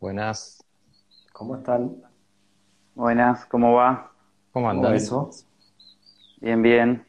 Buenas. 0.00 0.64
¿Cómo 1.32 1.56
están? 1.56 1.96
Buenas, 2.94 3.46
¿cómo 3.46 3.74
va? 3.74 4.12
¿Cómo 4.52 4.68
¿Cómo 4.68 4.90
andan? 4.90 4.92
eso? 4.92 5.30
Bien, 6.40 6.60
bien. 6.62 7.06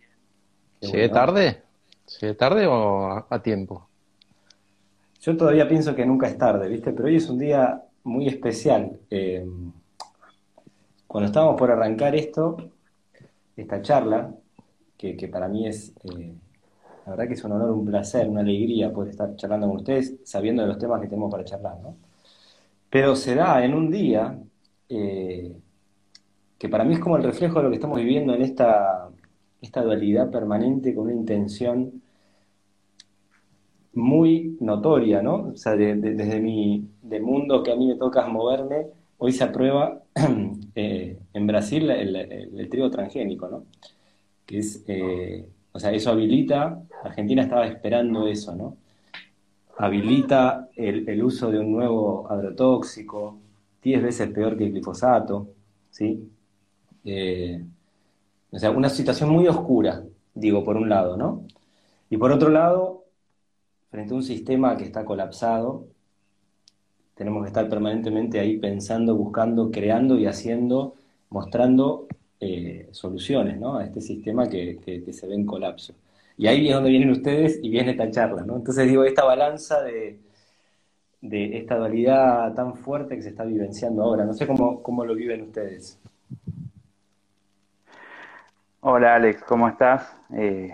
¿Llegué 0.81 1.07
bueno. 1.07 1.09
tarde? 1.09 1.63
¿Llegué 2.19 2.35
tarde 2.35 2.67
o 2.67 3.07
a, 3.11 3.27
a 3.29 3.41
tiempo? 3.41 3.89
Yo 5.21 5.37
todavía 5.37 5.67
pienso 5.69 5.95
que 5.95 6.05
nunca 6.05 6.27
es 6.27 6.37
tarde, 6.37 6.67
¿viste? 6.67 6.91
Pero 6.93 7.07
hoy 7.07 7.15
es 7.17 7.29
un 7.29 7.37
día 7.39 7.83
muy 8.03 8.27
especial. 8.27 8.99
Eh, 9.09 9.45
cuando 11.07 11.27
estábamos 11.27 11.57
por 11.57 11.71
arrancar 11.71 12.15
esto, 12.15 12.57
esta 13.55 13.81
charla, 13.81 14.35
que, 14.97 15.17
que 15.17 15.27
para 15.29 15.47
mí 15.49 15.67
es, 15.67 15.95
eh, 16.05 16.35
la 17.05 17.11
verdad 17.11 17.27
que 17.27 17.35
es 17.35 17.43
un 17.43 17.53
honor, 17.53 17.71
un 17.71 17.85
placer, 17.85 18.29
una 18.29 18.41
alegría 18.41 18.93
poder 18.93 19.11
estar 19.11 19.35
charlando 19.37 19.67
con 19.67 19.77
ustedes, 19.77 20.17
sabiendo 20.25 20.63
de 20.63 20.69
los 20.69 20.79
temas 20.79 21.01
que 21.01 21.07
tenemos 21.07 21.31
para 21.31 21.45
charlar, 21.45 21.79
¿no? 21.81 21.97
Pero 22.91 23.15
se 23.15 23.35
da 23.35 23.63
en 23.65 23.73
un 23.73 23.89
día 23.91 24.37
eh, 24.89 25.55
que 26.57 26.69
para 26.69 26.83
mí 26.83 26.93
es 26.93 26.99
como 26.99 27.17
el 27.17 27.23
reflejo 27.23 27.57
de 27.59 27.63
lo 27.63 27.69
que 27.69 27.75
estamos 27.75 27.97
viviendo 27.97 28.33
en 28.33 28.41
esta, 28.41 29.09
esta 29.61 29.81
dualidad 29.83 30.29
permanente 30.31 30.93
con 30.95 31.05
una 31.05 31.13
intención 31.13 32.01
muy 33.93 34.57
notoria, 34.61 35.21
¿no? 35.21 35.49
O 35.53 35.57
sea, 35.57 35.75
de- 35.75 35.95
de- 35.95 36.13
desde 36.15 36.39
mi 36.39 36.87
de 37.01 37.19
mundo 37.19 37.61
que 37.63 37.71
a 37.71 37.75
mí 37.75 37.87
me 37.87 37.95
toca 37.95 38.25
moverme, 38.27 38.87
hoy 39.17 39.31
se 39.33 39.43
aprueba 39.43 40.01
eh, 40.75 41.19
en 41.33 41.47
Brasil 41.47 41.89
el 41.91 42.69
trigo 42.69 42.89
transgénico, 42.89 43.47
¿no? 43.49 43.65
Que 44.45 44.59
es, 44.59 44.83
eh, 44.87 45.47
o 45.73 45.79
sea, 45.79 45.91
eso 45.93 46.11
habilita, 46.11 46.83
Argentina 47.03 47.43
estaba 47.43 47.67
esperando 47.67 48.27
eso, 48.27 48.55
¿no? 48.55 48.77
Habilita 49.77 50.69
el, 50.75 51.23
uso 51.23 51.49
de 51.49 51.59
un 51.59 51.71
nuevo 51.71 52.29
agrotóxico, 52.29 53.39
10 53.81 54.03
veces 54.03 54.29
peor 54.29 54.57
que 54.57 54.65
el 54.65 54.71
glifosato, 54.71 55.49
¿sí? 55.89 56.29
Eh, 57.03 57.63
o 58.51 58.59
sea, 58.59 58.71
una 58.71 58.89
situación 58.89 59.29
muy 59.29 59.47
oscura, 59.47 60.03
digo, 60.33 60.63
por 60.63 60.77
un 60.77 60.89
lado, 60.89 61.17
¿no? 61.17 61.45
Y 62.09 62.17
por 62.17 62.31
otro 62.31 62.49
lado, 62.49 63.05
frente 63.89 64.13
a 64.13 64.17
un 64.17 64.23
sistema 64.23 64.77
que 64.77 64.83
está 64.83 65.05
colapsado, 65.05 65.87
tenemos 67.15 67.43
que 67.43 67.47
estar 67.47 67.69
permanentemente 67.69 68.39
ahí 68.39 68.57
pensando, 68.57 69.15
buscando, 69.15 69.71
creando 69.71 70.17
y 70.17 70.25
haciendo, 70.25 70.95
mostrando 71.29 72.07
eh, 72.39 72.89
soluciones, 72.91 73.59
¿no? 73.59 73.77
a 73.77 73.85
este 73.85 74.01
sistema 74.01 74.49
que 74.49 75.03
se 75.11 75.27
ve 75.27 75.35
en 75.35 75.45
colapso. 75.45 75.93
Y 76.41 76.47
ahí 76.47 76.67
es 76.69 76.73
donde 76.73 76.89
vienen 76.89 77.11
ustedes 77.11 77.59
y 77.61 77.69
viene 77.69 77.91
esta 77.91 78.09
charla, 78.09 78.41
¿no? 78.43 78.55
Entonces 78.55 78.87
digo, 78.87 79.03
esta 79.03 79.23
balanza 79.23 79.79
de, 79.83 80.19
de 81.21 81.55
esta 81.59 81.75
dualidad 81.77 82.55
tan 82.55 82.75
fuerte 82.75 83.15
que 83.15 83.21
se 83.21 83.29
está 83.29 83.43
vivenciando 83.43 84.01
ahora, 84.01 84.25
no 84.25 84.33
sé 84.33 84.47
cómo, 84.47 84.81
cómo 84.81 85.05
lo 85.05 85.13
viven 85.13 85.43
ustedes. 85.43 85.99
Hola 88.79 89.13
Alex, 89.13 89.43
¿cómo 89.43 89.67
estás? 89.67 90.15
Eh, 90.33 90.73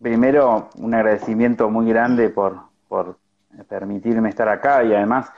primero, 0.00 0.70
un 0.78 0.94
agradecimiento 0.94 1.68
muy 1.68 1.86
grande 1.90 2.30
por, 2.30 2.58
por 2.88 3.18
permitirme 3.68 4.30
estar 4.30 4.48
acá 4.48 4.82
y 4.82 4.94
además 4.94 5.30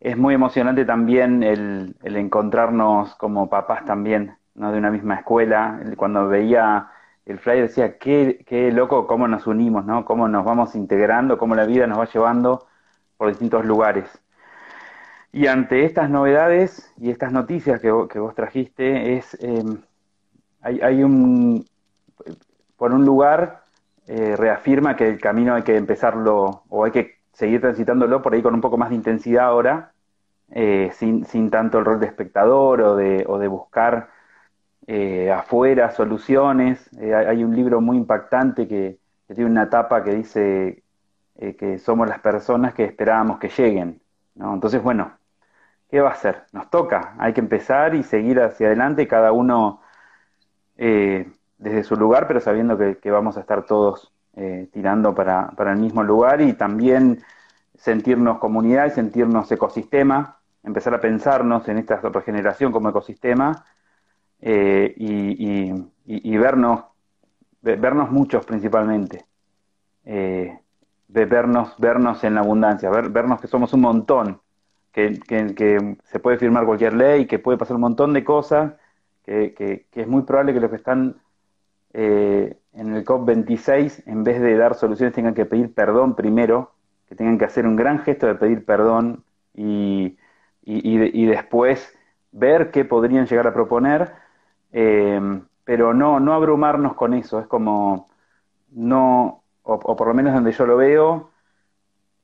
es 0.00 0.16
muy 0.16 0.34
emocionante 0.34 0.84
también 0.84 1.44
el, 1.44 1.94
el 2.02 2.16
encontrarnos 2.16 3.14
como 3.14 3.48
papás 3.48 3.84
también, 3.84 4.34
¿no? 4.56 4.72
De 4.72 4.78
una 4.78 4.90
misma 4.90 5.14
escuela. 5.14 5.80
El- 5.84 5.96
Cuando 5.96 6.26
veía 6.26 6.88
el 7.26 7.38
flyer 7.38 7.68
decía, 7.68 7.98
qué, 7.98 8.44
qué 8.46 8.72
loco 8.72 9.06
cómo 9.06 9.28
nos 9.28 9.46
unimos, 9.46 9.84
¿no? 9.84 10.04
Cómo 10.04 10.28
nos 10.28 10.44
vamos 10.44 10.74
integrando, 10.74 11.38
cómo 11.38 11.54
la 11.54 11.66
vida 11.66 11.86
nos 11.86 11.98
va 11.98 12.06
llevando 12.06 12.66
por 13.16 13.28
distintos 13.28 13.64
lugares. 13.64 14.22
Y 15.32 15.46
ante 15.46 15.84
estas 15.84 16.10
novedades 16.10 16.92
y 16.98 17.10
estas 17.10 17.32
noticias 17.32 17.80
que, 17.80 17.90
que 18.10 18.18
vos 18.18 18.34
trajiste, 18.34 19.16
es, 19.16 19.34
eh, 19.40 19.64
hay, 20.60 20.80
hay 20.80 21.02
un, 21.02 21.64
por 22.76 22.92
un 22.92 23.04
lugar, 23.04 23.62
eh, 24.06 24.36
reafirma 24.36 24.96
que 24.96 25.08
el 25.08 25.20
camino 25.20 25.54
hay 25.54 25.62
que 25.62 25.76
empezarlo 25.76 26.64
o 26.68 26.84
hay 26.84 26.90
que 26.90 27.18
seguir 27.32 27.60
transitándolo 27.60 28.20
por 28.20 28.34
ahí 28.34 28.42
con 28.42 28.54
un 28.54 28.60
poco 28.60 28.76
más 28.76 28.90
de 28.90 28.96
intensidad 28.96 29.46
ahora, 29.46 29.92
eh, 30.50 30.90
sin, 30.94 31.24
sin 31.24 31.50
tanto 31.50 31.78
el 31.78 31.84
rol 31.84 32.00
de 32.00 32.06
espectador 32.06 32.82
o 32.82 32.96
de, 32.96 33.24
o 33.26 33.38
de 33.38 33.48
buscar 33.48 34.10
eh, 34.86 35.30
afuera 35.30 35.90
soluciones. 35.90 36.88
Eh, 36.98 37.14
hay, 37.14 37.44
un 37.44 37.54
libro 37.54 37.80
muy 37.80 37.96
impactante 37.96 38.66
que, 38.66 38.98
tiene 39.34 39.50
una 39.50 39.70
tapa 39.70 40.04
que 40.04 40.14
dice 40.14 40.84
eh, 41.36 41.56
que 41.56 41.78
somos 41.78 42.06
las 42.06 42.20
personas 42.20 42.74
que 42.74 42.84
esperábamos 42.84 43.38
que 43.38 43.48
lleguen, 43.48 44.02
¿no? 44.34 44.52
Entonces, 44.52 44.82
bueno, 44.82 45.16
¿qué 45.88 46.02
va 46.02 46.10
a 46.10 46.12
hacer? 46.12 46.44
Nos 46.52 46.68
toca, 46.68 47.14
hay 47.18 47.32
que 47.32 47.40
empezar 47.40 47.94
y 47.94 48.02
seguir 48.02 48.40
hacia 48.40 48.66
adelante, 48.66 49.08
cada 49.08 49.32
uno 49.32 49.80
eh, 50.76 51.32
desde 51.56 51.82
su 51.82 51.96
lugar, 51.96 52.26
pero 52.26 52.40
sabiendo 52.40 52.76
que, 52.76 53.10
vamos 53.10 53.38
a 53.38 53.40
estar 53.40 53.64
todos 53.64 54.12
tirando 54.72 55.14
para, 55.14 55.48
para 55.50 55.72
el 55.72 55.78
mismo 55.78 56.02
lugar 56.02 56.40
y 56.40 56.54
también 56.54 57.22
sentirnos 57.74 58.38
comunidad 58.38 58.86
y 58.86 58.90
sentirnos 58.90 59.50
ecosistema, 59.52 60.38
empezar 60.62 60.94
a 60.94 61.00
pensarnos 61.00 61.68
en 61.68 61.78
esta 61.78 61.96
regeneración 61.96 62.72
como 62.72 62.88
ecosistema 62.88 63.64
eh, 64.42 64.94
y, 64.98 65.72
y- 65.74 65.74
y- 66.06 66.38
vernos, 66.38 66.84
ve- 67.62 67.76
vernos 67.76 68.10
muchos 68.10 68.44
principalmente, 68.46 69.26
eh, 70.04 70.58
vernos, 71.08 71.74
vernos 71.78 72.24
en 72.24 72.34
la 72.34 72.40
abundancia, 72.42 72.90
ver- 72.90 73.10
vernos 73.10 73.40
que 73.40 73.48
somos 73.48 73.72
un 73.74 73.80
montón, 73.82 74.40
que, 74.92 75.20
que- 75.54 75.96
se 76.04 76.20
puede 76.20 76.38
firmar 76.38 76.66
cualquier 76.66 76.94
ley, 76.94 77.26
que 77.26 77.38
puede 77.38 77.58
pasar 77.58 77.76
un 77.76 77.82
montón 77.82 78.12
de 78.12 78.24
cosas, 78.24 78.74
que, 79.24 79.54
que- 79.54 79.86
es 80.02 80.08
muy 80.08 80.22
probable 80.22 80.54
que 80.54 80.60
los 80.60 80.70
que 80.70 80.76
están 80.76 81.16
eh, 81.94 82.56
en 82.72 82.94
el 82.94 83.04
COP26, 83.04 84.02
en 84.06 84.24
vez 84.24 84.40
de 84.40 84.56
dar 84.56 84.74
soluciones, 84.74 85.14
tengan 85.14 85.34
que 85.34 85.46
pedir 85.46 85.74
perdón 85.74 86.14
primero, 86.16 86.72
que 87.08 87.14
tengan 87.14 87.38
que 87.38 87.44
hacer 87.44 87.66
un 87.66 87.76
gran 87.76 88.00
gesto 88.00 88.26
de 88.26 88.34
pedir 88.34 88.64
perdón 88.64 89.24
y, 89.54 90.16
y- 90.64 90.88
y 90.98 91.22
y 91.24 91.26
después 91.26 91.94
ver 92.32 92.70
qué 92.70 92.84
podrían 92.84 93.26
llegar 93.26 93.46
a 93.46 93.52
proponer, 93.54 94.12
eh, 94.72 95.40
pero 95.64 95.94
no, 95.94 96.20
no 96.20 96.34
abrumarnos 96.34 96.94
con 96.94 97.14
eso, 97.14 97.40
es 97.40 97.46
como 97.46 98.08
no, 98.70 99.44
o, 99.62 99.96
por 99.96 100.08
lo 100.08 100.14
menos 100.14 100.34
donde 100.34 100.52
yo 100.52 100.66
lo 100.66 100.76
veo, 100.76 101.30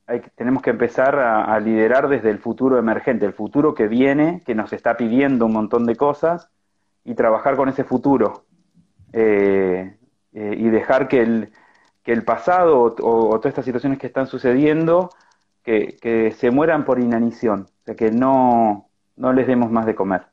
hay 0.06 0.22
tenemos 0.36 0.62
que 0.62 0.70
empezar 0.70 1.18
a, 1.18 1.60
liderar 1.60 2.08
desde 2.08 2.30
el 2.30 2.38
futuro 2.38 2.78
emergente, 2.78 3.26
el 3.26 3.34
futuro 3.34 3.74
que 3.74 3.88
viene, 3.88 4.42
que 4.46 4.54
nos 4.54 4.72
está 4.72 4.96
pidiendo 4.96 5.46
un 5.46 5.52
montón 5.52 5.84
de 5.84 5.96
cosas, 5.96 6.50
y 7.04 7.14
trabajar 7.14 7.56
con 7.56 7.68
ese 7.68 7.84
futuro. 7.84 8.44
Eh, 9.12 9.98
eh, 10.32 10.54
y 10.58 10.68
dejar 10.68 11.08
que 11.08 11.22
el, 11.22 11.52
que 12.02 12.12
el 12.12 12.22
pasado 12.24 12.80
o 12.82 12.92
todas 12.92 13.46
estas 13.46 13.64
situaciones 13.64 13.98
que 13.98 14.06
están 14.06 14.26
sucediendo, 14.26 15.10
que, 15.62 15.96
que 16.00 16.32
se 16.32 16.50
mueran 16.50 16.84
por 16.84 17.00
inanición, 17.00 17.62
o 17.62 17.84
sea, 17.84 17.96
que 17.96 18.10
no, 18.10 18.88
no 19.16 19.32
les 19.32 19.46
demos 19.46 19.70
más 19.70 19.86
de 19.86 19.94
comer, 19.94 20.26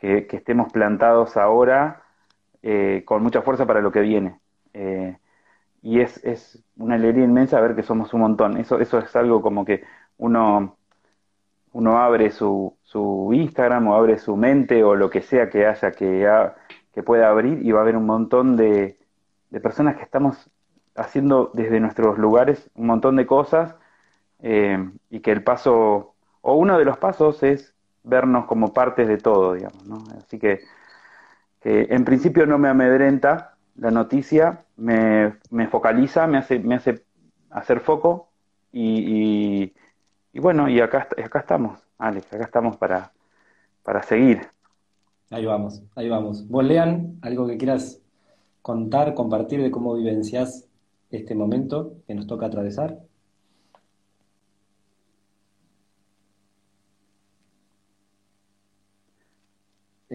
que, 0.00 0.26
estemos 0.30 0.72
plantados 0.72 1.36
ahora 1.36 2.02
eh, 2.62 3.02
con 3.04 3.22
mucha 3.22 3.42
fuerza 3.42 3.66
para 3.66 3.80
lo 3.80 3.92
que 3.92 4.00
viene. 4.00 4.40
Eh, 4.74 5.16
y 5.82 6.00
es, 6.00 6.22
es 6.24 6.62
una 6.76 6.96
alegría 6.96 7.24
inmensa 7.24 7.60
ver 7.60 7.74
que 7.76 7.82
somos 7.82 8.12
un 8.14 8.20
montón. 8.20 8.56
Eso, 8.58 8.80
eso 8.80 8.98
es 8.98 9.14
algo 9.16 9.42
como 9.42 9.64
que 9.64 9.84
uno, 10.18 10.76
uno 11.72 11.98
abre 11.98 12.30
su, 12.30 12.76
su 12.82 13.30
Instagram 13.32 13.88
o 13.88 13.94
abre 13.94 14.18
su 14.18 14.36
mente 14.36 14.82
o 14.84 14.94
lo 14.94 15.10
que 15.10 15.22
sea 15.22 15.48
que 15.50 15.66
haya 15.66 15.92
que, 15.92 16.28
que 16.92 17.02
pueda 17.02 17.28
abrir 17.28 17.64
y 17.64 17.72
va 17.72 17.80
a 17.80 17.82
haber 17.82 17.96
un 17.96 18.06
montón 18.06 18.56
de, 18.56 18.98
de 19.50 19.60
personas 19.60 19.96
que 19.96 20.02
estamos 20.02 20.50
haciendo 20.96 21.50
desde 21.54 21.80
nuestros 21.80 22.18
lugares 22.18 22.70
un 22.74 22.86
montón 22.86 23.16
de 23.16 23.26
cosas 23.26 23.76
eh, 24.40 24.90
y 25.10 25.20
que 25.20 25.32
el 25.32 25.44
paso, 25.44 26.14
o 26.40 26.54
uno 26.54 26.78
de 26.78 26.84
los 26.84 26.98
pasos 26.98 27.42
es 27.42 27.74
vernos 28.04 28.46
como 28.46 28.72
partes 28.72 29.08
de 29.08 29.18
todo, 29.18 29.54
digamos, 29.54 29.86
¿no? 29.86 30.04
Así 30.18 30.38
que, 30.38 30.60
en 31.62 32.04
principio 32.04 32.46
no 32.46 32.58
me 32.58 32.68
amedrenta 32.68 33.56
la 33.76 33.90
noticia, 33.90 34.64
me, 34.76 35.34
me 35.50 35.68
focaliza, 35.68 36.26
me 36.26 36.38
hace, 36.38 36.58
me 36.58 36.74
hace 36.76 37.02
hacer 37.50 37.80
foco 37.80 38.28
y, 38.72 39.62
y- 39.64 39.74
y 40.32 40.40
bueno, 40.40 40.68
y 40.68 40.80
acá, 40.80 41.08
acá 41.24 41.40
estamos, 41.40 41.80
Alex, 41.98 42.32
acá 42.32 42.44
estamos 42.44 42.76
para, 42.76 43.12
para 43.82 44.02
seguir. 44.02 44.48
Ahí 45.30 45.44
vamos, 45.46 45.82
ahí 45.94 46.08
vamos. 46.08 46.46
Vos, 46.48 46.64
Lean, 46.64 47.18
algo 47.22 47.46
que 47.46 47.56
quieras 47.56 48.00
contar, 48.62 49.14
compartir 49.14 49.62
de 49.62 49.70
cómo 49.70 49.94
vivenciás 49.94 50.68
este 51.10 51.34
momento 51.34 51.94
que 52.06 52.14
nos 52.14 52.26
toca 52.26 52.46
atravesar. 52.46 52.98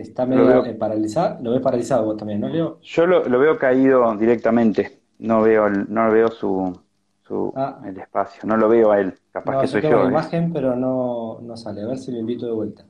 Está 0.10 0.24
Lo 0.26 0.30
medio 0.30 0.46
veo- 0.46 0.66
eh, 0.66 0.74
paralizado, 0.76 1.42
lo 1.44 1.52
ves 1.52 1.62
paralizado 1.62 2.06
vos 2.06 2.18
también, 2.18 2.42
¿no, 2.42 2.48
Leo? 2.50 2.80
Yo 2.82 3.06
lo, 3.08 3.24
lo 3.28 3.40
veo 3.40 3.58
caído 3.58 4.16
directamente, 4.16 5.02
no 5.20 5.42
veo, 5.42 5.68
el- 5.68 5.92
no 5.92 6.12
veo 6.12 6.30
su, 6.30 6.80
su, 7.24 7.52
ah. 7.56 7.82
el 7.86 7.98
espacio. 7.98 8.42
No 8.46 8.56
lo 8.58 8.70
veo 8.70 8.92
a 8.92 9.00
él, 9.00 9.14
capaz 9.32 9.62
que 9.62 9.68
soy 9.68 9.82
yo. 9.82 9.90
la 9.98 10.04
¿eh? 10.06 10.08
imagen, 10.08 10.54
pero 10.54 10.76
no, 10.76 11.40
no 11.42 11.58
sale. 11.58 11.82
A 11.82 11.88
ver 11.88 11.98
si 11.98 12.12
lo 12.12 12.20
invito 12.20 12.46
de 12.46 12.52
vuelta. 12.52 12.86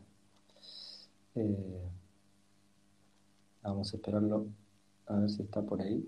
Eh, 1.35 1.81
vamos 3.63 3.93
a 3.93 3.97
esperarlo, 3.97 4.45
a 5.07 5.15
ver 5.17 5.29
si 5.29 5.41
está 5.43 5.61
por 5.61 5.81
ahí. 5.81 6.07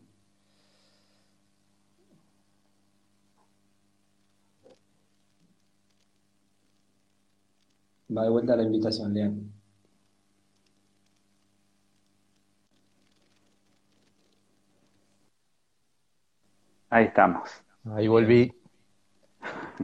Va 8.16 8.24
de 8.24 8.30
vuelta 8.30 8.56
la 8.56 8.64
invitación, 8.64 9.14
Lean. 9.14 9.52
Ahí 16.90 17.06
estamos. 17.06 17.50
Ahí 17.94 18.08
volví. 18.08 18.54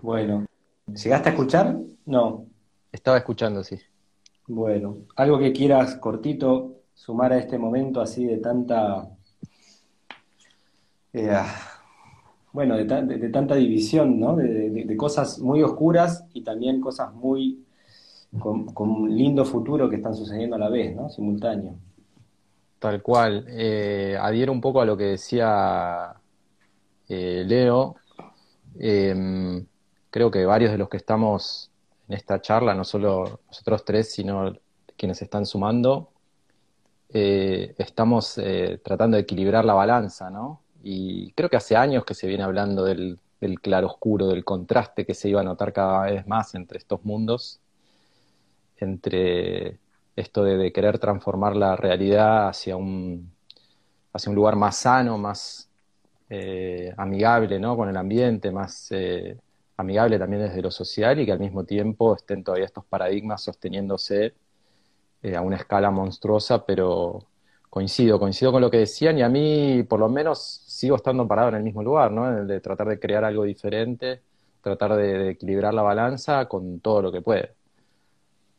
Bueno, 0.01 0.45
¿llegaste 0.87 1.29
a 1.29 1.31
escuchar? 1.31 1.77
No. 2.05 2.45
Estaba 2.91 3.17
escuchando, 3.17 3.63
sí. 3.63 3.79
Bueno, 4.47 4.97
algo 5.15 5.39
que 5.39 5.51
quieras 5.53 5.95
cortito 5.95 6.81
sumar 6.93 7.33
a 7.33 7.37
este 7.37 7.57
momento 7.57 8.01
así 8.01 8.25
de 8.25 8.37
tanta, 8.37 9.09
eh, 11.13 11.31
bueno, 12.51 12.75
de, 12.77 13.29
tanta 13.29 13.55
división, 13.55 14.19
¿no? 14.19 14.35
De, 14.35 14.95
cosas 14.97 15.39
muy 15.39 15.61
oscuras 15.61 16.25
y 16.33 16.43
también 16.43 16.79
cosas 16.79 17.13
muy 17.13 17.65
con, 18.39 18.73
un 18.75 19.15
lindo 19.15 19.43
futuro 19.43 19.89
que 19.89 19.97
están 19.97 20.15
sucediendo 20.15 20.55
a 20.55 20.59
la 20.59 20.69
vez, 20.69 20.95
¿no? 20.95 21.09
Simultáneo. 21.09 21.75
Tal 22.79 23.01
cual. 23.01 23.45
Eh, 23.49 24.17
adhiero 24.19 24.51
un 24.51 24.61
poco 24.61 24.81
a 24.81 24.85
lo 24.85 24.97
que 24.97 25.05
decía 25.05 26.15
eh, 27.13 27.43
Leo. 27.45 27.95
Em, 28.79 29.65
creo 30.09 30.31
que 30.31 30.45
varios 30.45 30.71
de 30.71 30.77
los 30.77 30.89
que 30.89 30.97
estamos 30.97 31.71
en 32.07 32.15
esta 32.15 32.41
charla, 32.41 32.73
no 32.75 32.83
solo 32.83 33.41
nosotros 33.47 33.85
tres, 33.85 34.11
sino 34.11 34.53
quienes 34.97 35.21
están 35.21 35.45
sumando, 35.45 36.09
eh, 37.09 37.75
estamos 37.77 38.37
eh, 38.39 38.81
tratando 38.83 39.17
de 39.17 39.23
equilibrar 39.23 39.65
la 39.65 39.73
balanza, 39.73 40.29
¿no? 40.29 40.61
Y 40.81 41.31
creo 41.33 41.49
que 41.49 41.57
hace 41.57 41.75
años 41.75 42.05
que 42.05 42.15
se 42.15 42.27
viene 42.27 42.43
hablando 42.43 42.83
del, 42.83 43.19
claroscuro, 43.61 44.27
del 44.27 44.43
contraste 44.43 45.05
que 45.05 45.13
se 45.13 45.29
iba 45.29 45.41
a 45.41 45.43
notar 45.43 45.73
cada 45.73 46.03
vez 46.05 46.27
más 46.27 46.55
entre 46.55 46.77
estos 46.79 47.03
mundos, 47.05 47.59
entre 48.77 49.79
esto 50.15 50.43
de, 50.43 50.71
querer 50.73 50.99
transformar 50.99 51.55
la 51.55 51.75
realidad 51.75 52.49
hacia 52.49 52.75
un, 52.77 53.31
hacia 54.13 54.29
un 54.29 54.35
lugar 54.35 54.55
más 54.55 54.77
sano, 54.77 55.17
más 55.17 55.69
eh, 56.29 56.93
amigable 56.97 57.59
¿no? 57.59 57.75
con 57.75 57.89
el 57.89 57.97
ambiente, 57.97 58.51
más 58.51 58.91
amigable 59.77 60.19
también 60.19 60.43
desde 60.43 60.61
lo 60.61 60.71
social 60.71 61.19
y 61.19 61.25
que 61.25 61.31
al 61.31 61.39
mismo 61.39 61.63
tiempo 61.63 62.15
estén 62.15 62.43
todavía 62.43 62.65
estos 62.65 62.85
paradigmas 62.85 63.41
sosteniéndose 63.41 64.33
eh, 65.21 65.35
a 65.35 65.41
una 65.41 65.57
escala 65.57 65.89
monstruosa, 65.91 66.65
pero 66.65 67.25
coincido, 67.69 68.19
coincido 68.19 68.51
con 68.51 68.61
lo 68.61 68.69
que 68.69 68.77
decían 68.77 69.17
y 69.17 69.23
a 69.23 69.29
mí 69.29 69.83
por 69.83 69.99
lo 69.99 70.09
menos 70.09 70.39
sigo 70.67 70.95
estando 70.95 71.27
parado 71.27 71.49
en 71.49 71.55
el 71.55 71.63
mismo 71.63 71.81
lugar, 71.81 72.11
¿no? 72.11 72.45
De 72.45 72.59
tratar 72.59 72.87
de 72.87 72.99
crear 72.99 73.23
algo 73.23 73.43
diferente, 73.43 74.21
tratar 74.61 74.95
de, 74.95 75.31
equilibrar 75.31 75.73
la 75.73 75.81
balanza 75.81 76.45
con 76.47 76.79
todo 76.79 77.01
lo 77.01 77.11
que 77.11 77.21
puede. 77.21 77.51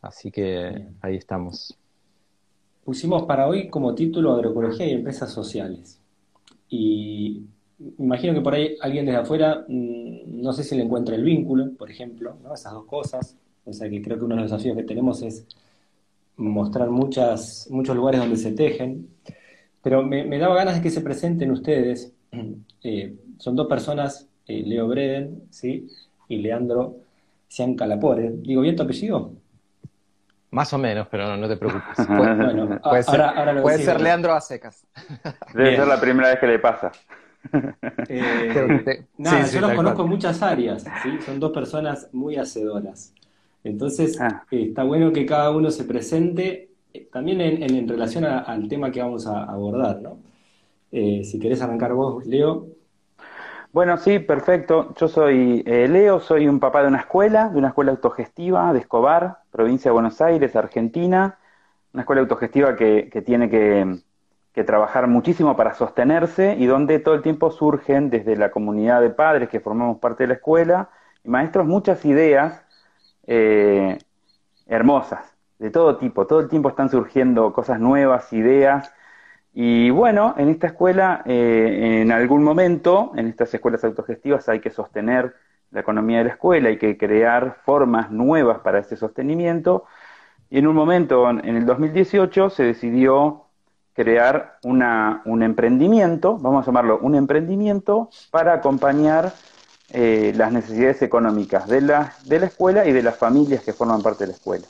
Así 0.02 0.31
que 0.31 0.88
ahí 1.00 1.17
estamos. 1.17 1.76
Pusimos 2.84 3.22
para 3.22 3.46
hoy 3.46 3.69
como 3.70 3.94
título 3.94 4.32
Agroecología 4.34 4.87
y 4.87 4.93
empresas 4.93 5.31
sociales. 5.32 6.00
Y 6.69 7.44
imagino 7.98 8.34
que 8.34 8.40
por 8.40 8.54
ahí 8.54 8.76
alguien 8.81 9.06
desde 9.06 9.20
afuera, 9.20 9.64
mm, 9.69 10.42
no 10.42 10.52
sé 10.52 10.64
si 10.64 10.76
le 10.76 10.82
encuentra 10.82 11.14
el 11.14 11.25
vínculo, 11.25 11.72
por 11.76 11.90
ejemplo, 11.90 12.36
¿no? 12.42 12.54
esas 12.54 12.72
dos 12.72 12.86
cosas. 12.86 13.36
O 13.64 13.72
sea 13.72 13.88
que 13.88 14.02
creo 14.02 14.19
que 14.19 14.25
uno 14.25 14.34
de 14.34 14.42
los 14.42 14.50
desafíos 14.50 14.76
que 14.76 14.82
tenemos 14.82 15.22
es 15.22 15.46
mostrar 16.36 16.90
muchas, 16.90 17.69
muchos 17.70 17.96
lugares 17.96 18.20
donde 18.20 18.36
se 18.36 18.52
tejen. 18.52 19.08
Pero 19.82 20.02
me, 20.02 20.38
daba 20.38 20.54
ganas 20.54 20.76
de 20.76 20.82
que 20.82 20.90
se 20.90 21.00
presenten 21.00 21.50
ustedes. 21.50 22.12
Eh, 22.86 23.16
son 23.38 23.56
dos 23.56 23.66
personas, 23.66 24.28
eh, 24.46 24.62
Leo 24.62 24.86
Breden 24.86 25.44
¿sí? 25.48 25.88
y 26.28 26.36
Leandro 26.36 26.96
Cian 27.48 27.76
Calapore. 27.76 28.31
¿Digo 28.42 28.60
bien 28.60 28.76
tu 28.76 28.82
apellido? 28.82 29.32
Más 30.50 30.70
o 30.75 30.78
menos, 30.78 31.08
pero 31.10 31.34
no, 31.36 31.48
te 31.48 31.56
preocupes. 31.56 32.06
Puede, 33.62 33.78
ser, 33.78 34.00
Leandro 34.02 34.34
a 34.34 34.40
secas. 34.42 34.86
Debe 35.54 35.76
ser 35.76 35.86
la 35.86 35.98
primera 35.98 36.28
vez 36.28 36.38
que 36.38 36.46
le 36.46 36.58
pasa. 36.58 36.92
Eh, 38.08 39.05
nada, 39.19 39.46
yo 39.46 39.61
los 39.61 39.73
conozco 39.73 40.02
en 40.02 40.08
muchas 40.08 40.43
áreas, 40.43 40.85
son 41.25 41.41
dos 41.41 41.52
personas 41.52 42.08
muy 42.12 42.37
hacedoras. 42.37 43.12
Entonces, 43.62 44.20
ah. 44.20 44.44
eh, 44.50 44.67
está 44.69 44.85
bueno 44.85 45.12
que 45.12 45.25
cada 45.25 45.50
uno 45.50 45.70
se 45.70 45.85
presente 45.85 46.70
eh, 46.93 47.08
también 47.12 47.41
en, 47.41 47.88
relación 47.88 48.25
al 48.25 48.69
tema 48.69 48.91
que 48.91 49.00
vamos 49.00 49.26
a 49.26 49.44
abordar, 49.44 50.02
¿no? 50.02 50.19
si 50.91 51.41
querés 51.41 51.61
arrancar 51.61 51.93
vos, 51.93 52.25
Leo. 52.25 52.69
Bueno, 53.73 53.96
sí, 53.96 54.20
perfecto. 54.20 54.94
Yo 54.96 55.08
soy 55.08 55.64
Leo, 55.64 56.20
soy 56.20 56.46
un 56.46 56.61
papá 56.61 56.82
de 56.82 56.88
una 56.88 57.00
escuela, 57.00 57.49
de 57.49 57.58
una 57.58 57.69
escuela 57.69 57.91
autogestiva 57.91 58.73
de 58.73 58.79
Escobar, 58.79 59.38
provincia 59.50 59.88
de 59.88 59.93
Buenos 59.94 60.20
Aires, 60.20 60.55
Argentina. 60.55 61.38
Una 61.93 62.02
escuela 62.02 62.23
autogestiva 62.23 62.76
que 62.76 63.23
tiene 63.26 63.50
que 63.50 64.05
que 64.55 64.62
trabajar 64.62 65.09
muchísimo 65.09 65.56
para 65.56 65.75
sostenerse 65.75 66.55
y 66.56 66.67
donde 66.67 67.01
todo 67.01 67.15
el 67.17 67.23
tiempo 67.23 67.51
surgen 67.51 68.09
desde 68.09 68.37
la 68.37 68.53
comunidad 68.53 69.01
de 69.01 69.11
padres 69.11 69.49
que 69.49 69.59
formamos 69.59 69.99
parte 69.99 70.23
de 70.25 70.29
la 70.29 70.35
escuela 70.35 70.91
y 71.25 71.29
maestros 71.29 71.67
muchas 71.67 72.05
ideas 72.05 72.65
eh, 73.27 73.99
hermosas, 74.67 75.35
de 75.59 75.71
todo 75.71 75.97
tipo, 75.97 76.27
todo 76.27 76.41
el 76.41 76.49
tiempo 76.49 76.69
están 76.69 76.89
surgiendo 76.89 77.53
cosas 77.53 77.81
nuevas, 77.81 78.33
ideas. 78.33 78.93
Y 79.53 79.91
bueno, 79.91 80.35
en 80.39 80.49
esta 80.49 80.69
escuela, 80.69 81.23
eh, 81.27 82.01
en 82.03 82.12
algún 82.12 82.45
momento, 82.45 83.12
en 83.17 83.27
estas 83.27 83.53
escuelas 83.55 83.83
autogestivas 83.85 84.49
hay 84.49 84.61
que 84.61 84.71
sostener 84.71 85.35
la 85.73 85.81
economía 85.81 86.19
de 86.19 86.25
la 86.25 86.31
escuela, 86.31 86.69
hay 86.69 86.79
que 86.79 86.97
crear 86.97 87.59
formas 87.65 88.11
nuevas 88.11 88.61
para 88.61 88.79
ese 88.79 88.97
sostenimiento. 88.97 89.85
Y 90.51 90.59
en 90.59 90.69
un 90.69 90.77
momento, 90.77 91.29
en 91.29 91.56
el 91.56 91.67
2018, 91.67 92.51
se 92.51 92.62
decidió 92.65 93.44
crear 93.94 94.58
una, 94.64 95.23
un 95.25 95.43
emprendimiento, 95.43 96.37
vamos 96.37 96.64
a 96.64 96.67
llamarlo 96.67 96.99
un 97.00 97.14
emprendimiento, 97.14 98.11
para 98.31 98.52
acompañar 98.52 99.32
eh, 99.91 100.32
las 100.37 100.52
necesidades 100.52 101.00
económicas 101.02 101.69
de 101.69 101.81
la, 101.81 102.12
de 102.25 102.41
la 102.41 102.46
escuela 102.46 102.87
y 102.87 102.93
de 102.93 103.02
las 103.02 103.17
familias 103.17 103.63
que 103.63 103.72
forman 103.72 104.03
parte 104.03 104.24
de 104.24 104.29
la 104.29 104.34
escuela. 104.34 104.67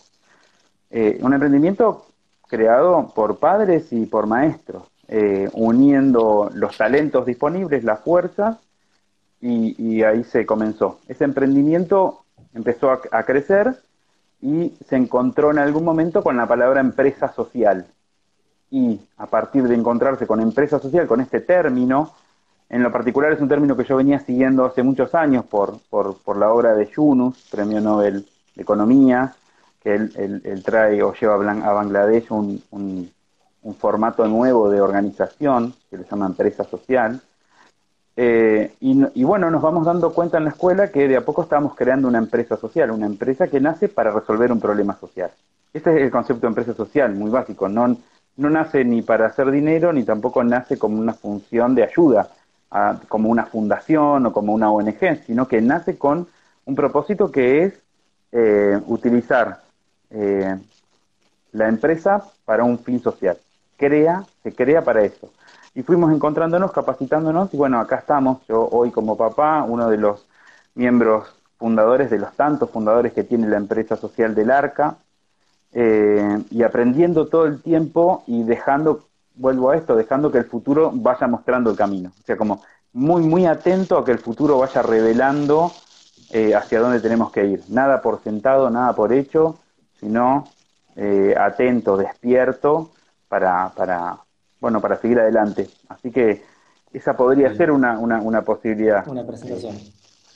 Eh, 0.90 1.18
un 1.22 1.32
emprendimiento 1.32 2.06
creado 2.46 3.12
por 3.14 3.38
padres 3.38 3.92
y 3.92 4.04
por 4.06 4.26
maestros, 4.26 4.84
eh, 5.08 5.48
uniendo 5.54 6.50
los 6.54 6.76
talentos 6.76 7.26
disponibles, 7.26 7.82
la 7.82 7.96
fuerza, 7.96 8.60
y, 9.40 10.02
ahí 10.02 10.24
se 10.24 10.46
comenzó. 10.46 11.00
Ese 11.06 11.24
emprendimiento 11.24 12.24
empezó 12.54 12.90
a 12.90 13.22
crecer 13.24 13.76
y 14.40 14.72
se 14.88 14.96
encontró 14.96 15.50
en 15.50 15.58
algún 15.58 15.84
momento 15.84 16.22
con 16.22 16.38
la 16.38 16.46
palabra 16.46 16.80
empresa 16.80 17.30
social 17.30 17.86
y 18.74 19.00
a 19.18 19.26
partir 19.26 19.68
de 19.68 19.76
encontrarse 19.76 20.26
con 20.26 20.40
empresa 20.40 20.80
social, 20.80 21.06
con 21.06 21.20
este 21.20 21.40
término, 21.40 22.10
en 22.68 22.82
lo 22.82 22.90
particular 22.90 23.30
es 23.30 23.40
un 23.40 23.48
término 23.48 23.76
que 23.76 23.84
yo 23.84 23.94
venía 23.94 24.18
siguiendo 24.18 24.64
hace 24.64 24.82
muchos 24.82 25.14
años 25.14 25.44
por, 25.44 25.78
por, 25.88 26.36
la 26.36 26.52
obra 26.52 26.74
de 26.74 26.90
Yunus, 26.90 27.46
premio 27.52 27.80
Nobel 27.80 28.26
de 28.56 28.62
Economía, 28.62 29.32
que 29.80 29.94
él, 29.94 30.62
trae 30.64 31.00
o 31.04 31.14
lleva 31.14 31.34
a 31.34 31.72
Bangladesh 31.72 32.32
un, 32.32 32.60
un, 32.72 33.74
formato 33.78 34.26
nuevo 34.26 34.68
de 34.68 34.80
organización 34.80 35.72
que 35.88 35.98
le 35.98 36.04
llama 36.10 36.26
empresa 36.26 36.64
social. 36.64 37.20
Eh, 38.16 38.74
y, 38.80 39.04
y, 39.14 39.22
bueno, 39.22 39.52
nos 39.52 39.62
vamos 39.62 39.86
dando 39.86 40.12
cuenta 40.12 40.38
en 40.38 40.44
la 40.44 40.50
escuela 40.50 40.90
que 40.90 41.06
de 41.06 41.16
a 41.16 41.24
poco 41.24 41.44
estamos 41.44 41.76
creando 41.76 42.08
una 42.08 42.18
empresa 42.18 42.56
social, 42.56 42.90
una 42.90 43.06
empresa 43.06 43.46
que 43.46 43.60
nace 43.60 43.88
para 43.88 44.10
resolver 44.10 44.50
un 44.50 44.58
problema 44.58 44.98
social. 44.98 45.30
Este 45.72 45.90
es 45.90 46.02
el 46.02 46.10
concepto 46.10 46.42
de 46.42 46.48
empresa 46.48 46.74
social, 46.74 47.14
muy 47.14 47.30
básico. 47.30 47.68
No, 47.68 47.96
no 48.36 48.50
nace 48.50 48.84
ni 48.84 49.02
para 49.02 49.26
hacer 49.26 49.50
dinero, 49.50 49.92
ni 49.92 50.04
tampoco 50.04 50.42
nace 50.42 50.78
como 50.78 51.00
una 51.00 51.14
función 51.14 51.74
de 51.74 51.84
ayuda, 51.84 52.28
como 53.08 53.28
una 53.28 53.46
fundación 53.46 54.26
o 54.26 54.32
como 54.32 54.52
una 54.52 54.70
ONG, 54.70 55.24
sino 55.26 55.46
que 55.46 55.60
nace 55.60 55.96
con 55.96 56.26
un 56.64 56.74
propósito 56.74 57.30
que 57.30 57.64
es 57.64 57.74
eh, 58.32 58.80
utilizar 58.86 59.60
eh, 60.10 60.56
la 61.52 61.68
empresa 61.68 62.24
para 62.44 62.64
un 62.64 62.78
fin 62.78 63.00
social. 63.00 63.38
Crea, 63.76 64.24
se 64.42 64.52
crea 64.52 64.82
para 64.82 65.02
eso. 65.02 65.30
Y 65.74 65.82
fuimos 65.82 66.12
encontrándonos, 66.12 66.72
capacitándonos, 66.72 67.52
y 67.54 67.56
bueno, 67.56 67.80
acá 67.80 67.96
estamos, 67.96 68.44
yo 68.48 68.68
hoy 68.70 68.90
como 68.90 69.16
papá, 69.16 69.64
uno 69.64 69.88
de 69.88 69.96
los 69.96 70.26
miembros 70.74 71.28
fundadores, 71.58 72.10
de 72.10 72.18
los 72.18 72.32
tantos 72.34 72.70
fundadores 72.70 73.12
que 73.12 73.24
tiene 73.24 73.48
la 73.48 73.56
empresa 73.56 73.96
social 73.96 74.34
del 74.34 74.50
Arca, 74.50 74.96
eh, 75.74 76.38
y 76.50 76.62
aprendiendo 76.62 77.26
todo 77.26 77.46
el 77.46 77.60
tiempo 77.60 78.22
y 78.28 78.44
dejando, 78.44 79.08
vuelvo 79.34 79.70
a 79.70 79.76
esto, 79.76 79.96
dejando 79.96 80.30
que 80.30 80.38
el 80.38 80.44
futuro 80.44 80.92
vaya 80.94 81.26
mostrando 81.26 81.70
el 81.70 81.76
camino. 81.76 82.12
O 82.16 82.22
sea, 82.24 82.36
como 82.36 82.62
muy, 82.92 83.22
muy 83.22 83.44
atento 83.44 83.98
a 83.98 84.04
que 84.04 84.12
el 84.12 84.20
futuro 84.20 84.58
vaya 84.58 84.82
revelando 84.82 85.72
eh, 86.30 86.54
hacia 86.54 86.80
dónde 86.80 87.00
tenemos 87.00 87.32
que 87.32 87.44
ir. 87.44 87.62
Nada 87.68 88.00
por 88.00 88.22
sentado, 88.22 88.70
nada 88.70 88.94
por 88.94 89.12
hecho, 89.12 89.58
sino 89.98 90.46
eh, 90.94 91.34
atento, 91.36 91.96
despierto 91.96 92.92
para, 93.28 93.70
para, 93.70 94.16
bueno, 94.60 94.80
para 94.80 94.96
seguir 94.96 95.18
adelante. 95.18 95.68
Así 95.88 96.12
que 96.12 96.44
esa 96.92 97.16
podría 97.16 97.52
ser 97.56 97.72
una, 97.72 97.98
una, 97.98 98.20
una 98.20 98.42
posibilidad. 98.42 99.06
Una 99.08 99.26
presentación. 99.26 99.76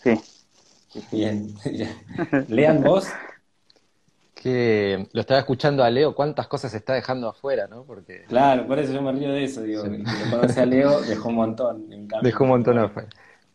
Sí. 0.02 0.20
Bien. 1.12 1.54
Lean 2.48 2.82
vos. 2.82 3.06
Que 4.40 5.08
lo 5.12 5.20
estaba 5.20 5.40
escuchando 5.40 5.82
a 5.82 5.90
Leo, 5.90 6.14
cuántas 6.14 6.46
cosas 6.46 6.70
se 6.70 6.76
está 6.76 6.94
dejando 6.94 7.28
afuera, 7.28 7.66
¿no? 7.66 7.82
Porque... 7.82 8.24
Claro, 8.28 8.68
por 8.68 8.78
eso 8.78 8.92
yo 8.92 9.02
me 9.02 9.10
río 9.10 9.32
de 9.32 9.42
eso, 9.42 9.62
digo, 9.62 9.82
cuando 10.30 10.60
a 10.60 10.66
Leo 10.66 11.00
dejó 11.00 11.30
un 11.30 11.34
montón. 11.34 11.86
dejó 12.22 12.44
un 12.44 12.50
montón 12.50 12.78
afuera. 12.78 13.08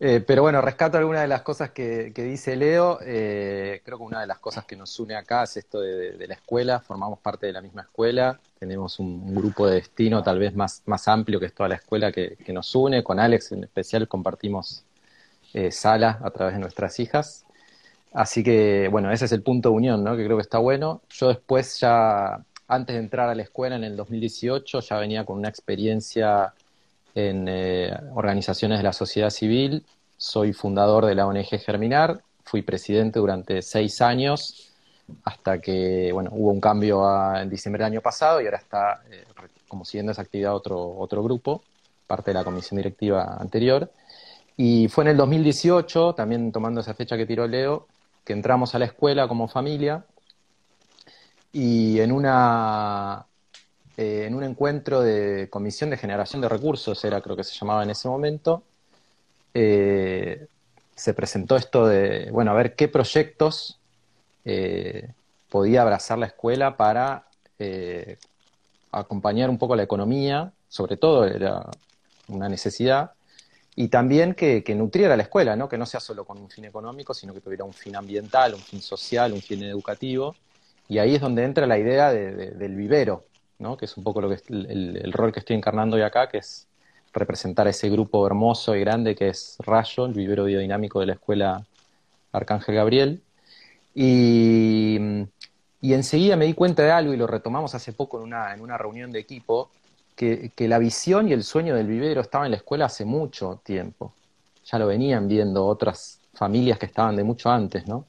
Eh, 0.05 0.19
pero 0.19 0.41
bueno, 0.41 0.59
rescato 0.59 0.97
algunas 0.97 1.21
de 1.21 1.29
las 1.29 1.43
cosas 1.43 1.69
que, 1.69 2.11
dice 2.13 2.57
Leo. 2.57 2.99
Eh, 3.05 3.81
creo 3.85 3.97
que 3.97 4.03
una 4.03 4.19
de 4.19 4.27
las 4.27 4.39
cosas 4.39 4.65
que 4.65 4.75
nos 4.75 4.99
une 4.99 5.15
acá 5.15 5.43
es 5.43 5.55
esto 5.55 5.79
de, 5.79 6.27
la 6.27 6.33
escuela. 6.33 6.81
Formamos 6.81 7.19
parte 7.19 7.45
de 7.47 7.53
la 7.53 7.61
misma 7.61 7.83
escuela. 7.83 8.37
Tenemos 8.59 8.99
un, 8.99 9.33
grupo 9.33 9.65
de 9.65 9.75
destino 9.75 10.21
tal 10.21 10.39
vez 10.39 10.53
más, 10.55 10.83
más 10.87 11.07
amplio 11.07 11.39
que 11.39 11.45
es 11.45 11.53
toda 11.53 11.69
la 11.69 11.75
escuela 11.75 12.11
que, 12.11 12.35
nos 12.49 12.75
une. 12.75 13.01
Con 13.01 13.17
Alex 13.17 13.53
en 13.53 13.63
especial 13.63 14.09
compartimos 14.09 14.83
eh, 15.53 15.71
sala 15.71 16.19
a 16.21 16.31
través 16.31 16.55
de 16.55 16.59
nuestras 16.59 16.99
hijas. 16.99 17.45
Así 18.13 18.43
que, 18.43 18.87
bueno, 18.91 19.11
ese 19.11 19.25
es 19.25 19.31
el 19.31 19.41
punto 19.41 19.69
de 19.69 19.75
unión, 19.75 20.03
¿no? 20.03 20.15
Que 20.15 20.23
creo 20.25 20.37
que 20.37 20.43
está 20.43 20.59
bueno. 20.59 21.01
Yo 21.09 21.29
después 21.29 21.79
ya, 21.79 22.43
antes 22.67 22.95
de 22.95 22.99
entrar 22.99 23.29
a 23.29 23.35
la 23.35 23.41
escuela 23.43 23.75
en 23.75 23.83
el 23.83 23.95
2018, 23.95 24.81
ya 24.81 24.97
venía 24.97 25.25
con 25.25 25.39
una 25.39 25.49
experiencia 25.49 26.53
en 27.15 27.47
eh, 27.47 27.91
organizaciones 28.13 28.79
de 28.79 28.83
la 28.83 28.93
sociedad 28.93 29.29
civil. 29.29 29.85
Soy 30.17 30.53
fundador 30.53 31.05
de 31.05 31.15
la 31.15 31.27
ONG 31.27 31.59
Germinar. 31.59 32.21
Fui 32.43 32.61
presidente 32.61 33.19
durante 33.19 33.61
seis 33.61 34.01
años 34.01 34.73
hasta 35.25 35.59
que 35.59 36.11
bueno, 36.13 36.29
hubo 36.33 36.51
un 36.51 36.61
cambio 36.61 37.03
en 37.35 37.49
diciembre 37.49 37.83
del 37.83 37.93
año 37.93 38.01
pasado 38.01 38.41
y 38.41 38.45
ahora 38.45 38.57
está 38.57 39.01
eh, 39.11 39.25
como 39.67 39.85
siguiendo 39.85 40.11
esa 40.11 40.21
actividad 40.21 40.55
otro, 40.55 40.97
otro 40.97 41.23
grupo, 41.23 41.63
parte 42.07 42.31
de 42.31 42.35
la 42.35 42.43
comisión 42.43 42.77
directiva 42.77 43.37
anterior. 43.39 43.91
Y 44.55 44.87
fue 44.87 45.03
en 45.05 45.09
el 45.09 45.17
2018, 45.17 46.13
también 46.13 46.51
tomando 46.51 46.81
esa 46.81 46.93
fecha 46.93 47.17
que 47.17 47.25
tiró 47.25 47.47
Leo, 47.47 47.87
que 48.23 48.33
entramos 48.33 48.75
a 48.75 48.79
la 48.79 48.85
escuela 48.85 49.27
como 49.27 49.47
familia 49.47 50.05
y 51.51 51.99
en 51.99 52.11
una 52.11 53.25
eh, 53.95 54.25
en 54.25 54.33
un 54.33 54.43
encuentro 54.43 55.01
de 55.01 55.49
comisión 55.51 55.91
de 55.91 55.97
generación 55.97 56.41
de 56.41 56.49
recursos, 56.49 57.03
era 57.05 57.21
creo 57.21 57.35
que 57.35 57.43
se 57.43 57.53
llamaba 57.53 57.83
en 57.83 57.91
ese 57.91 58.07
momento, 58.07 58.63
eh, 59.53 60.47
se 60.95 61.13
presentó 61.13 61.55
esto 61.55 61.85
de, 61.85 62.29
bueno, 62.31 62.51
a 62.51 62.55
ver 62.55 62.75
qué 62.75 62.87
proyectos 62.87 63.79
eh, 64.45 65.11
podía 65.49 65.83
abrazar 65.83 66.17
la 66.17 66.25
escuela 66.25 66.75
para 66.75 67.27
acompañar 68.91 69.49
un 69.49 69.57
poco 69.57 69.75
la 69.75 69.83
economía, 69.83 70.51
sobre 70.67 70.97
todo 70.97 71.25
era 71.25 71.69
una 72.27 72.49
necesidad, 72.49 73.11
y 73.75 73.87
también 73.87 74.35
que, 74.35 74.63
nutriera 74.75 75.15
la 75.15 75.23
escuela, 75.23 75.55
¿no? 75.55 75.67
que 75.67 75.77
no 75.77 75.85
sea 75.85 75.99
solo 75.99 76.25
con 76.25 76.37
un 76.37 76.49
fin 76.49 76.65
económico, 76.65 77.13
sino 77.13 77.33
que 77.33 77.41
tuviera 77.41 77.63
un 77.63 77.73
fin 77.73 77.95
ambiental, 77.95 78.53
un 78.53 78.59
fin 78.59 78.81
social, 78.81 79.33
un 79.33 79.41
fin 79.41 79.63
educativo, 79.63 80.35
y 80.87 80.99
ahí 80.99 81.15
es 81.15 81.21
donde 81.21 81.43
entra 81.43 81.65
la 81.65 81.77
idea 81.77 82.11
del 82.11 82.75
vivero, 82.75 83.25
que 83.77 83.85
es 83.85 83.97
un 83.97 84.03
poco 84.03 84.21
lo 84.21 84.29
que 84.29 84.41
el, 84.49 85.11
rol 85.13 85.31
que 85.31 85.39
estoy 85.39 85.55
encarnando 85.55 85.95
hoy 85.95 86.01
acá, 86.01 86.27
que 86.27 86.39
es 86.39 86.67
representar 87.13 87.67
a 87.67 87.69
ese 87.69 87.89
grupo 87.89 88.25
hermoso 88.27 88.75
y 88.75 88.81
grande 88.81 89.15
que 89.15 89.29
es 89.29 89.55
Rayo, 89.59 90.05
el 90.05 90.13
vivero 90.13 90.45
biodinámico 90.45 90.99
de 90.99 91.05
la 91.07 91.13
escuela 91.13 91.65
Arcángel 92.31 92.75
Gabriel. 92.75 93.21
Y, 93.95 94.97
enseguida 95.81 96.35
me 96.35 96.45
di 96.45 96.53
cuenta 96.53 96.83
de 96.83 96.91
algo 96.91 97.13
y 97.13 97.17
lo 97.17 97.27
retomamos 97.27 97.73
hace 97.75 97.93
poco 97.93 98.17
en 98.17 98.23
una, 98.23 98.53
en 98.53 98.61
una 98.61 98.77
reunión 98.77 99.11
de 99.11 99.19
equipo, 99.19 99.69
que, 100.15 100.51
la 100.67 100.79
visión 100.79 101.27
y 101.27 101.33
el 101.33 101.43
sueño 101.43 101.75
del 101.75 101.87
vivero 101.87 102.21
estaba 102.21 102.45
en 102.45 102.51
la 102.51 102.57
escuela 102.57 102.85
hace 102.85 103.05
mucho 103.05 103.61
tiempo. 103.63 104.13
Ya 104.65 104.79
lo 104.79 104.87
venían 104.87 105.27
viendo 105.27 105.65
otras 105.65 106.19
familias 106.33 106.79
que 106.79 106.85
estaban 106.85 107.15
de 107.15 107.23
mucho 107.23 107.49
antes, 107.49 107.87
¿no? 107.87 108.05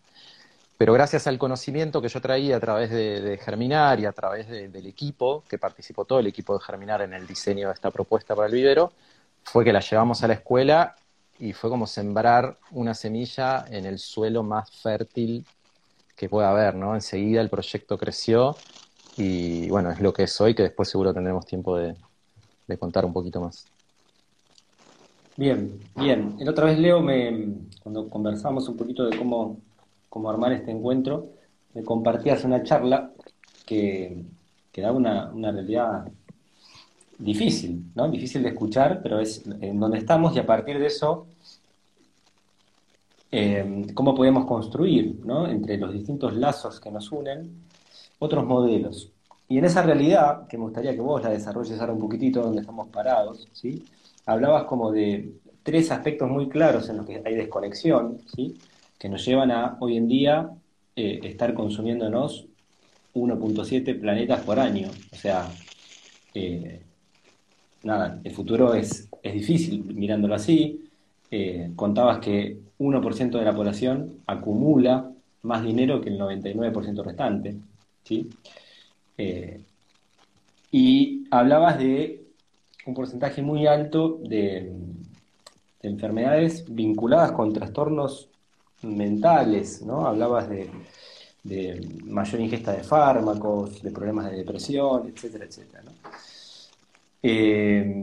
Pero 0.76 0.92
gracias 0.92 1.26
al 1.26 1.38
conocimiento 1.38 2.02
que 2.02 2.08
yo 2.08 2.20
traía 2.20 2.56
a 2.56 2.60
través 2.60 2.90
de, 2.90 3.38
Germinar 3.42 4.00
y 4.00 4.06
a 4.06 4.12
través 4.12 4.48
del 4.48 4.86
equipo, 4.86 5.44
que 5.48 5.58
participó 5.58 6.04
todo 6.04 6.18
el 6.18 6.26
equipo 6.26 6.54
de 6.54 6.64
Germinar 6.64 7.02
en 7.02 7.14
el 7.14 7.26
diseño 7.26 7.68
de 7.68 7.74
esta 7.74 7.90
propuesta 7.90 8.34
para 8.34 8.48
el 8.48 8.54
vivero, 8.54 8.92
fue 9.44 9.64
que 9.64 9.72
la 9.72 9.80
llevamos 9.80 10.22
a 10.24 10.28
la 10.28 10.34
escuela 10.34 10.96
y 11.38 11.52
fue 11.52 11.70
como 11.70 11.86
sembrar 11.86 12.58
una 12.72 12.94
semilla 12.94 13.64
en 13.68 13.86
el 13.86 13.98
suelo 13.98 14.42
más 14.42 14.70
fértil 14.70 15.46
que 16.16 16.28
pueda 16.28 16.50
haber, 16.50 16.74
¿no? 16.74 16.94
Enseguida 16.94 17.40
el 17.40 17.50
proyecto 17.50 17.98
creció 17.98 18.56
y 19.16 19.68
bueno, 19.68 19.90
es 19.90 20.00
lo 20.00 20.12
que 20.12 20.24
es 20.24 20.40
hoy, 20.40 20.54
que 20.54 20.64
después 20.64 20.88
seguro 20.88 21.14
tendremos 21.14 21.46
tiempo 21.46 21.76
de, 21.76 21.94
contar 22.78 23.04
un 23.04 23.12
poquito 23.12 23.40
más. 23.40 23.66
Bien, 25.36 25.80
bien. 25.96 26.36
El 26.38 26.48
otra 26.48 26.66
vez 26.66 26.78
Leo, 26.78 27.00
me, 27.00 27.54
cuando 27.82 28.08
conversamos 28.08 28.68
un 28.68 28.76
poquito 28.76 29.04
de 29.06 29.16
cómo 29.16 29.58
cómo 30.14 30.30
armar 30.30 30.52
este 30.52 30.70
encuentro, 30.70 31.30
me 31.74 31.82
compartías 31.82 32.44
una 32.44 32.62
charla 32.62 33.10
que, 33.66 34.22
que 34.70 34.80
da 34.80 34.92
una, 34.92 35.32
realidad 35.50 36.06
difícil, 37.18 37.90
¿no? 37.96 38.08
Difícil 38.08 38.44
de 38.44 38.50
escuchar, 38.50 39.00
pero 39.02 39.18
es 39.18 39.44
en 39.60 39.80
donde 39.80 39.98
estamos 39.98 40.36
y 40.36 40.38
a 40.38 40.46
partir 40.46 40.78
de 40.78 40.86
eso, 40.86 41.26
eh, 43.32 43.86
cómo 43.92 44.14
podemos 44.14 44.44
construir, 44.46 45.18
¿no? 45.24 45.48
Entre 45.48 45.78
los 45.78 45.92
distintos 45.92 46.36
lazos 46.36 46.78
que 46.78 46.92
nos 46.92 47.10
unen, 47.10 47.50
otros 48.24 48.44
modelos. 48.44 49.12
Y 49.48 49.58
en 49.58 49.66
esa 49.66 49.82
realidad, 49.82 50.46
que 50.48 50.56
me 50.56 50.64
gustaría 50.64 50.94
que 50.94 51.00
vos 51.00 51.22
la 51.22 51.30
desarrolles 51.30 51.78
ahora 51.80 51.92
un 51.92 52.00
poquitito 52.00 52.42
donde 52.42 52.62
estamos 52.62 52.88
parados, 52.88 53.48
¿sí? 53.52 53.84
Hablabas 54.26 54.64
como 54.64 54.90
de 54.90 55.34
tres 55.62 55.90
aspectos 55.90 56.30
muy 56.30 56.48
claros 56.48 56.88
en 56.88 56.98
los 56.98 57.06
que 57.06 57.22
hay 57.24 57.34
desconexión, 57.34 58.18
¿sí? 58.34 58.56
que 58.98 59.08
nos 59.08 59.24
llevan 59.24 59.50
a 59.50 59.76
hoy 59.80 59.96
en 59.96 60.08
día 60.08 60.50
eh, 60.96 61.20
estar 61.24 61.52
consumiéndonos 61.54 62.46
1.7 63.14 64.00
planetas 64.00 64.40
por 64.42 64.58
año. 64.58 64.88
O 65.12 65.16
sea, 65.16 65.48
eh, 66.34 66.80
nada, 67.82 68.20
el 68.24 68.32
futuro 68.32 68.74
es, 68.74 69.08
es 69.22 69.34
difícil 69.34 69.84
mirándolo 69.94 70.34
así. 70.34 70.88
Eh, 71.30 71.72
contabas 71.76 72.18
que 72.18 72.58
1% 72.78 73.38
de 73.38 73.44
la 73.44 73.54
población 73.54 74.20
acumula 74.26 75.10
más 75.42 75.62
dinero 75.62 76.00
que 76.00 76.10
el 76.10 76.18
99% 76.18 77.04
restante. 77.04 77.56
¿Sí? 78.04 78.30
y 80.70 81.24
hablabas 81.30 81.78
de 81.78 82.24
un 82.86 82.94
porcentaje 82.94 83.42
muy 83.42 83.66
alto 83.66 84.18
de, 84.22 84.72
de 85.84 85.88
enfermedades 85.88 86.64
vinculadas 86.68 87.32
con 87.32 87.52
trastornos 87.52 88.28
mentales, 88.82 89.82
¿no? 89.82 90.06
Hablabas 90.06 90.48
de, 90.48 90.70
mayor 92.04 92.40
ingesta 92.40 92.72
de 92.72 92.82
fármacos, 92.82 93.82
de 93.82 93.90
problemas 93.90 94.30
de 94.30 94.38
depresión, 94.38 95.08
etcétera, 95.08 95.44
etcétera, 95.44 95.82
eh, 97.22 98.02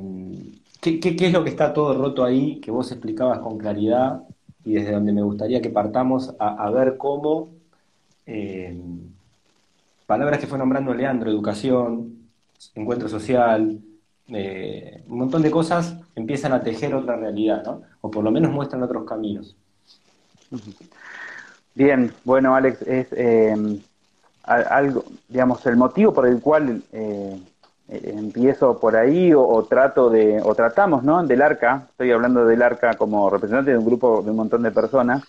¿qué, 0.79 1.15
es 1.19 1.33
lo 1.33 1.43
que 1.43 1.49
está 1.49 1.73
todo 1.73 1.93
roto 1.95 2.23
ahí 2.23 2.59
que 2.59 2.69
vos 2.69 2.91
explicabas 2.91 3.39
con 3.39 3.57
claridad 3.57 4.23
y 4.63 4.73
desde 4.73 4.91
donde 4.91 5.11
me 5.11 5.23
gustaría 5.23 5.61
que 5.61 5.71
partamos 5.71 6.35
a, 6.37 6.69
ver 6.69 6.97
cómo 6.97 7.49
eh, 8.27 8.79
palabras 10.11 10.39
que 10.39 10.47
fue 10.47 10.57
nombrando 10.57 10.93
Leandro, 10.93 11.31
educación, 11.31 12.27
encuentro 12.75 13.07
social, 13.07 13.79
eh, 14.27 15.05
un 15.07 15.19
montón 15.19 15.41
de 15.41 15.49
cosas 15.49 15.95
empiezan 16.17 16.51
a 16.51 16.61
tejer 16.61 16.93
otra 16.93 17.15
realidad, 17.15 17.63
¿no? 17.63 17.83
O 18.01 18.11
por 18.11 18.21
lo 18.21 18.29
menos 18.29 18.51
muestran 18.51 18.83
otros 18.83 19.05
caminos. 19.05 19.55
Bien, 21.73 22.11
bueno, 22.25 22.53
Alex, 22.53 22.81
es 22.81 23.07
eh, 23.13 23.55
algo, 24.43 25.05
digamos, 25.29 25.65
el 25.65 25.77
motivo 25.77 26.13
por 26.13 26.27
el 26.27 26.41
cual 26.41 26.83
eh, 26.91 27.41
empiezo 27.87 28.77
por 28.81 28.97
ahí 28.97 29.31
o, 29.33 29.63
trato 29.63 30.09
de, 30.09 30.41
o 30.43 30.53
tratamos, 30.55 31.03
¿no? 31.05 31.25
Del 31.25 31.41
ARCA, 31.41 31.87
estoy 31.89 32.11
hablando 32.11 32.45
del 32.45 32.61
ARCA 32.61 32.95
como 32.95 33.29
representante 33.29 33.71
de 33.71 33.77
un 33.77 33.85
grupo 33.85 34.21
de 34.21 34.31
un 34.31 34.35
montón 34.35 34.61
de 34.61 34.71
personas, 34.71 35.23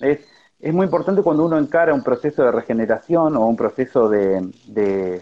es, 0.00 0.20
es 0.64 0.72
muy 0.72 0.86
importante 0.86 1.20
cuando 1.20 1.44
uno 1.44 1.58
encara 1.58 1.92
un 1.92 2.02
proceso 2.02 2.42
de 2.42 2.50
regeneración 2.50 3.36
o 3.36 3.46
un 3.46 3.54
proceso 3.54 4.08
de, 4.08 4.50
de, 4.64 5.20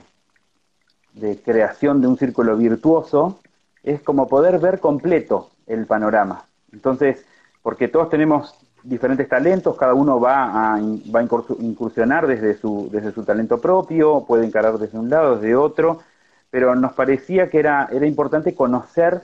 creación 1.44 2.00
de 2.00 2.06
un 2.06 2.16
círculo 2.16 2.56
virtuoso, 2.56 3.40
es 3.82 4.00
como 4.02 4.28
poder 4.28 4.60
ver 4.60 4.78
completo 4.78 5.50
el 5.66 5.86
panorama. 5.86 6.44
Entonces, 6.72 7.26
porque 7.60 7.88
todos 7.88 8.08
tenemos 8.08 8.54
diferentes 8.84 9.28
talentos, 9.28 9.76
cada 9.76 9.94
uno 9.94 10.20
va 10.20 10.74
a, 10.74 10.78
va 10.78 11.26
incursionar 11.58 12.28
desde 12.28 12.56
su, 12.56 12.88
desde 12.92 13.10
su 13.10 13.24
talento 13.24 13.60
propio, 13.60 14.24
puede 14.24 14.46
encarar 14.46 14.78
desde 14.78 14.96
un 14.96 15.10
lado, 15.10 15.38
desde 15.38 15.56
otro, 15.56 16.02
pero 16.50 16.76
nos 16.76 16.92
parecía 16.92 17.50
que 17.50 17.58
era, 17.58 17.88
era 17.90 18.06
importante 18.06 18.54
conocer 18.54 19.22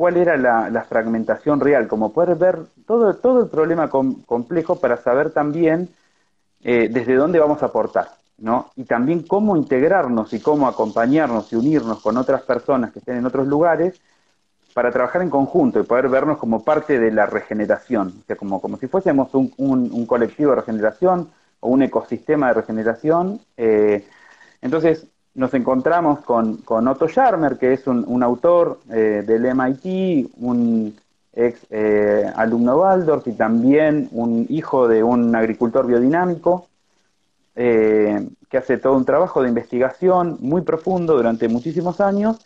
cuál 0.00 0.16
era 0.16 0.38
la, 0.38 0.82
fragmentación 0.88 1.60
real, 1.60 1.86
como 1.86 2.10
poder 2.10 2.34
ver 2.34 2.60
todo, 2.86 3.16
todo 3.16 3.42
el 3.42 3.50
problema 3.50 3.90
complejo 3.90 4.76
para 4.76 4.96
saber 4.96 5.30
también 5.30 5.90
eh, 6.62 6.88
desde 6.90 7.16
dónde 7.16 7.38
vamos 7.38 7.62
a 7.62 7.66
aportar, 7.66 8.08
¿no? 8.38 8.70
Y 8.76 8.84
también 8.84 9.24
cómo 9.24 9.58
integrarnos 9.58 10.32
y 10.32 10.40
cómo 10.40 10.68
acompañarnos 10.68 11.52
y 11.52 11.56
unirnos 11.56 12.00
con 12.00 12.16
otras 12.16 12.40
personas 12.40 12.92
que 12.92 13.00
estén 13.00 13.18
en 13.18 13.26
otros 13.26 13.46
lugares 13.46 14.00
para 14.72 14.90
trabajar 14.90 15.20
en 15.20 15.28
conjunto 15.28 15.80
y 15.80 15.82
poder 15.82 16.08
vernos 16.08 16.38
como 16.38 16.64
parte 16.64 16.98
de 16.98 17.12
la 17.12 17.26
regeneración, 17.26 18.20
o 18.22 18.24
sea, 18.26 18.36
como, 18.36 18.58
como 18.62 18.78
si 18.78 18.86
fuésemos 18.86 19.34
un, 19.34 19.52
un, 19.58 20.06
colectivo 20.06 20.52
de 20.52 20.56
regeneración 20.62 21.28
o 21.60 21.68
un 21.68 21.82
ecosistema 21.82 22.48
de 22.48 22.54
regeneración. 22.54 23.38
Eh, 23.58 24.08
entonces, 24.62 25.06
nos 25.34 25.54
encontramos 25.54 26.20
con, 26.20 26.58
con, 26.58 26.88
Otto 26.88 27.08
Scharmer, 27.08 27.58
que 27.58 27.72
es 27.72 27.86
un, 27.86 28.22
autor 28.22 28.80
eh, 28.90 29.22
del 29.26 29.46
MIT, 29.46 30.32
un 30.38 30.96
ex 31.32 31.66
eh, 31.70 32.30
alumno 32.34 32.76
Waldorf 32.76 33.26
y 33.28 33.32
también 33.32 34.08
un 34.12 34.46
hijo 34.48 34.88
de 34.88 35.02
un 35.02 35.34
agricultor 35.34 35.86
biodinámico, 35.86 36.66
que 37.54 38.56
hace 38.56 38.78
todo 38.78 38.96
un 38.96 39.04
trabajo 39.04 39.42
de 39.42 39.48
investigación 39.48 40.38
muy 40.40 40.62
profundo 40.62 41.14
durante 41.14 41.46
muchísimos 41.46 42.00
años 42.00 42.38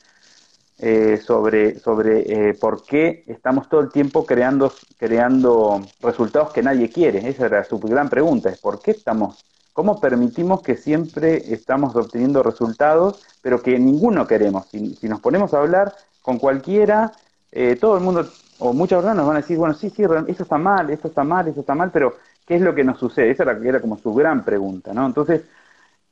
eh, 0.76 1.20
sobre, 1.24 1.78
sobre 1.78 2.48
eh, 2.48 2.54
por 2.54 2.82
qué 2.82 3.22
estamos 3.28 3.68
todo 3.68 3.80
el 3.80 3.92
tiempo 3.92 4.26
creando, 4.26 4.72
creando 4.98 5.80
resultados 6.00 6.52
que 6.52 6.64
nadie 6.64 6.90
quiere. 6.90 7.28
Esa 7.28 7.46
era 7.46 7.62
su 7.62 7.78
gran 7.78 8.08
pregunta, 8.08 8.50
es 8.50 8.58
por 8.58 8.82
qué 8.82 8.90
estamos, 8.90 9.44
cómo 9.74 10.00
permitimos 10.00 10.62
que 10.62 10.76
siempre 10.76 11.52
estamos 11.52 11.94
obteniendo 11.96 12.42
resultados, 12.42 13.22
pero 13.42 13.60
que 13.60 13.78
ninguno 13.78 14.26
queremos. 14.26 14.66
Si, 14.68 14.96
nos 15.08 15.20
ponemos 15.20 15.52
a 15.52 15.58
hablar 15.58 15.92
con 16.22 16.38
cualquiera, 16.38 17.12
eh, 17.52 17.76
todo 17.78 17.98
el 17.98 18.02
mundo 18.02 18.26
o 18.60 18.72
muchas 18.72 18.98
personas 18.98 19.16
nos 19.16 19.26
van 19.26 19.36
a 19.36 19.40
decir, 19.40 19.58
bueno, 19.58 19.74
sí, 19.74 19.90
sí, 19.90 20.04
esto 20.28 20.42
está 20.44 20.58
mal, 20.58 20.88
esto 20.90 21.08
está 21.08 21.24
mal, 21.24 21.48
esto 21.48 21.60
está 21.60 21.74
mal, 21.74 21.90
pero 21.92 22.14
¿qué 22.46 22.54
es 22.54 22.62
lo 22.62 22.72
que 22.72 22.84
nos 22.84 23.00
sucede? 23.00 23.30
Esa 23.30 23.42
era, 23.42 23.80
como 23.80 23.98
su 23.98 24.14
gran 24.14 24.44
pregunta, 24.44 24.94
¿no? 24.94 25.04
Entonces, 25.06 25.42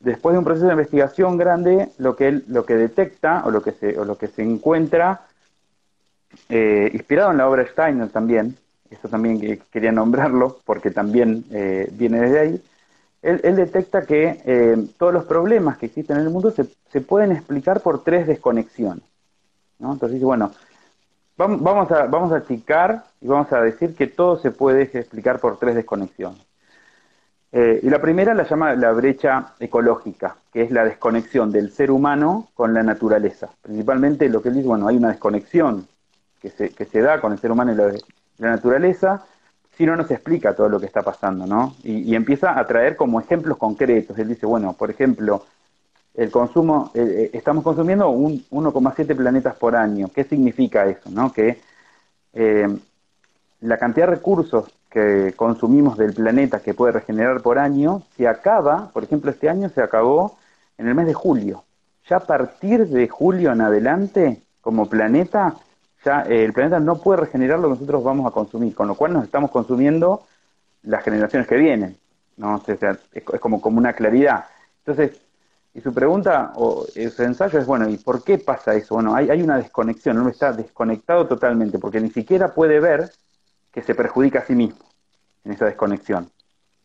después 0.01 0.33
de 0.33 0.41
un 0.41 0.45
proceso 0.45 0.67
de 0.67 0.73
investigación 0.73 1.37
grande, 1.37 1.91
lo 1.99 2.17
que 2.17 2.29
él, 2.29 2.45
lo 2.49 2.67
que 2.67 2.75
detecta 2.75 3.45
o 3.47 3.53
lo 3.53 3.63
que 3.63 3.71
se, 3.71 3.97
o 3.97 4.05
lo 4.05 4.19
que 4.19 4.27
se 4.27 4.43
encuentra, 4.43 5.23
eh, 6.49 6.91
inspirado 6.93 7.31
en 7.31 7.37
la 7.39 7.49
obra 7.49 7.65
Steiner 7.69 8.09
también, 8.09 8.57
eso 8.91 9.09
también 9.09 9.61
quería 9.71 9.93
nombrarlo 9.93 10.59
porque 10.65 10.91
también 10.91 11.45
eh, 11.53 11.89
viene 11.93 12.21
desde 12.21 12.41
ahí, 12.41 12.63
él, 13.23 13.57
detecta 13.57 14.05
que 14.05 14.43
eh, 14.45 14.77
todos 14.99 15.13
los 15.13 15.25
problemas 15.25 15.79
que 15.79 15.87
existen 15.87 16.17
en 16.19 16.25
el 16.25 16.31
mundo 16.31 16.51
se, 16.51 16.67
se 16.91 17.01
pueden 17.01 17.33
explicar 17.33 17.81
por 17.81 18.03
tres 18.03 18.27
desconexiones. 18.27 19.05
¿no? 19.79 19.93
Entonces 19.93 20.15
dice, 20.15 20.27
bueno, 20.27 20.53
vamos 21.37 21.91
a, 21.91 22.07
vamos 22.07 22.33
a 22.33 22.37
achicar 22.37 23.05
y 23.21 23.27
vamos 23.27 23.53
a 23.53 23.61
decir 23.61 23.95
que 23.95 24.07
todo 24.07 24.37
se 24.39 24.51
puede 24.51 24.83
explicar 24.83 25.41
por 25.41 25.59
tres 25.59 25.75
desconexiones. 25.75 26.41
Eh, 27.55 27.81
y 27.83 27.91
la 27.91 28.01
primera 28.01 28.33
la 28.33 28.45
llama 28.45 28.75
la 28.75 28.93
brecha 28.93 29.55
ecológica, 29.61 30.37
que 30.53 30.63
es 30.63 30.71
la 30.71 30.85
desconexión 30.85 31.53
del 31.53 31.71
ser 31.71 31.91
humano 31.91 32.49
con 32.55 32.73
la 32.73 32.83
naturaleza. 32.83 33.51
Principalmente 33.61 34.29
lo 34.31 34.41
que 34.41 34.49
él 34.49 34.55
dice, 34.55 34.69
bueno, 34.69 34.89
hay 34.89 34.97
una 34.97 35.11
desconexión 35.11 35.87
que 36.41 36.49
se, 36.49 36.71
que 36.71 36.87
se 36.87 37.03
da 37.03 37.21
con 37.21 37.33
el 37.33 37.39
ser 37.39 37.53
humano 37.53 37.73
y 37.73 37.77
la, 37.77 37.93
naturaleza, 38.39 39.27
si 39.77 39.87
no 39.87 39.97
nos 39.97 40.11
explica 40.11 40.55
todo 40.55 40.69
lo 40.69 40.79
que 40.79 40.87
está 40.87 41.03
pasando, 41.03 41.47
¿no? 41.47 41.75
Y, 41.83 42.15
empieza 42.15 42.59
a 42.59 42.67
traer 42.67 42.97
como 42.97 43.21
ejemplos 43.21 43.57
concretos. 43.57 44.19
Él 44.19 44.29
dice, 44.29 44.47
bueno, 44.47 44.75
por 44.75 44.91
ejemplo, 44.91 45.45
el 46.15 46.31
consumo, 46.31 46.91
eh, 46.95 47.01
eh, 47.01 47.31
estamos 47.33 47.65
consumiendo 47.65 48.11
1,7 48.11 49.17
planetas 49.17 49.55
por 49.57 49.75
año. 49.77 50.11
¿Qué 50.15 50.25
significa 50.25 50.87
eso? 50.87 51.11
¿no? 51.11 51.33
Que 51.33 51.61
la 53.61 53.77
cantidad 53.79 54.07
de 54.07 54.15
recursos 54.15 54.73
que 54.93 55.33
consumimos 55.37 55.97
del 55.97 56.13
planeta 56.13 56.61
que 56.61 56.75
puede 56.75 56.93
regenerar 56.93 57.41
por 57.41 57.59
año 57.59 58.03
se 58.17 58.29
acaba, 58.29 58.91
por 58.93 59.05
ejemplo, 59.05 59.31
este 59.31 59.49
año 59.49 59.71
se 59.71 59.83
acabó 59.83 60.37
en 60.77 60.89
el 60.89 60.95
mes 60.95 61.07
de 61.07 61.15
julio. 61.15 61.65
Ya 62.09 62.17
a 62.17 62.21
partir 62.21 62.87
de 62.89 63.09
julio 63.09 63.53
en 63.53 63.63
adelante, 63.63 64.43
como 64.61 64.89
planeta, 64.89 65.55
ya 66.05 66.23
eh, 66.23 66.45
el 66.45 66.53
planeta 66.53 66.81
no 66.81 66.99
puede 67.01 67.21
regenerar 67.21 67.59
lo 67.59 67.69
que 67.69 67.75
nosotros 67.75 68.03
vamos 68.03 68.27
a 68.27 68.31
consumir, 68.31 68.75
con 68.75 68.89
lo 68.89 68.95
cual 68.95 69.13
nos 69.13 69.25
estamos 69.25 69.51
consumiendo 69.51 70.23
las 70.83 71.05
generaciones 71.05 71.49
que 71.49 71.57
vienen. 71.57 71.97
¿no? 72.37 72.57
O 72.57 72.61
sea, 72.65 72.99
es, 73.13 73.41
como, 73.41 73.61
como 73.61 73.79
una 73.79 73.93
claridad. 73.93 74.47
Entonces, 74.85 75.21
y 75.75 75.81
su 75.81 75.95
pregunta 75.95 76.53
o 76.57 76.85
su 76.87 77.23
ensayo 77.23 77.59
es, 77.59 77.67
bueno, 77.67 77.89
¿y 77.89 77.97
por 77.97 78.23
qué 78.23 78.39
pasa 78.39 78.75
eso? 78.75 78.95
Bueno, 78.95 79.15
hay, 79.15 79.31
hay 79.31 79.43
una 79.43 79.57
desconexión, 79.57 80.19
uno 80.19 80.29
está 80.29 80.53
desconectado 80.53 81.27
totalmente, 81.27 81.79
porque 81.79 82.01
ni 82.01 82.11
siquiera 82.11 82.53
puede 82.53 82.79
ver 82.79 83.11
que 83.73 83.83
se 83.83 83.95
perjudica 83.95 84.41
a 84.41 84.45
sí 84.45 84.55
mismo 84.55 84.85
en 85.45 85.53
esa 85.53 85.65
desconexión. 85.65 86.31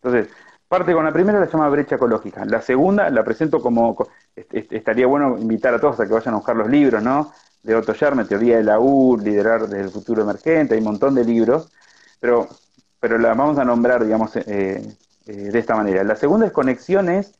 Entonces, 0.02 0.34
parte 0.68 0.94
con 0.94 1.04
la 1.04 1.12
primera, 1.12 1.40
la 1.40 1.48
llama 1.48 1.70
brecha 1.70 1.96
ecológica. 1.96 2.46
La 2.46 2.62
segunda 2.62 3.10
la 3.10 3.24
presento 3.24 3.62
como, 3.62 3.98
estaría 4.36 5.08
bueno 5.08 5.38
invitar 5.38 5.74
a 5.74 5.80
todos 5.80 6.00
a 6.00 6.08
que 6.08 6.14
vayan 6.14 6.34
a 6.34 6.38
buscar 6.38 6.56
los 6.56 6.70
libros, 6.70 7.04
¿no? 7.04 7.32
De 7.68 7.76
Otto 7.76 7.94
Scharmer, 7.94 8.26
Teoría 8.26 8.56
de 8.56 8.64
la 8.64 8.80
U, 8.80 9.18
Liderar 9.18 9.68
desde 9.68 9.84
el 9.84 9.90
futuro 9.90 10.22
emergente, 10.22 10.74
hay 10.74 10.80
un 10.80 10.86
montón 10.86 11.14
de 11.16 11.26
libros, 11.26 11.70
pero, 12.18 12.48
pero 12.98 13.18
la 13.18 13.34
vamos 13.34 13.58
a 13.58 13.66
nombrar, 13.66 14.06
digamos, 14.06 14.38
eh, 14.38 14.96
eh, 15.26 15.34
de 15.34 15.60
esta 15.60 15.76
manera. 15.76 16.02
La 16.06 16.16
segunda 16.16 16.46
desconexión 16.46 17.10
es 17.10 17.34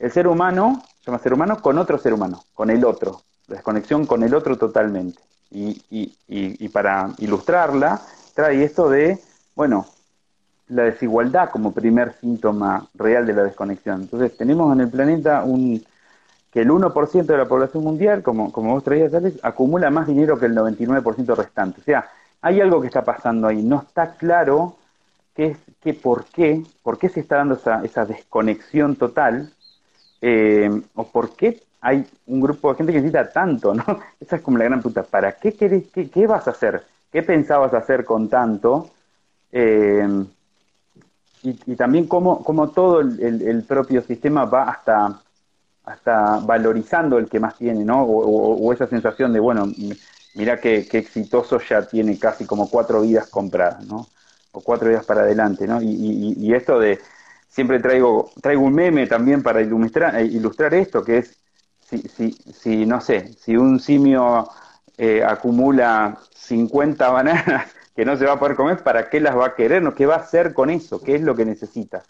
el 0.00 0.10
ser 0.10 0.26
humano, 0.26 0.82
se 0.98 1.06
llama 1.06 1.22
ser 1.22 1.32
humano, 1.32 1.62
con 1.62 1.78
otro 1.78 1.96
ser 1.96 2.12
humano, 2.12 2.42
con 2.54 2.70
el 2.70 2.84
otro, 2.84 3.22
la 3.46 3.54
desconexión 3.54 4.04
con 4.04 4.24
el 4.24 4.34
otro 4.34 4.58
totalmente. 4.58 5.20
Y, 5.52 5.80
y, 5.90 6.12
y 6.26 6.68
para 6.70 7.10
ilustrarla, 7.18 8.02
trae 8.34 8.64
esto 8.64 8.90
de, 8.90 9.20
bueno, 9.54 9.86
la 10.66 10.82
desigualdad 10.82 11.50
como 11.50 11.72
primer 11.72 12.14
síntoma 12.20 12.88
real 12.94 13.24
de 13.26 13.32
la 13.32 13.44
desconexión. 13.44 14.00
Entonces, 14.00 14.36
tenemos 14.36 14.72
en 14.74 14.80
el 14.80 14.90
planeta 14.90 15.44
un 15.44 15.84
que 16.50 16.60
el 16.60 16.70
1% 16.70 17.26
de 17.26 17.36
la 17.36 17.46
población 17.46 17.84
mundial, 17.84 18.22
como, 18.22 18.52
como 18.52 18.72
vos 18.72 18.84
traías, 18.84 19.12
Alex, 19.14 19.38
acumula 19.42 19.90
más 19.90 20.06
dinero 20.06 20.38
que 20.38 20.46
el 20.46 20.56
99% 20.56 21.36
restante. 21.36 21.80
O 21.80 21.84
sea, 21.84 22.08
hay 22.40 22.60
algo 22.60 22.80
que 22.80 22.86
está 22.86 23.04
pasando 23.04 23.48
ahí. 23.48 23.62
No 23.62 23.82
está 23.86 24.14
claro 24.14 24.76
qué 25.34 25.46
es, 25.48 25.58
qué, 25.80 25.94
por 25.94 26.24
qué, 26.26 26.62
por 26.82 26.98
qué 26.98 27.08
se 27.08 27.20
está 27.20 27.36
dando 27.36 27.54
esa, 27.54 27.84
esa 27.84 28.04
desconexión 28.04 28.96
total, 28.96 29.52
eh, 30.20 30.70
o 30.94 31.04
por 31.04 31.36
qué 31.36 31.62
hay 31.80 32.06
un 32.26 32.40
grupo 32.40 32.70
de 32.70 32.76
gente 32.76 32.92
que 32.92 33.00
necesita 33.00 33.30
tanto, 33.30 33.74
¿no? 33.74 33.84
Esa 34.20 34.36
es 34.36 34.42
como 34.42 34.58
la 34.58 34.64
gran 34.64 34.82
puta. 34.82 35.04
¿Para 35.04 35.32
qué 35.32 35.52
querés, 35.52 35.84
qué, 35.92 36.10
qué 36.10 36.26
vas 36.26 36.48
a 36.48 36.52
hacer? 36.52 36.82
¿Qué 37.12 37.22
pensabas 37.22 37.72
hacer 37.72 38.04
con 38.04 38.28
tanto? 38.28 38.90
Eh, 39.52 40.24
y, 41.42 41.76
también 41.76 42.06
cómo, 42.06 42.42
cómo 42.42 42.70
todo 42.70 43.00
el, 43.00 43.64
propio 43.66 44.02
sistema 44.02 44.44
va 44.44 44.64
hasta, 44.64 45.20
hasta 45.88 46.38
valorizando 46.40 47.18
el 47.18 47.28
que 47.28 47.40
más 47.40 47.56
tiene, 47.56 47.84
¿no? 47.84 48.02
O, 48.02 48.72
esa 48.72 48.86
sensación 48.86 49.32
de, 49.32 49.40
bueno, 49.40 49.72
mira 50.34 50.60
qué, 50.60 50.86
exitoso 50.92 51.58
ya 51.60 51.86
tiene 51.86 52.18
casi 52.18 52.44
como 52.44 52.68
cuatro 52.68 53.00
vidas 53.02 53.28
compradas, 53.28 53.86
¿no? 53.86 54.06
O 54.52 54.60
cuatro 54.60 54.88
vidas 54.88 55.04
para 55.06 55.22
adelante, 55.22 55.66
¿no? 55.66 55.80
Y, 55.82 56.34
y, 56.38 56.54
esto 56.54 56.78
de, 56.78 56.98
siempre 57.48 57.80
traigo, 57.80 58.30
traigo 58.42 58.62
un 58.62 58.74
meme 58.74 59.06
también 59.06 59.42
para 59.42 59.60
ilustrar, 59.60 60.20
ilustrar 60.22 60.74
esto, 60.74 61.02
que 61.02 61.18
es, 61.18 61.36
si, 61.80 61.98
si, 62.02 62.32
si 62.32 62.86
no 62.86 63.00
sé, 63.00 63.32
si 63.34 63.56
un 63.56 63.80
simio 63.80 64.48
eh, 64.98 65.22
acumula 65.24 66.18
50 66.34 67.08
bananas 67.10 67.72
que 67.96 68.04
no 68.04 68.16
se 68.16 68.26
va 68.26 68.34
a 68.34 68.38
poder 68.38 68.56
comer, 68.56 68.82
¿para 68.82 69.08
qué 69.08 69.20
las 69.20 69.36
va 69.36 69.46
a 69.46 69.54
querer? 69.54 69.82
¿No? 69.82 69.94
¿Qué 69.94 70.06
va 70.06 70.16
a 70.16 70.18
hacer 70.18 70.52
con 70.52 70.70
eso? 70.70 71.00
¿Qué 71.02 71.14
es 71.14 71.22
lo 71.22 71.34
que 71.34 71.44
necesita? 71.44 72.02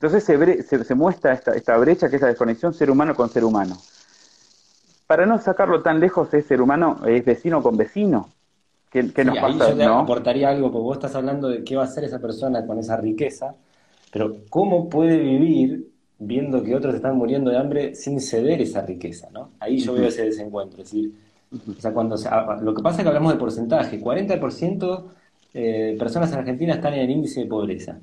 Entonces 0.00 0.22
se, 0.22 0.84
se, 0.84 0.94
muestra 0.94 1.32
esta, 1.32 1.54
esta, 1.54 1.76
brecha 1.76 2.08
que 2.08 2.16
es 2.16 2.22
la 2.22 2.28
desconexión 2.28 2.72
ser 2.72 2.88
humano 2.88 3.16
con 3.16 3.28
ser 3.30 3.44
humano. 3.44 3.76
Para 5.08 5.26
no 5.26 5.38
sacarlo 5.38 5.82
tan 5.82 5.98
lejos, 5.98 6.32
es 6.34 6.46
ser 6.46 6.62
humano, 6.62 7.00
es 7.04 7.24
vecino 7.24 7.60
con 7.62 7.76
vecino. 7.76 8.28
¿Qué, 8.90 9.02
nos 9.02 9.38
pasa? 9.38 9.70
Yo 9.70 9.76
te 9.76 9.84
aportaría 9.84 10.50
algo, 10.50 10.70
porque 10.70 10.84
vos 10.84 10.96
estás 10.98 11.16
hablando 11.16 11.48
de 11.48 11.64
qué 11.64 11.74
va 11.74 11.82
a 11.82 11.86
hacer 11.86 12.04
esa 12.04 12.20
persona 12.20 12.64
con 12.64 12.78
esa 12.78 12.96
riqueza, 12.96 13.56
pero 14.12 14.36
¿cómo 14.48 14.88
puede 14.88 15.18
vivir 15.18 15.90
viendo 16.20 16.62
que 16.62 16.76
otros 16.76 16.94
están 16.94 17.16
muriendo 17.16 17.50
de 17.50 17.58
hambre 17.58 17.94
sin 17.96 18.20
ceder 18.20 18.62
esa 18.62 18.82
riqueza? 18.82 19.28
¿no? 19.32 19.50
Ahí 19.58 19.78
yo 19.78 19.94
veo 19.94 20.06
ese 20.06 20.24
desencuentro. 20.26 20.80
Es 20.80 20.92
decir, 20.92 21.12
o 21.76 21.80
sea, 21.80 21.92
cuando 21.92 22.14
lo 22.60 22.72
que 22.72 22.82
pasa 22.82 22.98
es 22.98 23.02
que 23.02 23.08
hablamos 23.08 23.32
de 23.32 23.38
porcentaje, 23.38 24.00
40% 24.00 25.04
de 25.52 25.96
personas 25.98 26.32
en 26.32 26.38
Argentina 26.38 26.74
están 26.74 26.94
en 26.94 27.00
el 27.00 27.10
índice 27.10 27.40
de 27.40 27.46
pobreza. 27.46 27.98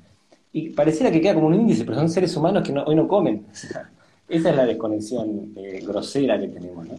Y 0.52 0.70
pareciera 0.70 1.10
que 1.10 1.20
queda 1.20 1.34
como 1.34 1.48
un 1.48 1.54
índice, 1.54 1.84
pero 1.84 1.98
son 1.98 2.08
seres 2.08 2.36
humanos 2.36 2.66
que 2.66 2.72
hoy 2.72 2.94
no 2.94 3.06
comen. 3.06 3.46
esa 4.28 4.50
es 4.50 4.56
la 4.56 4.66
desconexión 4.66 5.52
eh, 5.56 5.82
grosera 5.86 6.38
que 6.38 6.48
tenemos, 6.48 6.86
¿no? 6.86 6.94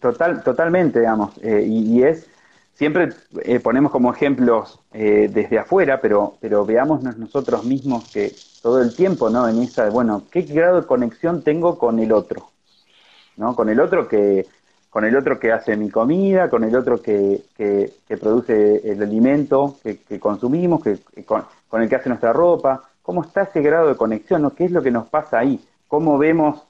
Total, 0.00 0.42
totalmente, 0.42 1.00
digamos. 1.00 1.32
Eh, 1.42 1.64
y, 1.66 2.02
es, 2.02 2.26
siempre 2.74 3.10
eh, 3.44 3.58
ponemos 3.60 3.90
como 3.90 4.12
ejemplos 4.12 4.78
desde 4.92 5.58
afuera, 5.58 6.00
pero, 6.00 6.36
pero 6.40 6.64
veamos 6.64 7.02
nosotros 7.02 7.64
mismos 7.64 8.08
que 8.10 8.32
todo 8.62 8.80
el 8.80 8.94
tiempo, 8.94 9.28
¿no? 9.30 9.48
En 9.48 9.60
esa, 9.60 9.90
bueno, 9.90 10.24
¿qué 10.30 10.42
grado 10.42 10.80
de 10.80 10.86
conexión 10.86 11.42
tengo 11.42 11.78
con 11.78 11.98
el 11.98 12.12
otro? 12.12 12.50
¿No? 13.36 13.54
Con 13.54 13.68
el 13.68 13.80
otro 13.80 14.08
que 14.08 14.46
con 14.90 15.04
el 15.04 15.16
otro 15.16 15.38
que 15.38 15.52
hace 15.52 15.76
mi 15.76 15.90
comida, 15.90 16.48
con 16.48 16.64
el 16.64 16.74
otro 16.74 17.00
que, 17.00 17.42
que, 17.56 18.16
produce 18.16 18.80
el 18.90 19.02
alimento 19.02 19.76
que, 19.82 20.18
consumimos, 20.18 20.82
que, 20.82 20.98
con, 21.24 21.44
el 21.72 21.88
que 21.88 21.96
hace 21.96 22.08
nuestra 22.08 22.32
ropa. 22.32 22.84
¿Cómo 23.02 23.22
está 23.22 23.42
ese 23.42 23.60
grado 23.62 23.88
de 23.88 23.96
conexión? 23.96 24.42
¿no? 24.42 24.54
¿Qué 24.54 24.64
es 24.64 24.70
lo 24.70 24.82
que 24.82 24.90
nos 24.90 25.08
pasa 25.08 25.38
ahí? 25.38 25.62
¿Cómo 25.86 26.18
vemos 26.18 26.66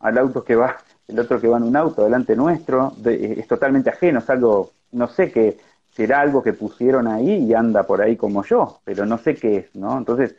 al 0.00 0.18
auto 0.18 0.44
que 0.44 0.54
va, 0.56 0.76
el 1.06 1.18
otro 1.18 1.40
que 1.40 1.48
va 1.48 1.56
en 1.56 1.64
un 1.64 1.76
auto 1.76 2.04
delante 2.04 2.36
nuestro? 2.36 2.92
es 3.04 3.46
totalmente 3.48 3.90
ajeno, 3.90 4.18
es 4.20 4.30
algo, 4.30 4.70
no 4.92 5.08
sé 5.08 5.32
qué, 5.32 5.58
será 5.92 6.20
algo 6.20 6.42
que 6.42 6.52
pusieron 6.52 7.08
ahí 7.08 7.44
y 7.44 7.54
anda 7.54 7.82
por 7.82 8.00
ahí 8.00 8.16
como 8.16 8.44
yo, 8.44 8.80
pero 8.84 9.04
no 9.04 9.18
sé 9.18 9.34
qué 9.34 9.56
es, 9.56 9.74
¿no? 9.74 9.98
Entonces, 9.98 10.36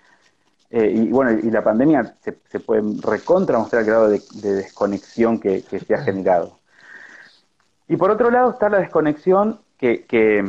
eh, 0.69 0.91
y 0.95 1.09
bueno, 1.09 1.31
y 1.31 1.49
la 1.49 1.63
pandemia 1.63 2.15
se, 2.21 2.37
se 2.47 2.59
puede 2.59 2.83
recontra 3.01 3.57
mostrar 3.57 3.81
el 3.81 3.87
grado 3.87 4.07
de, 4.09 4.21
desconexión 4.41 5.39
que, 5.39 5.61
se 5.61 5.93
ha 5.93 6.03
generado. 6.03 6.59
Y 7.87 7.97
por 7.97 8.11
otro 8.11 8.29
lado 8.29 8.51
está 8.51 8.69
la 8.69 8.79
desconexión 8.79 9.59
que, 9.77 10.05
que, 10.05 10.45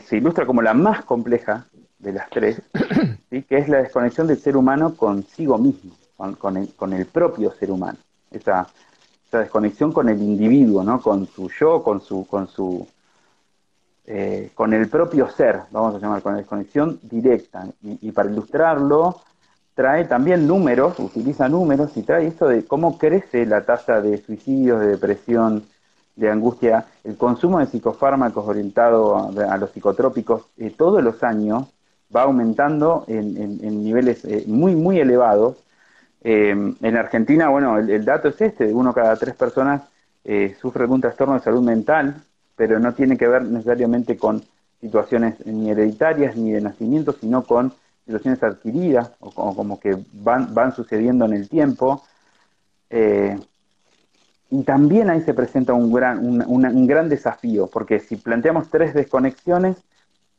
se 0.00 0.16
ilustra 0.16 0.46
como 0.46 0.62
la 0.62 0.74
más 0.74 1.04
compleja 1.04 1.66
de 2.02 2.12
las 2.12 2.28
tres, 2.30 2.60
¿sí? 3.30 3.42
que 3.42 3.58
es 3.58 3.68
la 3.68 3.78
desconexión 3.78 4.26
del 4.26 4.38
ser 4.38 4.56
humano 4.56 4.94
consigo 4.94 5.56
mismo, 5.56 5.92
con, 6.16 6.56
el, 6.56 6.74
con 6.74 6.92
el, 6.92 7.06
propio 7.06 7.52
ser 7.52 7.70
humano. 7.70 7.98
Esa, 8.30 8.66
esa, 9.26 9.38
desconexión 9.38 9.92
con 9.92 10.08
el 10.08 10.20
individuo, 10.20 10.82
¿no? 10.82 11.00
con 11.00 11.26
su 11.26 11.48
yo, 11.48 11.82
con 11.82 12.00
su, 12.00 12.26
con 12.26 12.48
su, 12.48 12.86
eh, 14.04 14.50
con 14.54 14.72
el 14.74 14.88
propio 14.88 15.30
ser, 15.30 15.60
vamos 15.70 15.94
a 15.94 15.98
llamar, 15.98 16.22
con 16.22 16.32
la 16.32 16.38
desconexión 16.38 16.98
directa. 17.02 17.66
Y, 17.82 18.10
para 18.10 18.30
ilustrarlo, 18.30 19.20
trae 19.74 20.04
también 20.06 20.46
números, 20.46 20.98
utiliza 20.98 21.48
números 21.48 21.96
y 21.96 22.02
trae 22.02 22.26
esto 22.26 22.48
de 22.48 22.64
cómo 22.64 22.98
crece 22.98 23.46
la 23.46 23.64
tasa 23.64 24.00
de 24.00 24.18
suicidios, 24.18 24.80
de 24.80 24.88
depresión, 24.88 25.64
de 26.16 26.30
angustia, 26.30 26.86
el 27.04 27.16
consumo 27.16 27.60
de 27.60 27.66
psicofármacos 27.66 28.46
orientado 28.46 29.16
a, 29.16 29.56
los 29.56 29.70
psicotrópicos 29.70 30.42
eh, 30.58 30.74
todos 30.76 31.02
los 31.02 31.22
años 31.22 31.72
va 32.14 32.22
aumentando 32.22 33.04
en, 33.08 33.84
niveles 33.84 34.24
eh, 34.24 34.44
muy, 34.46 34.74
muy 34.76 35.00
elevados. 35.00 35.56
en 36.22 36.96
Argentina, 36.96 37.48
bueno, 37.48 37.78
el, 37.78 38.04
dato 38.04 38.28
es 38.28 38.40
este, 38.40 38.72
uno 38.72 38.92
cada 38.92 39.16
tres 39.16 39.34
personas 39.34 39.82
sufre 40.60 40.84
algún 40.84 41.00
trastorno 41.00 41.34
de 41.34 41.40
salud 41.40 41.62
mental, 41.62 42.22
pero 42.54 42.78
no 42.78 42.94
tiene 42.94 43.16
que 43.16 43.26
ver 43.26 43.42
necesariamente 43.42 44.16
con 44.16 44.42
situaciones 44.80 45.44
ni 45.46 45.70
hereditarias 45.70 46.36
ni 46.36 46.52
de 46.52 46.60
nacimiento, 46.60 47.12
sino 47.12 47.44
con 47.44 47.72
situaciones 48.04 48.42
adquiridas 48.42 49.12
o 49.20 49.30
como, 49.54 49.78
que 49.80 49.96
van, 50.12 50.52
van 50.52 50.74
sucediendo 50.74 51.24
en 51.24 51.32
el 51.32 51.48
tiempo. 51.48 52.02
Eh, 52.90 53.38
y 54.50 54.64
también 54.64 55.08
ahí 55.08 55.22
se 55.22 55.32
presenta 55.32 55.72
un 55.72 55.92
gran, 55.92 56.18
un, 56.46 56.86
gran 56.86 57.08
desafío, 57.08 57.68
porque 57.68 58.00
si 58.00 58.16
planteamos 58.16 58.68
tres 58.68 58.92
desconexiones, 58.92 59.78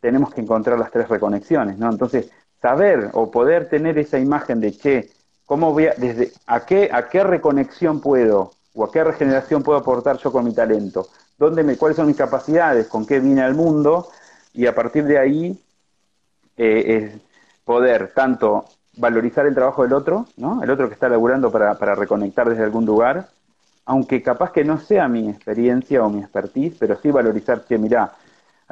tenemos 0.03 0.33
que 0.33 0.41
encontrar 0.41 0.77
las 0.77 0.91
tres 0.91 1.07
reconexiones, 1.07 1.77
¿no? 1.77 1.89
Entonces, 1.89 2.29
saber 2.61 3.09
o 3.13 3.31
poder 3.31 3.69
tener 3.69 3.97
esa 3.97 4.19
imagen 4.19 4.59
de, 4.59 4.73
che, 4.73 5.09
¿cómo 5.45 5.71
voy 5.71 5.87
a, 5.87 5.93
desde, 5.95 6.33
a, 6.45 6.65
qué, 6.65 6.89
a 6.91 7.07
qué 7.07 7.23
reconexión 7.23 8.01
puedo 8.01 8.51
o 8.73 8.83
a 8.83 8.91
qué 8.91 9.01
regeneración 9.01 9.63
puedo 9.63 9.79
aportar 9.79 10.17
yo 10.17 10.29
con 10.29 10.43
mi 10.43 10.53
talento? 10.53 11.07
dónde 11.37 11.63
me, 11.63 11.77
cuáles 11.77 11.95
son 11.95 12.07
mis 12.07 12.17
capacidades, 12.17 12.87
con 12.87 13.05
qué 13.05 13.21
vine 13.21 13.41
al 13.41 13.55
mundo, 13.55 14.09
y 14.53 14.65
a 14.65 14.75
partir 14.75 15.05
de 15.05 15.17
ahí 15.17 15.57
eh, 16.57 16.83
es 16.85 17.21
poder 17.63 18.11
tanto 18.13 18.65
valorizar 18.97 19.45
el 19.45 19.55
trabajo 19.55 19.83
del 19.83 19.93
otro, 19.93 20.27
¿no? 20.35 20.61
el 20.63 20.69
otro 20.69 20.89
que 20.89 20.95
está 20.95 21.07
laburando 21.07 21.49
para, 21.49 21.75
para 21.75 21.95
reconectar 21.95 22.49
desde 22.49 22.63
algún 22.63 22.85
lugar, 22.85 23.29
aunque 23.85 24.21
capaz 24.21 24.51
que 24.51 24.65
no 24.65 24.79
sea 24.79 25.07
mi 25.07 25.29
experiencia 25.29 26.03
o 26.03 26.09
mi 26.09 26.19
expertise, 26.19 26.75
pero 26.77 26.97
sí 27.01 27.09
valorizar 27.09 27.63
que, 27.63 27.77
mirá, 27.77 28.13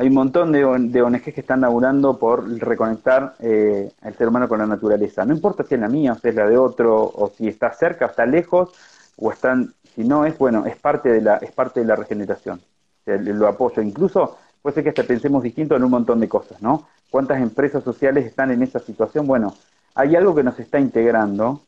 hay 0.01 0.07
un 0.07 0.15
montón 0.15 0.51
de, 0.51 0.65
de 0.89 1.01
ONGs 1.03 1.31
que 1.31 1.41
están 1.41 1.61
laburando 1.61 2.17
por 2.17 2.49
reconectar 2.59 3.35
eh, 3.39 3.91
al 4.01 4.15
ser 4.15 4.29
humano 4.29 4.49
con 4.49 4.57
la 4.57 4.65
naturaleza. 4.65 5.23
No 5.25 5.35
importa 5.35 5.63
si 5.63 5.75
es 5.75 5.79
la 5.79 5.89
mía 5.89 6.17
si 6.19 6.29
es 6.29 6.33
la 6.33 6.47
de 6.47 6.57
otro, 6.57 7.03
o 7.03 7.31
si 7.37 7.47
está 7.47 7.71
cerca 7.71 8.07
o 8.07 8.09
está 8.09 8.25
lejos, 8.25 8.71
o 9.17 9.31
están 9.31 9.75
si 9.93 10.03
no 10.03 10.25
es, 10.25 10.35
bueno, 10.39 10.65
es 10.65 10.75
parte 10.75 11.09
de 11.09 11.21
la, 11.21 11.37
es 11.37 11.51
parte 11.51 11.81
de 11.81 11.85
la 11.85 11.95
regeneración. 11.95 12.59
lo 13.05 13.47
apoyo. 13.47 13.83
Incluso 13.83 14.39
puede 14.59 14.73
ser 14.73 14.83
que 14.85 14.89
hasta 14.89 15.03
pensemos 15.03 15.43
distinto 15.43 15.75
en 15.75 15.83
un 15.83 15.91
montón 15.91 16.19
de 16.19 16.27
cosas, 16.27 16.59
¿no? 16.63 16.87
¿Cuántas 17.11 17.39
empresas 17.39 17.83
sociales 17.83 18.25
están 18.25 18.49
en 18.49 18.63
esa 18.63 18.79
situación? 18.79 19.27
Bueno, 19.27 19.53
hay 19.93 20.15
algo 20.15 20.33
que 20.33 20.43
nos 20.43 20.59
está 20.59 20.79
integrando, 20.79 21.61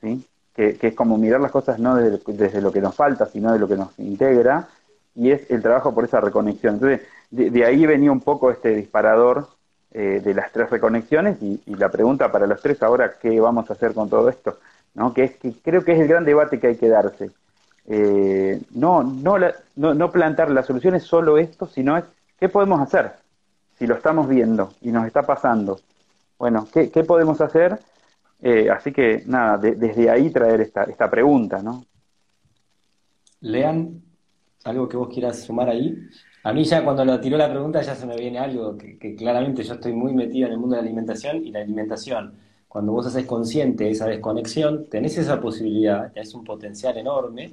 ¿sí? 0.00 0.24
Que, 0.54 0.78
es 0.80 0.94
como 0.94 1.18
mirar 1.18 1.42
las 1.42 1.52
cosas 1.52 1.78
no 1.78 1.96
desde, 1.96 2.62
lo 2.62 2.72
que 2.72 2.80
nos 2.80 2.94
falta, 2.94 3.26
sino 3.26 3.52
de 3.52 3.58
lo 3.58 3.68
que 3.68 3.76
nos 3.76 3.98
integra, 3.98 4.68
y 5.14 5.30
es 5.30 5.50
el 5.50 5.62
trabajo 5.62 5.94
por 5.94 6.04
esa 6.04 6.20
reconexión. 6.20 6.74
Entonces, 6.74 7.02
de, 7.30 7.64
ahí 7.64 7.86
venía 7.86 8.12
un 8.12 8.20
poco 8.20 8.50
este 8.50 8.74
disparador 8.74 9.48
eh, 9.92 10.20
de 10.22 10.34
las 10.34 10.52
tres 10.52 10.70
reconexiones 10.70 11.42
y, 11.42 11.60
la 11.66 11.90
pregunta 11.90 12.30
para 12.30 12.46
los 12.46 12.60
tres 12.60 12.82
ahora, 12.82 13.14
¿qué 13.20 13.40
vamos 13.40 13.68
a 13.70 13.72
hacer 13.72 13.94
con 13.94 14.08
todo 14.08 14.28
esto? 14.28 14.58
¿No? 14.94 15.12
Que, 15.12 15.24
es, 15.24 15.36
que 15.36 15.52
creo 15.62 15.84
que 15.84 15.92
es 15.92 16.00
el 16.00 16.08
gran 16.08 16.24
debate 16.24 16.58
que 16.58 16.68
hay 16.68 16.76
que 16.76 16.88
darse 16.88 17.30
eh, 17.90 18.60
no, 18.72 19.02
no, 19.02 19.38
no, 19.76 19.94
no 19.94 20.12
plantar 20.12 20.50
la 20.50 20.62
solución 20.62 20.94
es 20.94 21.04
solo 21.04 21.38
esto, 21.38 21.66
sino 21.66 21.96
es 21.96 22.04
qué 22.38 22.50
podemos 22.50 22.80
hacer 22.80 23.12
si 23.78 23.86
lo 23.86 23.94
estamos 23.94 24.28
viendo 24.28 24.74
y 24.82 24.92
nos 24.92 25.06
está 25.06 25.22
pasando. 25.22 25.80
Bueno, 26.38 26.68
¿qué, 26.70 26.90
qué 26.90 27.02
podemos 27.02 27.40
hacer? 27.40 27.78
Eh, 28.42 28.68
así 28.70 28.92
que 28.92 29.22
nada, 29.26 29.56
desde 29.56 30.10
ahí 30.10 30.30
traer 30.30 30.60
esta, 30.60 30.84
esta 30.84 31.10
pregunta, 31.10 31.62
¿no? 31.62 31.84
Lean, 33.40 34.02
algo 34.68 34.88
que 34.88 34.96
vos 34.96 35.08
quieras 35.08 35.40
sumar 35.42 35.68
ahí. 35.68 35.96
A 36.44 36.52
mí 36.52 36.64
ya 36.64 36.84
cuando 36.84 37.04
lo 37.04 37.20
tiró 37.20 37.36
la 37.36 37.50
pregunta 37.50 37.82
ya 37.82 37.94
se 37.94 38.06
me 38.06 38.16
viene 38.16 38.38
algo 38.38 38.76
que, 38.76 39.14
claramente 39.16 39.62
yo 39.62 39.74
estoy 39.74 39.92
muy 39.92 40.12
metido 40.12 40.46
en 40.46 40.52
el 40.52 40.58
mundo 40.58 40.76
de 40.76 40.82
la 40.82 40.86
alimentación 40.86 41.44
y 41.44 41.50
la 41.50 41.60
alimentación, 41.60 42.34
cuando 42.68 42.92
vos 42.92 43.06
haces 43.06 43.26
consciente 43.26 43.90
esa 43.90 44.06
desconexión, 44.06 44.86
tenés 44.88 45.18
esa 45.18 45.40
posibilidad, 45.40 46.12
tenés 46.12 46.34
un 46.34 46.44
potencial 46.44 46.96
enorme 46.96 47.50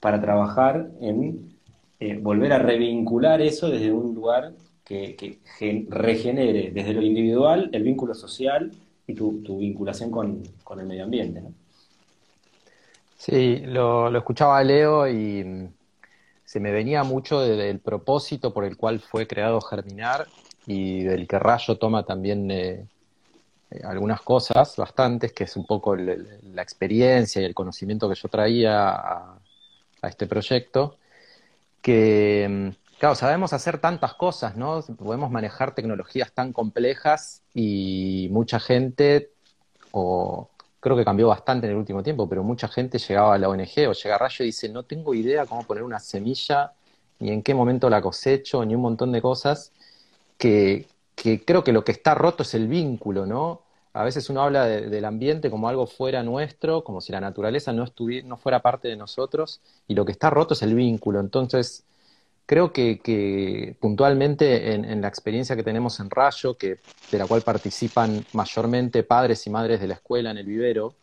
para 0.00 0.20
trabajar 0.20 0.90
en 1.00 1.56
eh, 1.98 2.18
volver 2.20 2.52
a 2.52 2.58
revincular 2.58 3.40
eso 3.40 3.70
desde 3.70 3.92
un 3.92 4.14
lugar 4.14 4.52
que, 4.84 5.40
regenere 5.88 6.70
desde 6.70 6.92
lo 6.92 7.02
individual 7.02 7.70
el 7.72 7.82
vínculo 7.82 8.14
social 8.14 8.70
y 9.06 9.14
tu, 9.14 9.58
vinculación 9.58 10.10
con, 10.10 10.42
el 10.78 10.86
medio 10.86 11.04
ambiente. 11.04 11.42
Sí, 13.16 13.62
lo, 13.66 14.14
escuchaba 14.16 14.62
Leo 14.62 15.08
y 15.08 15.68
se 16.46 16.60
me 16.60 16.70
venía 16.70 17.02
mucho 17.02 17.40
del 17.40 17.80
propósito 17.80 18.54
por 18.54 18.64
el 18.64 18.76
cual 18.76 19.00
fue 19.00 19.26
creado 19.26 19.60
Germinar 19.60 20.28
y 20.64 21.02
del 21.02 21.26
que 21.26 21.40
Rayo 21.40 21.76
toma 21.76 22.04
también 22.04 22.48
eh, 22.52 22.86
eh, 23.72 23.80
algunas 23.84 24.22
cosas, 24.22 24.76
bastantes, 24.76 25.32
que 25.32 25.44
es 25.44 25.56
un 25.56 25.66
poco 25.66 25.96
la 25.96 26.62
experiencia 26.62 27.42
y 27.42 27.44
el 27.44 27.54
conocimiento 27.54 28.08
que 28.08 28.14
yo 28.14 28.28
traía 28.28 28.90
a, 28.90 29.38
a 30.02 30.08
este 30.08 30.28
proyecto, 30.28 30.98
que, 31.82 32.46
mm, 32.48 32.98
claro, 33.00 33.16
sabemos 33.16 33.52
hacer 33.52 33.78
tantas 33.78 34.14
cosas, 34.14 34.56
¿no? 34.56 34.82
Podemos 34.82 35.32
manejar 35.32 35.74
tecnologías 35.74 36.30
tan 36.30 36.52
complejas 36.52 37.42
y 37.54 38.28
mucha 38.30 38.60
gente, 38.60 39.30
o 39.90 40.48
creo 40.86 40.96
que 40.96 41.04
cambió 41.04 41.26
bastante 41.26 41.66
en 41.66 41.72
el 41.72 41.78
último 41.78 42.00
tiempo, 42.00 42.28
pero 42.28 42.44
mucha 42.44 42.68
gente 42.68 42.98
llegaba 42.98 43.34
a 43.34 43.38
la 43.38 43.48
ONG 43.48 43.88
o 43.88 43.92
llega 43.92 44.14
a 44.14 44.18
Rayo 44.18 44.44
y 44.44 44.46
dice, 44.46 44.68
no 44.68 44.84
tengo 44.84 45.14
idea 45.14 45.44
cómo 45.44 45.64
poner 45.64 45.82
una 45.82 45.98
semilla, 45.98 46.74
ni 47.18 47.32
en 47.32 47.42
qué 47.42 47.54
momento 47.54 47.90
la 47.90 48.00
cosecho, 48.00 48.64
ni 48.64 48.76
un 48.76 48.82
montón 48.82 49.10
de 49.10 49.20
cosas, 49.20 49.72
que, 50.38 50.86
que 51.16 51.44
creo 51.44 51.64
que 51.64 51.72
lo 51.72 51.82
que 51.82 51.90
está 51.90 52.14
roto 52.14 52.44
es 52.44 52.54
el 52.54 52.68
vínculo, 52.68 53.26
¿no? 53.26 53.62
a 53.94 54.04
veces 54.04 54.30
uno 54.30 54.42
habla 54.42 54.66
del 54.66 55.04
ambiente 55.06 55.50
como 55.50 55.68
algo 55.68 55.88
fuera 55.88 56.22
nuestro, 56.22 56.84
como 56.84 57.00
si 57.00 57.10
la 57.10 57.20
naturaleza 57.20 57.72
no, 57.72 57.86
no 58.24 58.36
fuera 58.36 58.60
parte 58.60 58.86
de 58.86 58.96
nosotros, 58.96 59.60
y 59.88 59.94
lo 59.94 60.04
que 60.04 60.12
está 60.12 60.30
roto 60.30 60.54
es 60.54 60.62
el 60.62 60.74
vínculo. 60.76 61.18
Entonces, 61.18 61.82
creo 62.46 62.72
que, 62.72 63.76
puntualmente 63.80 64.74
en, 64.74 65.00
la 65.00 65.08
experiencia 65.08 65.56
que 65.56 65.64
tenemos 65.64 65.98
en 66.00 66.08
Rayo, 66.08 66.56
que, 66.56 66.78
de 67.10 67.18
la 67.18 67.26
cual 67.26 67.42
participan 67.42 68.24
mayormente 68.32 69.02
padres 69.02 69.46
y 69.46 69.50
madres 69.50 69.80
de 69.80 69.88
la 69.88 69.94
escuela 69.94 70.30
en 70.30 70.38
el 70.38 70.46
vivero, 70.46 70.94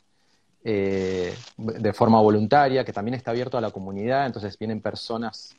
eh, 0.64 1.36
de 1.58 1.94
forma 1.94 2.22
voluntaria, 2.22 2.86
que 2.86 2.94
también 2.94 3.16
está 3.16 3.32
abierto 3.32 3.58
a 3.58 3.62
la 3.62 3.72
comunidad, 3.72 4.26
entonces 4.26 4.58
vienen 4.58 4.80
personas 4.82 5.54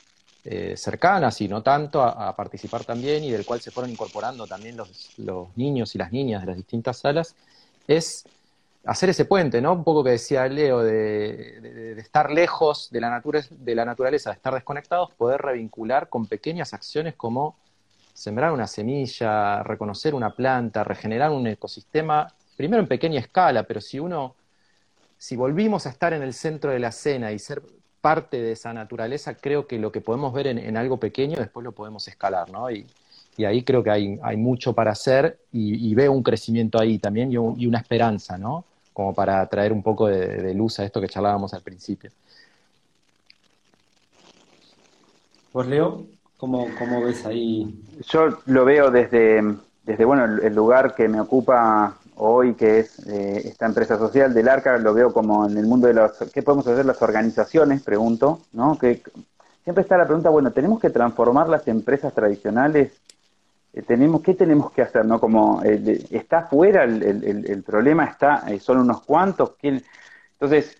eh, 0.46 0.74
cercanas 0.76 1.40
y 1.40 1.48
no 1.48 1.62
tanto 1.62 2.02
a, 2.02 2.34
participar 2.34 2.84
también 2.84 3.24
y 3.24 3.30
del 3.30 3.46
cual 3.46 3.60
se 3.60 3.70
fueron 3.70 3.90
incorporando 3.90 4.46
también 4.46 4.76
los, 4.76 5.10
niños 5.56 5.94
y 5.94 5.98
las 5.98 6.12
niñas 6.12 6.42
de 6.42 6.48
las 6.48 6.56
distintas 6.56 6.98
salas, 6.98 7.34
es 7.86 8.24
hacer 8.86 9.10
ese 9.10 9.24
puente, 9.24 9.60
¿no? 9.60 9.72
Un 9.72 9.84
poco 9.84 10.04
que 10.04 10.10
decía 10.10 10.46
Leo, 10.46 10.82
de, 10.82 11.98
estar 11.98 12.30
lejos 12.30 12.90
de 12.90 13.00
la, 13.00 13.22
de 13.50 13.74
la 13.74 13.84
naturaleza, 13.84 14.30
de 14.30 14.36
estar 14.36 14.54
desconectados, 14.54 15.12
poder 15.14 15.40
revincular 15.40 16.08
con 16.08 16.26
pequeñas 16.26 16.74
acciones 16.74 17.14
como 17.14 17.56
sembrar 18.12 18.52
una 18.52 18.66
semilla, 18.66 19.62
reconocer 19.62 20.14
una 20.14 20.30
planta, 20.30 20.84
regenerar 20.84 21.30
un 21.30 21.46
ecosistema, 21.46 22.32
primero 22.56 22.80
en 22.80 22.88
pequeña 22.88 23.20
escala, 23.20 23.64
pero 23.64 23.80
si 23.80 23.98
uno, 23.98 24.36
si 25.18 25.36
volvimos 25.36 25.86
a 25.86 25.90
estar 25.90 26.12
en 26.12 26.22
el 26.22 26.32
centro 26.32 26.70
de 26.70 26.78
la 26.78 26.88
escena 26.88 27.32
y 27.32 27.38
ser 27.38 27.62
parte 28.00 28.40
de 28.40 28.52
esa 28.52 28.72
naturaleza, 28.72 29.34
creo 29.34 29.66
que 29.66 29.78
lo 29.78 29.90
que 29.90 30.00
podemos 30.00 30.32
ver 30.32 30.46
en, 30.46 30.76
algo 30.76 30.98
pequeño 30.98 31.38
después 31.38 31.64
lo 31.64 31.72
podemos 31.72 32.06
escalar, 32.06 32.50
¿no? 32.50 32.70
Y, 32.70 32.86
ahí 33.44 33.64
creo 33.64 33.82
que 33.82 33.90
hay, 33.90 34.20
hay 34.22 34.36
mucho 34.36 34.74
para 34.74 34.92
hacer 34.92 35.40
y, 35.50 35.92
veo 35.94 36.12
un 36.12 36.22
crecimiento 36.22 36.78
ahí 36.78 36.98
también 36.98 37.32
y, 37.32 37.66
una 37.66 37.78
esperanza, 37.78 38.38
¿no? 38.38 38.64
Como 38.94 39.14
para 39.14 39.46
traer 39.46 39.72
un 39.72 39.83
poco 39.83 40.07
de, 40.07 40.54
luz 40.54 40.80
a 40.80 40.85
esto 40.85 41.02
que 41.02 41.09
charlábamos 41.09 41.52
al 41.52 41.61
principio. 41.61 42.11
Pues 45.52 45.68
Leo, 45.68 46.07
¿cómo, 46.38 46.66
cómo 46.78 47.02
ves 47.02 47.26
ahí? 47.26 47.78
Yo 48.09 48.38
lo 48.46 48.64
veo 48.64 48.90
desde, 48.90 49.42
desde 49.85 50.04
bueno, 50.07 50.24
el 50.24 50.54
lugar 50.54 50.94
que 50.94 51.09
me 51.09 51.20
ocupa 51.20 51.98
hoy, 52.16 52.54
que 52.54 52.80
es 52.80 53.07
eh, 53.07 53.42
esta 53.44 53.66
empresa 53.66 53.98
social 53.98 54.33
del 54.33 54.48
ARCA, 54.48 54.78
lo 54.78 54.94
veo 54.94 55.12
como 55.12 55.46
en 55.46 55.59
el 55.59 55.66
mundo 55.66 55.87
de 55.87 55.94
los... 55.94 56.12
¿Qué 56.33 56.42
podemos 56.42 56.66
hacer 56.66 56.87
las 56.87 57.02
organizaciones? 57.02 57.83
Pregunto, 57.83 58.40
¿no? 58.52 58.78
Que 58.78 59.02
siempre 59.64 59.83
está 59.83 59.96
la 59.96 60.07
pregunta, 60.07 60.30
bueno, 60.30 60.52
¿tenemos 60.52 60.80
que 60.80 60.90
transformar 60.90 61.48
las 61.48 61.66
empresas 61.68 62.12
tradicionales? 62.14 62.92
Eh, 63.74 63.82
tenemos 63.82 64.22
¿Qué 64.22 64.34
tenemos 64.34 64.70
que 64.72 64.82
hacer? 64.82 65.04
¿no? 65.04 65.20
Como, 65.20 65.62
eh, 65.64 66.06
¿Está 66.10 66.42
fuera 66.42 66.84
el, 66.84 67.02
el, 67.02 67.62
problema? 67.62 68.04
¿Está 68.04 68.44
son 68.60 68.78
unos 68.78 69.02
cuantos? 69.02 69.52
Entonces, 69.62 70.76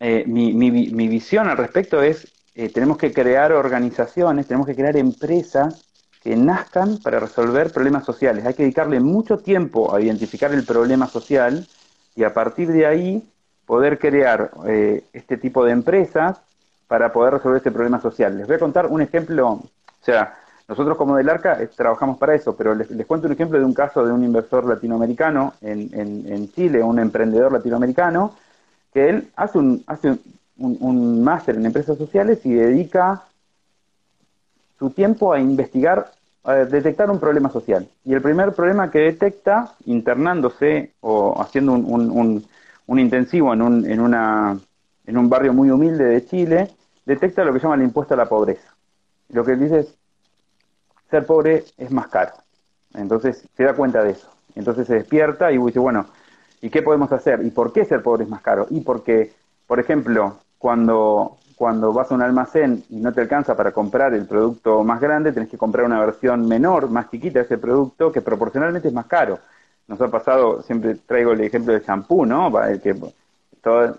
mi, 0.00 0.52
mi, 0.52 0.70
mi 0.70 1.08
visión 1.08 1.48
al 1.48 1.56
respecto 1.56 2.02
es, 2.02 2.32
tenemos 2.72 2.98
que 2.98 3.12
crear 3.12 3.52
organizaciones, 3.52 4.46
tenemos 4.46 4.66
que 4.66 4.74
crear 4.74 4.96
empresas 4.96 5.88
que 6.22 6.36
nazcan 6.36 6.98
para 6.98 7.20
resolver 7.20 7.72
problemas 7.72 8.04
sociales. 8.04 8.44
Hay 8.44 8.54
que 8.54 8.62
dedicarle 8.64 9.00
mucho 9.00 9.38
tiempo 9.38 9.94
a 9.94 10.00
identificar 10.00 10.52
el 10.52 10.64
problema 10.64 11.06
social 11.06 11.66
y 12.16 12.24
a 12.24 12.34
partir 12.34 12.68
de 12.72 12.86
ahí 12.86 13.28
poder 13.64 13.98
crear 13.98 14.50
eh, 14.66 15.04
este 15.12 15.36
tipo 15.36 15.64
de 15.64 15.72
empresas 15.72 16.40
para 16.88 17.12
poder 17.12 17.34
resolver 17.34 17.60
ese 17.60 17.70
problema 17.70 18.00
social. 18.00 18.36
Les 18.36 18.46
voy 18.46 18.56
a 18.56 18.58
contar 18.58 18.86
un 18.86 19.02
ejemplo, 19.02 19.48
o 19.50 19.70
sea, 20.00 20.34
nosotros 20.68 20.98
como 20.98 21.16
del 21.16 21.30
ARCA 21.30 21.62
eh, 21.62 21.70
trabajamos 21.74 22.18
para 22.18 22.34
eso, 22.34 22.54
pero 22.54 22.74
les, 22.74 22.88
cuento 23.06 23.26
un 23.26 23.32
ejemplo 23.32 23.58
de 23.58 23.64
un 23.64 23.72
caso 23.72 24.04
de 24.04 24.12
un 24.12 24.22
inversor 24.22 24.66
latinoamericano 24.66 25.54
en, 25.62 26.52
Chile, 26.52 26.82
un 26.82 26.98
emprendedor 26.98 27.52
latinoamericano, 27.52 28.34
que 28.92 29.08
él 29.08 29.30
hace 29.34 29.58
un, 29.58 29.82
hace 29.86 30.18
un 30.58 31.24
máster 31.24 31.56
en 31.56 31.66
empresas 31.66 31.96
sociales 31.96 32.44
y 32.44 32.52
dedica 32.52 33.22
su 34.78 34.90
tiempo 34.90 35.32
a 35.32 35.40
investigar, 35.40 36.12
a 36.44 36.54
detectar 36.54 37.10
un 37.10 37.18
problema 37.18 37.50
social. 37.50 37.88
Y 38.04 38.12
el 38.12 38.20
primer 38.20 38.52
problema 38.52 38.90
que 38.90 39.00
detecta, 39.00 39.74
internándose 39.86 40.92
o 41.00 41.40
haciendo 41.40 41.72
un, 41.72 42.44
intensivo 42.88 43.54
en 43.54 43.62
un, 43.62 43.90
en, 43.90 44.00
una, 44.00 44.58
en 45.06 45.18
un 45.18 45.30
barrio 45.30 45.54
muy 45.54 45.70
humilde 45.70 46.04
de 46.04 46.26
Chile, 46.26 46.70
detecta 47.06 47.42
lo 47.42 47.54
que 47.54 47.58
llama 47.58 47.76
el 47.76 47.82
impuesto 47.82 48.12
a 48.14 48.18
la 48.18 48.28
pobreza. 48.28 48.74
Lo 49.30 49.44
que 49.44 49.56
dice 49.56 49.80
es, 49.80 49.97
ser 51.10 51.26
pobre 51.26 51.64
es 51.76 51.90
más 51.90 52.08
caro. 52.08 52.32
Entonces 52.94 53.46
se 53.56 53.64
da 53.64 53.74
cuenta 53.74 54.02
de 54.02 54.12
eso. 54.12 54.28
Entonces 54.54 54.86
se 54.86 54.94
despierta 54.94 55.52
y 55.52 55.58
dice, 55.58 55.78
bueno, 55.78 56.06
¿y 56.60 56.70
qué 56.70 56.82
podemos 56.82 57.12
hacer? 57.12 57.44
¿Y 57.44 57.50
por 57.50 57.72
qué 57.72 57.84
ser 57.84 58.02
pobre 58.02 58.24
es 58.24 58.30
más 58.30 58.42
caro? 58.42 58.66
Y 58.70 58.80
porque, 58.80 59.32
por 59.66 59.78
ejemplo, 59.80 60.38
cuando 60.58 61.38
cuando 61.58 61.92
vas 61.92 62.10
a 62.12 62.14
un 62.14 62.22
almacén 62.22 62.84
y 62.88 62.96
no 63.00 63.12
te 63.12 63.20
alcanza 63.20 63.56
para 63.56 63.72
comprar 63.72 64.14
el 64.14 64.26
producto 64.26 64.84
más 64.84 65.00
grande, 65.00 65.32
tenés 65.32 65.48
que 65.50 65.58
comprar 65.58 65.84
una 65.86 65.98
versión 65.98 66.46
menor, 66.46 66.88
más 66.88 67.10
chiquita 67.10 67.40
de 67.40 67.46
ese 67.46 67.58
producto, 67.58 68.12
que 68.12 68.20
proporcionalmente 68.22 68.86
es 68.86 68.94
más 68.94 69.06
caro. 69.06 69.40
Nos 69.88 70.00
ha 70.00 70.08
pasado, 70.08 70.62
siempre 70.62 70.94
traigo 70.94 71.32
el 71.32 71.40
ejemplo 71.40 71.72
del 71.72 71.84
champú, 71.84 72.24
¿no? 72.24 72.62
El 72.62 72.80
que 72.80 72.94
todo, 73.60 73.98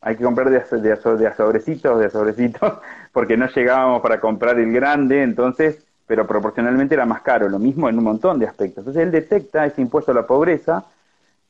hay 0.00 0.16
que 0.16 0.24
comprar 0.24 0.48
de, 0.48 0.78
de, 0.78 0.96
de 1.18 1.34
sobrecitos, 1.34 2.00
de 2.00 2.08
sobrecitos, 2.08 2.78
porque 3.12 3.36
no 3.36 3.46
llegábamos 3.46 4.00
para 4.00 4.18
comprar 4.18 4.58
el 4.58 4.72
grande, 4.72 5.22
entonces, 5.22 5.85
pero 6.06 6.26
proporcionalmente 6.26 6.94
era 6.94 7.06
más 7.06 7.22
caro. 7.22 7.48
Lo 7.48 7.58
mismo 7.58 7.88
en 7.88 7.98
un 7.98 8.04
montón 8.04 8.38
de 8.38 8.46
aspectos. 8.46 8.82
Entonces 8.82 9.02
él 9.02 9.10
detecta 9.10 9.66
ese 9.66 9.82
impuesto 9.82 10.12
a 10.12 10.14
la 10.14 10.26
pobreza 10.26 10.84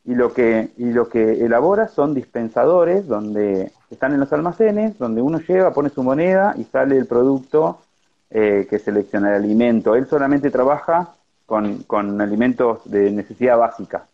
y 0.05 0.15
lo 0.15 0.33
que, 0.33 0.71
y 0.77 0.93
lo 0.93 1.09
que 1.09 1.45
elabora 1.45 1.89
son 1.89 2.15
dispensadores 2.15 3.07
donde 3.07 3.73
están 3.91 4.13
en 4.13 4.21
los 4.21 4.33
almacenes, 4.33 4.97
donde 4.99 5.21
uno 5.21 5.41
lleva, 5.41 5.73
pone 5.73 5.91
su 5.91 6.03
moneda 6.03 6.55
y 6.57 6.65
sale 6.65 6.97
el 6.97 7.07
producto 7.07 7.81
eh, 8.31 8.67
que 8.71 8.79
selecciona 8.79 9.31
el 9.31 9.45
alimento. 9.45 9.95
Él 9.95 10.07
solamente 10.07 10.51
trabaja 10.51 11.15
con, 11.45 11.83
con 11.85 12.21
alimentos 12.21 12.81
de 12.85 13.11
necesidad 13.11 13.59
básica. 13.59 14.07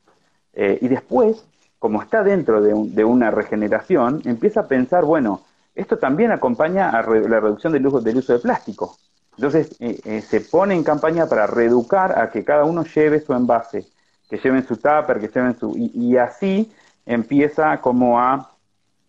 Eh, 0.55 0.79
y 0.81 0.89
después, 0.89 1.45
como 1.79 2.03
está 2.03 2.23
dentro 2.23 2.61
de, 2.61 2.75
de, 2.89 3.05
una 3.05 3.31
regeneración, 3.31 4.23
empieza 4.25 4.61
a 4.61 4.69
pensar, 4.69 5.05
bueno, 5.05 5.43
esto 5.75 5.99
también 5.99 6.31
acompaña 6.31 6.91
a 6.91 7.03
la 7.03 7.41
reducción 7.41 7.73
del 7.73 7.87
uso, 7.87 8.01
del 8.01 8.19
uso 8.19 8.35
de 8.35 8.39
plástico. 8.39 8.97
Entonces 9.37 9.77
eh, 9.81 10.23
se 10.29 10.41
pone 10.41 10.75
en 10.75 10.85
campaña 10.85 11.27
para 11.27 11.47
reeducar 11.47 12.19
a 12.19 12.31
que 12.31 12.45
cada 12.45 12.65
uno 12.65 12.85
lleve 12.85 13.21
su 13.21 13.33
envase 13.33 13.87
que 14.33 14.39
lleven 14.39 14.67
su 14.67 14.77
tupper, 14.79 15.21
que 15.21 15.29
lleven 15.29 15.59
su... 15.59 15.75
Y, 15.77 16.17
así 16.17 16.73
empieza 17.05 17.79
como 17.83 18.19
a 18.19 18.51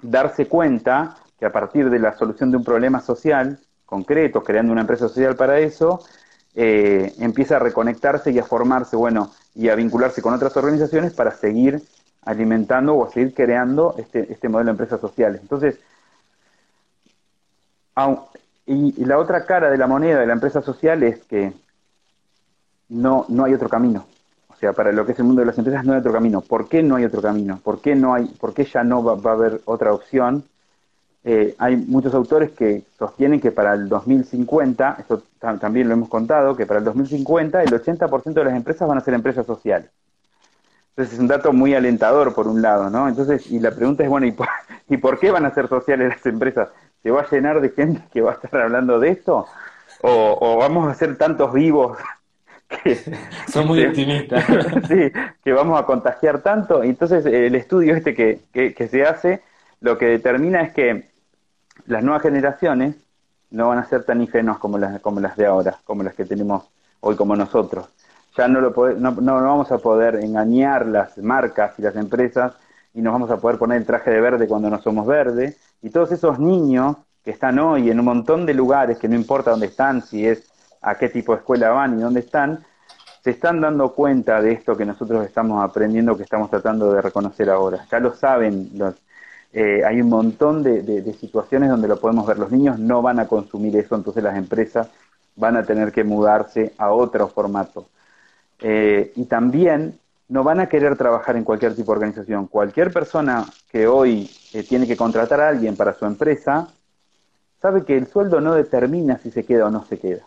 darse 0.02 0.48
cuenta 0.48 1.16
que 1.40 1.46
a 1.46 1.52
partir 1.54 1.90
de 1.90 1.98
la 1.98 2.18
solución 2.18 2.52
de 2.52 2.58
un 2.58 2.64
problema 2.66 3.00
social 3.00 3.58
concreto, 3.86 4.44
creando 4.44 4.74
una 4.74 4.82
empresa 4.82 5.08
social 5.08 5.38
para 5.38 5.60
eso, 5.60 6.04
eh, 6.56 7.14
empieza 7.20 7.56
a 7.56 7.60
reconectarse 7.60 8.32
y 8.32 8.40
a 8.40 8.44
formarse, 8.44 8.98
bueno, 8.98 9.32
y 9.56 9.70
a 9.70 9.76
vincularse 9.76 10.22
con 10.22 10.34
otras 10.34 10.58
organizaciones 10.58 11.14
para 11.14 11.32
seguir 11.32 11.82
alimentando 12.24 12.94
o 12.94 13.06
a 13.06 13.10
seguir 13.10 13.34
creando 13.34 13.96
este, 13.98 14.30
este 14.30 14.50
modelo 14.50 14.66
de 14.66 14.72
empresas 14.72 15.00
sociales. 15.00 15.40
Entonces, 15.42 15.80
y, 18.66 19.06
la 19.06 19.18
otra 19.18 19.46
cara 19.46 19.70
de 19.70 19.78
la 19.78 19.88
moneda 19.88 20.20
de 20.20 20.28
la 20.28 20.34
empresa 20.34 20.62
social 20.62 21.04
es 21.04 21.24
que 21.26 21.54
no, 22.90 23.26
no 23.30 23.46
hay 23.46 23.54
otro 23.54 23.70
camino 23.70 24.06
sea, 24.64 24.72
para 24.72 24.94
lo 24.94 25.06
que 25.06 25.12
es 25.12 25.20
el 25.20 25.26
mundo 25.26 25.42
de 25.42 25.48
las 25.48 25.58
empresas 25.58 25.84
no 25.84 25.92
hay 25.92 26.00
otro 26.00 26.14
camino. 26.14 26.40
¿Por 26.40 26.70
qué 26.70 26.82
no 26.82 26.96
hay 26.96 27.04
otro 27.04 27.22
camino? 27.22 27.60
¿Por 27.62 27.82
qué, 27.82 27.96
no 27.96 28.14
hay, 28.14 28.28
por 28.28 28.54
qué 28.54 28.64
ya 28.64 28.84
no 28.84 29.04
va, 29.04 29.32
a 29.32 29.34
haber 29.34 29.62
otra 29.66 29.94
opción? 29.94 30.46
Eh, 31.26 31.54
hay 31.58 31.76
muchos 31.76 32.14
autores 32.14 32.52
que 32.52 32.84
sostienen 32.98 33.42
que 33.42 33.52
para 33.52 33.74
el 33.74 33.90
2050, 33.90 34.98
esto 35.00 35.24
también 35.60 35.90
lo 35.90 35.94
hemos 35.96 36.08
contado, 36.08 36.56
que 36.56 36.66
para 36.66 36.80
el 36.80 36.86
2050 36.86 37.62
el 37.64 37.72
80% 37.72 38.34
de 38.34 38.44
las 38.46 38.56
empresas 38.56 38.88
van 38.88 38.98
a 38.98 39.02
ser 39.02 39.14
empresas 39.14 39.46
sociales. 39.46 39.90
Entonces 40.92 41.16
es 41.16 41.20
un 41.20 41.28
dato 41.28 41.52
muy 41.52 41.74
alentador 41.74 42.34
por 42.34 42.48
un 42.48 42.62
lado, 42.62 42.90
¿no? 42.90 43.10
Entonces, 43.10 43.52
y 43.52 43.60
la 43.60 43.72
pregunta 43.72 44.04
es, 44.04 44.10
bueno, 44.10 44.28
¿y 44.28 44.32
por, 44.32 44.48
¿y 44.90 44.96
por 44.96 45.20
qué 45.20 45.32
van 45.32 45.46
a 45.46 45.54
ser 45.54 45.68
sociales 45.68 46.10
las 46.10 46.26
empresas? 46.26 46.70
¿Se 47.04 47.12
va 47.12 47.22
a 47.22 47.30
llenar 47.30 47.62
de 47.62 47.70
gente 47.70 48.02
que 48.12 48.22
va 48.22 48.32
a 48.32 48.36
estar 48.36 48.62
hablando 48.62 49.00
de 49.00 49.10
esto? 49.10 49.46
¿O, 50.02 50.38
o 50.40 50.58
vamos 50.58 50.90
a 50.90 50.96
ser 50.96 51.18
tantos 51.18 51.54
vivos 51.54 51.98
Son 53.52 53.68
muy 53.68 53.84
optimistas. 53.86 54.46
sí, 54.88 55.12
que 55.44 55.54
vamos 55.54 55.80
a 55.80 55.86
contagiar 55.86 56.42
tanto. 56.42 56.84
Entonces, 56.84 57.26
el 57.26 57.56
estudio 57.56 57.96
este 57.96 58.14
que, 58.14 58.42
que, 58.52 58.88
se 58.88 59.06
hace, 59.06 59.42
lo 59.82 59.98
que 59.98 60.06
determina 60.06 60.62
es 60.62 60.74
que 60.74 61.10
las 61.88 62.04
nuevas 62.04 62.22
generaciones 62.22 62.96
no 63.52 63.70
van 63.70 63.80
a 63.80 63.86
ser 63.86 64.04
tan 64.04 64.22
ingenuas 64.22 64.58
como 64.58 64.78
las, 64.78 65.00
como 65.02 65.20
las 65.20 65.36
de 65.38 65.46
ahora, 65.46 65.78
como 65.84 66.04
las 66.04 66.16
que 66.16 66.26
tenemos 66.26 66.70
hoy 67.02 67.16
como 67.16 67.36
nosotros. 67.36 67.88
Ya 68.36 68.48
no, 68.48 68.62
lo 68.62 68.74
no, 68.96 69.12
no, 69.12 69.34
vamos 69.36 69.72
a 69.72 69.78
poder 69.78 70.16
engañar 70.16 70.88
las 70.88 71.18
marcas 71.20 71.78
y 71.78 71.84
las 71.84 71.96
empresas 71.96 72.54
y 72.94 73.02
nos 73.02 73.14
vamos 73.14 73.32
a 73.32 73.38
poder 73.38 73.58
poner 73.58 73.78
el 73.78 73.86
traje 73.86 74.12
de 74.12 74.22
verde 74.22 74.48
cuando 74.48 74.70
no 74.70 74.82
somos 74.82 75.08
verde. 75.08 75.56
Y 75.82 75.90
todos 75.90 76.12
esos 76.12 76.40
niños 76.40 76.98
que 77.24 77.32
están 77.32 77.58
hoy 77.60 77.90
en 77.90 78.00
un 78.00 78.06
montón 78.06 78.46
de 78.46 78.54
lugares, 78.54 78.98
que 78.98 79.08
no 79.08 79.16
importa 79.16 79.52
dónde 79.52 79.68
están, 79.68 80.02
si 80.02 80.28
es 80.28 80.52
a 80.82 80.96
qué 80.96 81.10
tipo 81.10 81.34
de 81.34 81.40
escuela 81.40 81.70
van 81.70 81.98
y 81.98 82.02
dónde 82.02 82.20
están, 82.20 82.64
se 83.24 83.32
están 83.32 83.62
dando 83.62 83.94
cuenta 83.94 84.42
de 84.42 84.52
esto 84.52 84.76
que 84.76 84.86
nosotros 84.86 85.26
estamos 85.26 85.64
aprendiendo, 85.64 86.18
que 86.18 86.24
estamos 86.24 86.50
tratando 86.50 86.92
de 86.92 87.02
reconocer 87.02 87.50
ahora. 87.50 87.86
Ya 87.90 88.00
lo 88.00 88.14
saben, 88.14 88.70
los, 88.76 88.96
eh, 89.54 89.84
hay 89.86 90.02
un 90.02 90.10
montón 90.10 90.62
de, 90.62 91.14
situaciones 91.20 91.70
donde 91.70 91.88
lo 91.88 92.00
podemos 92.00 92.28
ver. 92.28 92.38
Los 92.38 92.52
niños 92.52 92.80
no 92.80 93.02
van 93.02 93.20
a 93.20 93.28
consumir 93.28 93.78
eso, 93.78 93.96
entonces 93.96 94.24
las 94.24 94.36
empresas 94.36 94.90
van 95.36 95.56
a 95.56 95.64
tener 95.64 95.92
que 95.92 96.04
mudarse 96.04 96.74
a 96.78 96.92
otro 96.92 97.28
formato. 97.30 97.88
Eh, 98.60 99.14
y 99.16 99.26
también 99.26 100.00
no 100.30 100.44
van 100.44 100.60
a 100.60 100.68
querer 100.68 100.98
trabajar 100.98 101.36
en 101.36 101.44
cualquier 101.44 101.76
tipo 101.76 101.92
de 101.92 101.98
organización. 102.00 102.48
Cualquier 102.48 102.92
persona 102.92 103.46
que 103.70 103.88
hoy 103.88 104.30
eh, 104.54 104.64
tiene 104.64 104.88
que 104.88 104.98
contratar 104.98 105.42
a 105.42 105.50
alguien 105.50 105.76
para 105.76 105.94
su 105.94 106.06
empresa, 106.06 106.68
sabe 107.62 107.86
que 107.86 107.96
el 107.98 108.08
sueldo 108.08 108.42
no 108.42 108.54
determina 108.54 109.18
si 109.18 109.32
se 109.32 109.46
queda 109.46 109.68
o 109.68 109.70
no 109.70 109.86
se 109.86 110.00
queda 110.00 110.24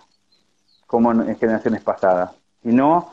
como 0.87 1.11
en 1.13 1.37
generaciones 1.37 1.83
pasadas, 1.83 2.31
sino 2.63 3.11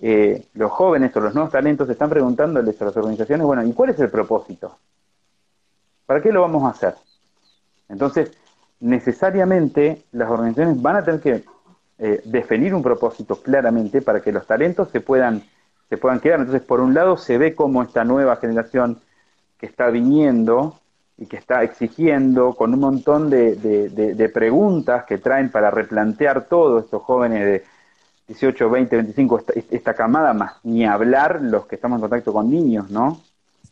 eh, 0.00 0.46
los 0.54 0.70
jóvenes 0.70 1.14
o 1.16 1.20
los 1.20 1.34
nuevos 1.34 1.50
talentos 1.50 1.88
están 1.88 2.10
preguntándoles 2.10 2.80
a 2.80 2.84
las 2.84 2.96
organizaciones, 2.96 3.46
bueno, 3.46 3.64
¿y 3.64 3.72
cuál 3.72 3.90
es 3.90 3.98
el 3.98 4.10
propósito? 4.10 4.76
¿Para 6.06 6.22
qué 6.22 6.30
lo 6.30 6.42
vamos 6.42 6.64
a 6.64 6.68
hacer? 6.68 6.94
Entonces, 7.88 8.30
necesariamente 8.80 10.04
las 10.12 10.30
organizaciones 10.30 10.80
van 10.80 10.96
a 10.96 11.04
tener 11.04 11.20
que 11.20 11.44
eh, 11.98 12.22
definir 12.24 12.74
un 12.74 12.82
propósito 12.82 13.40
claramente 13.42 14.02
para 14.02 14.20
que 14.20 14.32
los 14.32 14.46
talentos 14.46 14.90
se 14.90 15.00
puedan, 15.00 15.42
se 15.88 15.96
puedan 15.96 16.20
quedar. 16.20 16.40
Entonces, 16.40 16.62
por 16.62 16.80
un 16.80 16.94
lado, 16.94 17.16
se 17.16 17.38
ve 17.38 17.54
como 17.54 17.82
esta 17.82 18.04
nueva 18.04 18.36
generación 18.36 19.00
que 19.58 19.66
está 19.66 19.88
viniendo 19.90 20.78
y 21.18 21.26
que 21.26 21.36
está 21.36 21.62
exigiendo 21.64 22.54
con 22.54 22.72
un 22.72 22.80
montón 22.80 23.28
de, 23.28 24.30
preguntas 24.32 25.04
que 25.04 25.18
traen 25.18 25.50
para 25.50 25.70
replantear 25.70 26.46
todo 26.46 26.78
estos 26.78 27.02
jóvenes 27.02 27.44
de 27.44 27.64
18, 28.28 28.70
20, 28.70 28.96
25, 28.96 29.44
esta, 29.70 29.94
camada, 29.94 30.32
más 30.32 30.56
ni 30.62 30.86
hablar 30.86 31.40
los 31.42 31.66
que 31.66 31.74
estamos 31.74 31.96
en 31.96 32.02
contacto 32.02 32.32
con 32.32 32.50
niños, 32.50 32.90
¿no? 32.90 33.20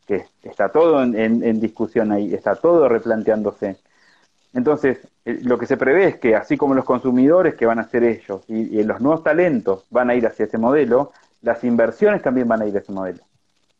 Que 0.07 0.24
está 0.42 0.70
todo 0.70 1.02
en, 1.02 1.61
discusión 1.61 2.11
ahí, 2.11 2.35
está 2.35 2.57
todo 2.57 2.88
replanteándose. 2.88 3.76
Entonces, 4.52 4.98
eh, 5.24 5.40
lo 5.42 5.59
que 5.59 5.66
se 5.66 5.76
prevé 5.76 6.07
es 6.07 6.16
que 6.16 6.35
así 6.35 6.57
como 6.57 6.74
los 6.74 6.85
consumidores 6.85 7.55
que 7.55 7.66
van 7.66 7.79
a 7.79 7.88
ser 7.88 8.02
ellos 8.02 8.42
y, 8.48 8.83
los 8.83 9.00
nuevos 9.00 9.22
talentos 9.22 9.85
van 9.90 10.11
a 10.11 10.14
ir 10.14 10.26
hacia 10.26 10.46
ese 10.46 10.59
modelo, 10.59 11.12
las 11.42 11.62
inversiones 11.64 12.22
también 12.22 12.49
van 12.49 12.62
a 12.62 12.66
ir 12.66 12.77
a 12.77 12.81
ese 12.81 12.92
modelo, 12.92 13.25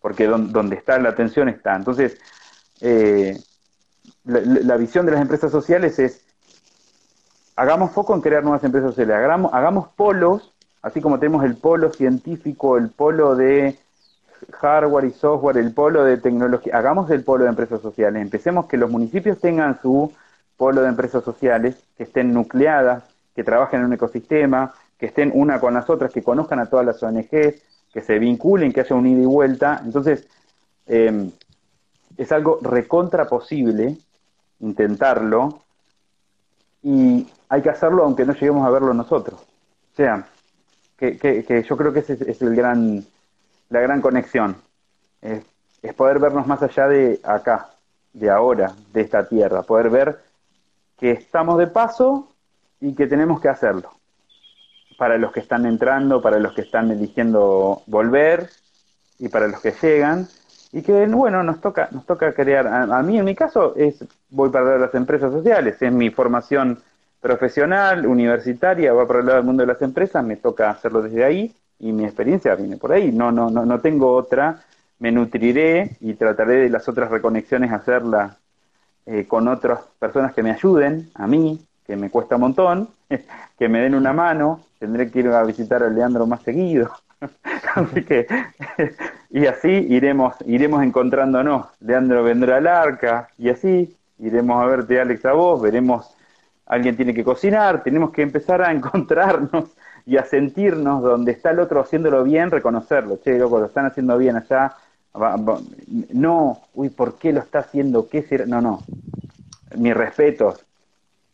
porque 0.01 0.27
donde 0.27 0.77
está 0.77 0.99
la 0.99 1.11
atención 1.11 1.49
está. 1.49 1.75
Entonces, 1.75 2.19
eh, 2.81 3.39
la, 4.25 4.77
visión 4.77 5.07
de 5.07 5.13
las 5.13 5.21
empresas 5.21 5.51
sociales 5.51 5.99
es, 5.99 6.25
hagamos 7.57 7.93
foco 7.93 8.15
en 8.15 8.21
crear 8.21 8.43
nuevas 8.43 8.65
empresas 8.65 8.91
sociales, 8.91 9.17
hagamos, 9.17 9.53
hagamos 9.55 9.89
polos, 9.89 10.53
así 10.83 11.01
como 11.01 11.19
tenemos 11.19 11.45
el 11.45 11.57
polo 11.57 11.93
científico, 11.93 12.77
el 12.77 12.91
polo 12.91 13.37
de 13.37 13.79
hardware 14.53 15.07
y 15.07 15.13
software, 15.13 15.57
el 15.57 15.73
polo 15.73 16.05
de 16.05 16.19
tecnología, 16.19 16.77
hagamos 16.77 17.11
el 17.11 17.25
polo 17.25 17.45
de 17.45 17.51
empresas 17.51 17.81
sociales, 17.81 18.21
empecemos 18.21 18.67
que 18.67 18.77
los 18.77 18.91
municipios 18.91 19.41
tengan 19.41 19.81
su 19.81 20.13
polo 20.57 20.83
de 20.83 20.89
empresas 20.89 21.25
sociales, 21.25 21.77
que 21.97 22.05
estén 22.05 22.33
nucleadas, 22.33 23.05
que 23.35 23.45
trabajen 23.45 23.81
en 23.81 23.87
un 23.87 23.93
ecosistema, 23.93 24.75
que 24.99 25.07
estén 25.07 25.31
una 25.35 25.61
con 25.61 25.75
las 25.75 25.89
otras, 25.91 26.13
que 26.13 26.23
conozcan 26.23 26.59
a 26.59 26.67
todas 26.67 26.87
las 26.87 27.03
ONGs, 27.03 27.29
que 27.29 28.01
se 28.01 28.19
vinculen, 28.19 28.73
que 28.73 28.81
haya 28.81 28.97
un 28.97 29.07
ida 29.07 29.23
y 29.23 29.27
vuelta. 29.27 29.81
Entonces, 29.85 30.27
eh, 30.87 31.31
es 32.17 32.33
algo 32.33 32.59
recontra 32.63 33.27
posible 33.27 33.97
intentarlo 34.61 35.61
y 36.83 37.27
hay 37.49 37.63
que 37.63 37.71
hacerlo 37.71 38.05
aunque 38.05 38.25
no 38.25 38.33
lleguemos 38.33 38.67
a 38.67 38.71
verlo 38.71 38.95
nosotros. 38.95 39.41
O 39.41 39.97
sea, 39.97 40.27
que, 40.97 41.65
yo 41.69 41.77
creo 41.77 41.93
que 41.93 42.01
es, 42.01 42.43
el 42.43 42.55
gran, 42.55 43.05
la 43.69 43.81
gran 43.81 44.01
conexión. 44.01 44.57
Es, 45.21 45.45
poder 45.97 46.19
vernos 46.19 46.47
más 46.47 46.63
allá 46.63 46.89
de 46.89 47.21
acá, 47.23 47.71
de 48.13 48.29
ahora, 48.29 48.75
de 48.93 49.03
esta 49.03 49.29
tierra, 49.29 49.63
poder 49.63 49.89
ver 49.89 50.21
que 50.99 51.13
estamos 51.13 51.59
de 51.59 51.69
paso 51.69 52.33
y 52.81 52.95
que 52.95 53.07
tenemos 53.07 53.41
que 53.41 53.49
hacerlo. 53.49 53.96
Para 54.97 55.19
los 55.19 55.33
que 55.33 55.41
están 55.41 55.67
entrando, 55.67 56.23
para 56.23 56.39
los 56.39 56.53
que 56.53 56.63
están 56.63 56.91
eligiendo 56.91 57.83
volver 57.87 58.49
y 59.19 59.29
para 59.29 59.49
los 59.49 59.61
que 59.61 59.73
llegan. 59.81 60.29
Y 60.73 60.83
que 60.83 61.07
bueno 61.07 61.43
nos 61.43 61.61
toca 61.61 61.89
nos 61.93 62.05
toca 62.07 62.33
crear. 62.35 62.67
A, 62.67 63.03
mí 63.03 63.19
en 63.19 63.25
mi 63.25 63.35
caso 63.35 63.75
es 63.77 64.05
voy 64.29 64.51
para 64.51 64.79
las 64.79 64.95
empresas 64.95 65.33
sociales 65.33 65.81
es 65.81 65.93
mi 65.93 66.11
formación 66.11 66.79
profesional 67.21 68.07
universitaria 68.07 68.93
va 68.93 69.07
para 69.07 69.21
el 69.21 69.27
lado 69.27 69.39
del 69.39 69.47
mundo 69.47 69.63
de 69.63 69.69
las 69.69 69.81
empresas 69.83 70.25
me 70.25 70.37
toca 70.37 70.71
hacerlo 70.71 71.03
desde 71.03 71.25
ahí 71.25 71.55
y 71.79 71.93
mi 71.93 72.05
experiencia 72.05 72.55
viene 72.55 72.77
por 72.77 72.93
ahí. 72.93 73.13
No 73.13 73.33
no 73.33 73.51
no 73.51 73.65
no 73.65 73.81
tengo 73.81 74.13
otra 74.13 74.63
me 74.99 75.13
nutriré 75.13 75.97
y 76.01 76.15
trataré 76.15 76.57
de 76.57 76.71
las 76.71 76.89
otras 76.89 77.11
reconexiones 77.11 77.73
hacerlas 77.73 78.37
eh, 79.07 79.27
con 79.27 79.49
otras 79.49 79.81
personas 79.99 80.35
que 80.35 80.43
me 80.43 80.51
ayuden 80.51 81.11
a 81.15 81.27
mí 81.27 81.66
que 81.87 81.97
me 81.97 82.11
cuesta 82.11 82.37
un 82.37 82.43
montón 82.43 82.89
que 83.59 83.69
me 83.69 83.81
den 83.81 83.95
una 83.95 84.13
mano 84.13 84.61
tendré 84.79 85.11
que 85.11 85.21
ir 85.21 85.29
a 85.29 85.43
visitar 85.45 85.83
a 85.83 85.89
Leandro 85.89 86.27
más 86.27 86.43
seguido 86.43 86.91
así 87.75 88.05
que 88.05 88.27
y 89.31 89.47
así 89.47 89.69
iremos, 89.69 90.35
iremos 90.47 90.83
encontrándonos. 90.83 91.67
Leandro 91.81 92.23
vendrá 92.23 92.57
al 92.57 92.67
arca 92.67 93.29
y 93.39 93.49
así 93.49 93.97
iremos 94.19 94.63
a 94.63 94.67
verte 94.67 95.01
Alex 95.01 95.25
a 95.27 95.33
vos, 95.33 95.61
veremos, 95.61 96.15
alguien 96.67 96.97
tiene 96.97 97.15
que 97.15 97.25
cocinar, 97.25 97.83
tenemos 97.83 98.11
que 98.11 98.23
empezar 98.23 98.63
a 98.63 98.73
encontrarnos 98.73 99.71
y 100.05 100.17
a 100.17 100.25
sentirnos 100.25 101.03
donde 101.03 101.33
está 101.33 101.51
el 101.51 101.59
otro 101.59 101.81
haciéndolo 101.81 102.23
bien, 102.23 102.51
reconocerlo. 102.51 103.19
Che, 103.23 103.37
loco, 103.39 103.59
lo 103.59 103.67
están 103.67 103.87
haciendo 103.87 104.17
bien 104.17 104.37
allá. 104.37 104.77
No, 106.13 106.61
uy, 106.75 106.91
¿por 106.91 107.19
qué 107.19 107.33
lo 107.33 107.41
está 107.41 107.61
haciendo? 107.61 108.09
¿Qué 108.09 108.23
será? 108.23 108.47
No, 108.47 108.61
no. 108.61 108.83
Mi 109.77 109.93
respeto. 109.93 110.55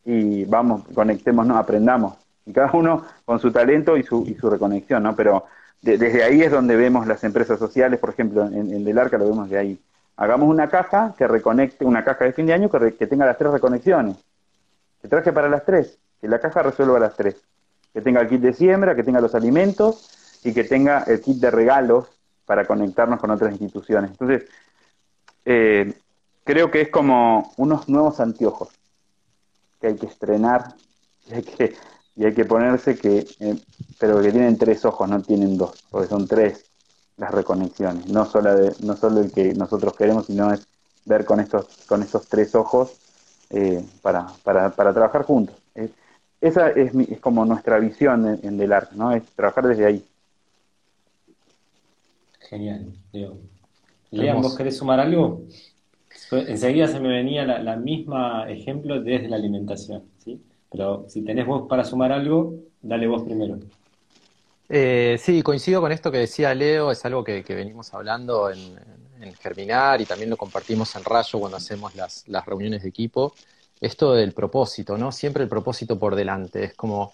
Y 0.05 0.45
vamos, 0.45 0.83
conectémonos, 0.95 1.57
aprendamos. 1.57 2.15
Y 2.45 2.53
cada 2.53 2.71
uno 2.73 3.05
con 3.25 3.39
su 3.39 3.53
talento 3.53 3.97
y 3.97 4.03
su, 4.03 4.25
y 4.27 4.35
su 4.35 4.51
reconexión, 4.51 5.03
¿no? 5.03 5.15
Pero 5.15 5.45
desde 5.81 6.23
ahí 6.25 6.43
es 6.43 6.51
donde 6.51 6.77
vemos 6.77 7.07
las 7.07 7.23
empresas 7.25 7.59
sociales, 7.59 7.99
por 7.99 8.11
ejemplo, 8.11 8.47
en, 8.47 8.73
en 8.73 8.85
Del 8.85 8.99
Arca 8.99 9.19
lo 9.19 9.29
vemos 9.29 9.49
de 9.49 9.59
ahí. 9.59 9.81
Hagamos 10.17 10.49
una 10.49 10.69
caja 10.69 11.15
que 11.17 11.27
reconecte, 11.27 11.85
una 11.85 12.05
caja 12.05 12.25
de 12.25 12.33
fin 12.33 12.47
de 12.47 12.53
año 12.53 12.71
que, 12.71 13.07
tenga 13.07 13.27
las 13.27 13.39
tres 13.39 13.51
reconexiones. 13.51 14.17
Que 15.01 15.09
traje 15.09 15.33
para 15.33 15.49
las 15.49 15.65
tres, 15.65 15.99
que 16.21 16.29
la 16.29 16.39
caja 16.39 16.63
resuelva 16.63 16.99
las 16.99 17.17
tres. 17.17 17.37
Que 17.93 18.01
tenga 18.01 18.21
el 18.21 18.29
kit 18.29 18.41
de 18.41 18.53
siembra, 18.53 18.95
que 18.95 19.03
tenga 19.03 19.21
los 19.21 19.35
alimentos 19.35 20.41
y 20.45 20.53
que 20.53 20.65
tenga 20.65 21.03
el 21.05 21.21
kit 21.21 21.39
de 21.39 21.51
regalos 21.51 22.09
para 22.47 22.65
conectarnos 22.67 23.19
con 23.19 23.31
otras 23.31 23.53
instituciones. 23.53 24.11
Entonces, 24.13 24.49
eh, 25.45 25.93
creo 26.45 26.71
que 26.71 26.83
es 26.83 26.89
como 26.91 27.53
unos 27.57 27.89
nuevos 27.89 28.21
anteojos 28.21 28.69
que 29.83 29.89
hay 29.89 29.97
que 29.97 30.07
estrenar, 30.07 30.75
que 31.29 31.35
hay 31.35 31.43
que 31.43 31.77
y 32.15 32.25
hay 32.25 32.35
que 32.35 32.45
ponerse 32.45 32.97
que, 32.97 33.27
eh, 33.41 33.57
pero 33.99 34.21
que 34.21 34.31
tienen 34.31 34.59
tres 34.59 34.85
ojos, 34.85 35.09
no 35.09 35.23
tienen 35.23 35.57
dos, 35.57 35.83
porque 35.91 36.09
son 36.09 36.29
tres 36.29 36.67
las 37.17 37.31
reconexiones, 37.31 38.07
no 38.07 38.27
solo, 38.27 38.55
de, 38.55 38.75
no 38.81 38.97
solo 38.97 39.21
el 39.21 39.33
que 39.33 39.55
nosotros 39.55 39.95
queremos, 39.97 40.27
sino 40.27 40.53
es 40.53 40.67
ver 41.05 41.25
con 41.25 41.41
estos, 41.41 41.67
con 41.87 42.03
esos 42.03 42.27
tres 42.29 42.55
ojos 42.55 42.93
eh, 43.51 43.85
para, 44.03 44.27
para, 44.43 44.71
para, 44.71 44.93
trabajar 44.93 45.23
juntos. 45.23 45.57
esa 46.41 46.71
es, 46.71 46.95
es, 46.95 47.21
como 47.21 47.45
nuestra 47.45 47.79
visión 47.79 48.27
en, 48.27 48.41
en, 48.47 48.59
Del 48.59 48.73
Arte, 48.73 48.97
¿no? 48.97 49.13
Es 49.13 49.25
trabajar 49.35 49.67
desde 49.67 49.87
ahí. 49.87 50.05
Genial, 52.41 52.93
Leo. 53.13 53.39
Lean, 54.11 54.43
¿vos 54.43 54.57
querés 54.57 54.77
sumar 54.77 55.01
algo? 55.01 55.43
Enseguida 56.33 56.89
se 56.89 57.01
me 57.01 57.09
venía 57.09 57.45
la, 57.45 57.59
la 57.63 57.77
misma 57.77 58.51
ejemplo 58.51 59.01
desde 59.01 59.29
la 59.29 59.37
alimentación, 59.37 60.05
¿sí? 60.19 60.41
Pero 60.71 61.05
si 61.09 61.23
tenés 61.23 61.47
vos 61.47 61.69
para 61.69 61.85
sumar 61.85 62.13
algo, 62.13 62.55
dale 62.81 63.07
vos 63.07 63.23
primero. 63.23 63.59
Eh, 64.69 65.19
sí, 65.21 65.43
coincido 65.43 65.83
con 65.83 65.93
esto 65.93 66.11
que 66.11 66.17
decía 66.17 66.55
Leo, 66.55 66.91
es 66.91 67.05
algo 67.05 67.23
que, 67.23 67.45
venimos 67.49 67.93
hablando 67.93 68.51
en, 68.51 69.03
Germinar 69.41 70.01
y 70.01 70.05
también 70.05 70.31
lo 70.31 70.37
compartimos 70.37 70.97
en 70.97 71.05
Rayo 71.05 71.39
cuando 71.39 71.57
hacemos 71.57 71.95
las, 71.95 72.27
las 72.27 72.45
reuniones 72.45 72.83
de 72.83 72.89
equipo. 72.89 73.35
Esto 73.81 74.15
del 74.15 74.33
propósito, 74.33 74.99
¿no? 74.99 75.13
Siempre 75.13 75.45
el 75.45 75.49
propósito 75.49 75.97
por 75.97 76.17
delante. 76.17 76.65
Es 76.65 76.75
como 76.75 77.13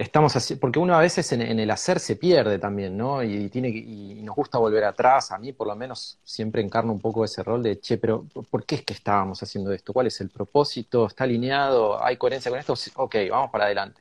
estamos 0.00 0.34
así, 0.34 0.56
porque 0.56 0.78
uno 0.78 0.94
a 0.94 1.00
veces 1.00 1.30
en, 1.32 1.42
el 1.42 1.70
hacer 1.70 2.00
se 2.00 2.16
pierde 2.16 2.58
también, 2.58 2.96
¿no? 2.96 3.22
Y, 3.22 3.48
tiene 3.50 3.68
y 3.68 4.22
nos 4.22 4.34
gusta 4.34 4.58
volver 4.58 4.84
atrás. 4.84 5.30
A 5.30 5.38
mí, 5.38 5.52
por 5.52 5.66
lo 5.66 5.76
menos, 5.76 6.18
siempre 6.24 6.62
encarno 6.62 6.92
un 6.92 7.00
poco 7.00 7.24
ese 7.24 7.42
rol 7.42 7.62
de, 7.62 7.78
che, 7.80 7.98
pero 7.98 8.24
¿por 8.50 8.64
qué 8.64 8.76
es 8.76 8.82
que 8.82 8.94
estábamos 8.94 9.42
haciendo 9.42 9.72
esto? 9.72 9.92
¿Cuál 9.92 10.06
es 10.06 10.20
el 10.20 10.30
propósito? 10.30 11.06
¿Está 11.06 11.24
alineado? 11.24 12.02
¿Hay 12.02 12.16
coherencia 12.16 12.50
con 12.50 12.58
esto? 12.58 12.74
Ok, 12.96 13.16
vamos 13.30 13.50
para 13.50 13.64
adelante. 13.66 14.00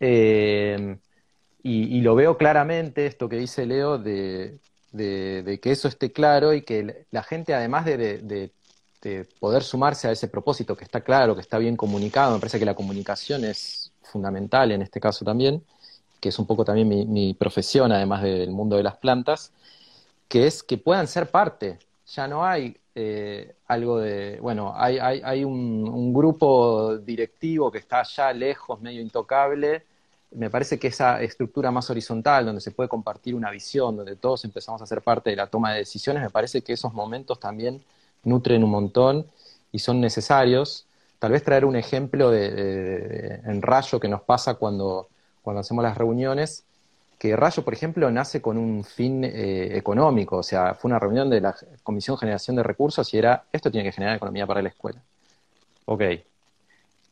Eh, 0.00 0.96
y, 1.62 2.00
lo 2.00 2.14
veo 2.14 2.36
claramente, 2.36 3.06
esto 3.06 3.28
que 3.28 3.36
dice 3.36 3.66
Leo, 3.66 3.98
de, 3.98 4.58
que 4.92 5.70
eso 5.70 5.88
esté 5.88 6.12
claro 6.12 6.52
y 6.54 6.62
que 6.62 7.06
la 7.10 7.22
gente, 7.22 7.54
además 7.54 7.84
de, 7.86 8.50
poder 9.38 9.62
sumarse 9.62 10.08
a 10.08 10.12
ese 10.12 10.28
propósito 10.28 10.76
que 10.76 10.84
está 10.84 11.02
claro, 11.02 11.34
que 11.34 11.42
está 11.42 11.58
bien 11.58 11.76
comunicado, 11.76 12.34
me 12.34 12.40
parece 12.40 12.58
que 12.58 12.64
la 12.64 12.74
comunicación 12.74 13.44
es 13.44 13.83
fundamental 14.04 14.72
en 14.72 14.82
este 14.82 15.00
caso 15.00 15.24
también, 15.24 15.62
que 16.20 16.30
es 16.30 16.38
un 16.38 16.46
poco 16.46 16.64
también 16.64 16.88
mi, 16.88 17.34
profesión, 17.34 17.92
además 17.92 18.22
del 18.22 18.50
mundo 18.50 18.76
de 18.76 18.82
las 18.82 18.96
plantas, 18.96 19.52
que 20.28 20.46
es 20.46 20.62
que 20.62 20.78
puedan 20.78 21.06
ser 21.06 21.30
parte. 21.30 21.78
Ya 22.06 22.26
no 22.28 22.44
hay 22.44 22.76
eh, 22.94 23.56
algo 23.66 23.98
de, 23.98 24.38
bueno, 24.40 24.72
hay, 24.74 24.98
hay, 24.98 25.20
hay 25.22 25.44
un, 25.44 26.12
grupo 26.14 26.96
directivo 26.98 27.70
que 27.70 27.78
está 27.78 28.00
allá 28.00 28.32
lejos, 28.32 28.80
medio 28.80 29.02
intocable. 29.02 29.84
Me 30.30 30.48
parece 30.48 30.78
que 30.78 30.88
esa 30.88 31.20
estructura 31.20 31.70
más 31.70 31.90
horizontal, 31.90 32.46
donde 32.46 32.60
se 32.60 32.70
puede 32.70 32.88
compartir 32.88 33.34
una 33.34 33.50
visión, 33.50 33.96
donde 33.96 34.16
todos 34.16 34.44
empezamos 34.44 34.80
a 34.80 34.86
ser 34.86 35.02
parte 35.02 35.30
de 35.30 35.36
la 35.36 35.48
toma 35.48 35.72
de 35.72 35.80
decisiones, 35.80 36.22
me 36.22 36.30
parece 36.30 36.62
que 36.62 36.72
esos 36.72 36.92
momentos 36.94 37.38
también 37.38 37.82
nutren 38.22 38.64
un 38.64 38.70
montón 38.70 39.26
y 39.72 39.78
son 39.78 40.00
necesarios 40.00 40.86
tal 41.18 41.32
vez 41.32 41.42
traer 41.42 41.64
un 41.64 41.76
ejemplo 41.76 42.30
de, 42.30 43.40
en 43.44 43.62
Rayo 43.62 44.00
que 44.00 44.08
nos 44.08 44.22
pasa 44.22 44.54
cuando, 44.54 45.08
cuando 45.42 45.60
hacemos 45.60 45.82
las 45.82 45.96
reuniones, 45.96 46.64
que 47.18 47.36
Rayo, 47.36 47.64
por 47.64 47.74
ejemplo, 47.74 48.10
nace 48.10 48.42
con 48.42 48.58
un 48.58 48.84
fin 48.84 49.24
eh, 49.24 49.76
económico, 49.76 50.38
o 50.38 50.42
sea, 50.42 50.74
fue 50.74 50.90
una 50.90 50.98
reunión 50.98 51.30
de 51.30 51.40
la 51.40 51.56
Comisión 51.82 52.16
de 52.16 52.20
Generación 52.20 52.56
de 52.56 52.62
Recursos 52.62 53.12
y 53.14 53.18
era, 53.18 53.44
esto 53.52 53.70
tiene 53.70 53.88
que 53.88 53.92
generar 53.92 54.16
economía 54.16 54.46
para 54.46 54.62
la 54.62 54.68
escuela. 54.68 55.00
Ok, 55.86 56.02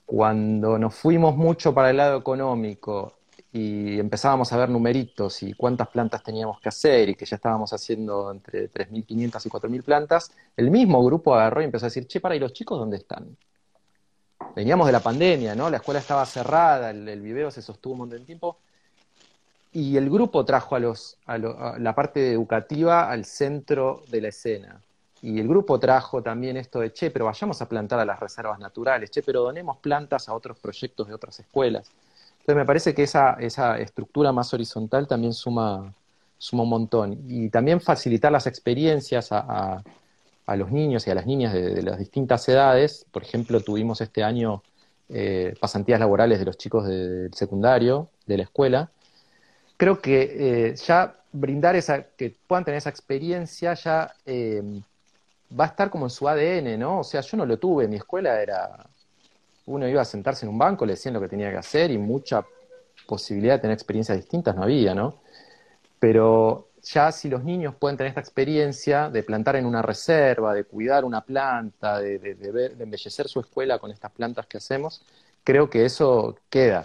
cuando 0.07 0.79
nos 0.79 0.95
fuimos 0.95 1.37
mucho 1.37 1.73
para 1.73 1.91
el 1.91 1.97
lado 1.97 2.19
económico 2.19 3.15
y 3.53 3.99
empezábamos 3.99 4.53
a 4.53 4.57
ver 4.57 4.69
numeritos 4.69 5.43
y 5.43 5.55
cuántas 5.55 5.89
plantas 5.89 6.23
teníamos 6.23 6.61
que 6.61 6.69
hacer 6.69 7.09
y 7.11 7.15
que 7.15 7.27
ya 7.27 7.37
estábamos 7.37 7.73
haciendo 7.73 8.31
entre 8.31 8.71
3.500 8.71 9.47
y 9.47 9.49
4.000 9.49 9.83
plantas, 9.83 10.33
el 10.57 10.71
mismo 10.71 11.05
grupo 11.05 11.35
agarró 11.35 11.61
y 11.61 11.65
empezó 11.65 11.87
a 11.87 11.89
decir, 11.89 12.07
che, 12.07 12.21
para, 12.21 12.35
¿y 12.37 12.39
los 12.39 12.53
chicos 12.53 12.79
dónde 12.79 12.99
están? 12.99 13.37
Veníamos 14.55 14.87
de 14.87 14.93
la 14.93 15.01
pandemia, 15.01 15.55
¿no? 15.55 15.71
La 15.71 15.79
escuela 15.79 16.01
estaba 16.01 16.27
cerrada, 16.27 16.91
el, 16.91 17.21
viveo 17.21 17.51
se 17.51 17.63
sostuvo 17.63 17.95
un 17.95 17.99
montón 18.01 18.19
de 18.19 18.25
tiempo, 18.25 18.59
y 19.73 19.97
el 19.97 20.11
grupo 20.11 20.45
trajo 20.45 20.77
a, 20.77 20.79
los, 20.79 21.17
a, 21.27 21.39
la 21.39 21.95
parte 21.95 22.33
educativa 22.33 23.11
al 23.11 23.25
centro 23.25 24.03
de 24.09 24.21
la 24.21 24.29
escena. 24.29 24.81
Y 25.23 25.39
el 25.39 25.49
grupo 25.49 25.79
trajo 25.79 26.23
también 26.23 26.57
esto 26.57 26.81
de, 26.81 26.93
che, 26.93 27.11
pero 27.11 27.27
vayamos 27.27 27.63
a 27.63 27.69
plantar 27.69 28.01
a 28.01 28.05
las 28.05 28.21
reservas 28.21 28.59
naturales, 28.59 29.11
che, 29.11 29.23
pero 29.23 29.43
donemos 29.43 29.79
plantas 29.79 30.29
a 30.29 30.35
otros 30.35 30.59
proyectos 30.59 31.09
de 31.09 31.15
otras 31.15 31.39
escuelas. 31.41 31.91
Entonces 32.41 32.57
me 32.57 32.67
parece 32.67 32.93
que 32.93 33.05
esa, 33.05 33.35
esa 33.35 33.79
estructura 33.79 34.33
más 34.33 34.53
horizontal 34.53 35.07
también 35.07 35.33
suma, 35.33 35.95
suma 36.39 36.65
un 36.65 36.69
montón. 36.69 37.19
Y 37.29 37.49
también 37.51 37.81
facilitar 37.81 38.33
las 38.33 38.49
experiencias 38.49 39.31
a, 39.31 39.83
los 40.47 40.70
niños 40.70 41.07
y 41.07 41.11
a 41.11 41.14
las 41.14 41.26
niñas 41.26 41.53
de, 41.53 41.82
las 41.82 41.99
distintas 41.99 42.49
edades. 42.49 43.07
Por 43.11 43.22
ejemplo, 43.22 43.61
tuvimos 43.61 44.01
este 44.01 44.22
año 44.22 44.62
eh, 45.09 45.55
pasantías 45.61 46.01
laborales 46.01 46.38
de 46.38 46.45
los 46.45 46.59
chicos 46.59 46.86
del 46.86 47.32
secundario, 47.34 48.09
de 48.26 48.36
la 48.36 48.43
escuela. 48.45 48.90
Creo 49.76 50.01
que 50.01 50.70
eh, 50.70 50.74
ya 50.76 51.16
brindar 51.32 51.76
esa, 51.76 52.03
que 52.03 52.34
puedan 52.47 52.64
tener 52.64 52.78
esa 52.78 52.90
experiencia 52.90 53.74
ya 53.74 54.14
eh, 54.26 54.62
va 55.59 55.64
a 55.64 55.68
estar 55.68 55.90
como 55.90 56.07
en 56.07 56.11
su 56.11 56.28
ADN, 56.28 56.78
¿no? 56.78 57.01
O 57.01 57.05
sea, 57.05 57.20
yo 57.20 57.36
no 57.36 57.47
lo 57.47 57.59
tuve, 57.59 57.88
mi 57.88 57.97
escuela 57.97 58.40
era 58.40 58.86
uno 59.66 59.88
iba 59.88 60.03
a 60.03 60.05
sentarse 60.05 60.45
en 60.45 60.51
un 60.51 60.59
banco, 60.59 60.84
le 60.84 60.95
decían 60.95 61.14
lo 61.14 61.20
que 61.20 61.28
tenía 61.28 61.51
que 61.51 61.57
hacer 61.57 61.90
y 61.90 61.99
mucha 61.99 62.45
posibilidad 63.07 63.55
de 63.55 63.61
tener 63.61 63.74
experiencias 63.74 64.18
distintas 64.18 64.57
no 64.57 64.64
había, 64.64 64.95
¿no? 64.95 65.20
Pero 65.99 66.68
ya 66.83 67.12
si 67.12 67.28
los 67.28 67.45
niños 67.45 67.74
pueden 67.76 67.97
tener 67.97 68.09
esta 68.11 68.20
experiencia 68.20 69.09
de 69.09 69.22
plantar 69.22 69.57
en 69.57 69.66
una 69.66 69.83
reserva, 69.83 70.53
de 70.53 70.64
cuidar 70.64 71.05
una 71.05 71.20
planta, 71.20 72.01
de, 72.01 72.74
embellecer 72.78 73.28
su 73.28 73.41
escuela 73.41 73.78
con 73.78 73.91
estas 73.91 74.11
plantas 74.11 74.47
que 74.47 74.59
hacemos, 74.59 75.03
creo 75.45 75.70
que 75.70 75.85
eso 75.85 76.37
queda, 76.51 76.85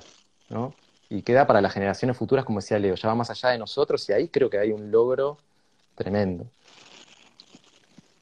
¿no? 0.49 0.73
Y 1.09 1.21
queda 1.21 1.47
para 1.47 1.61
las 1.61 1.73
generaciones 1.73 2.17
futuras, 2.17 2.45
como 2.45 2.59
decía 2.59 2.77
Leo, 2.77 2.95
ya 2.95 3.07
va 3.07 3.15
más 3.15 3.29
allá 3.29 3.49
de 3.49 3.57
nosotros 3.57 4.07
y 4.09 4.13
ahí 4.13 4.27
creo 4.27 4.49
que 4.49 4.59
hay 4.59 4.71
un 4.71 4.91
logro 4.91 5.37
tremendo. 5.95 6.45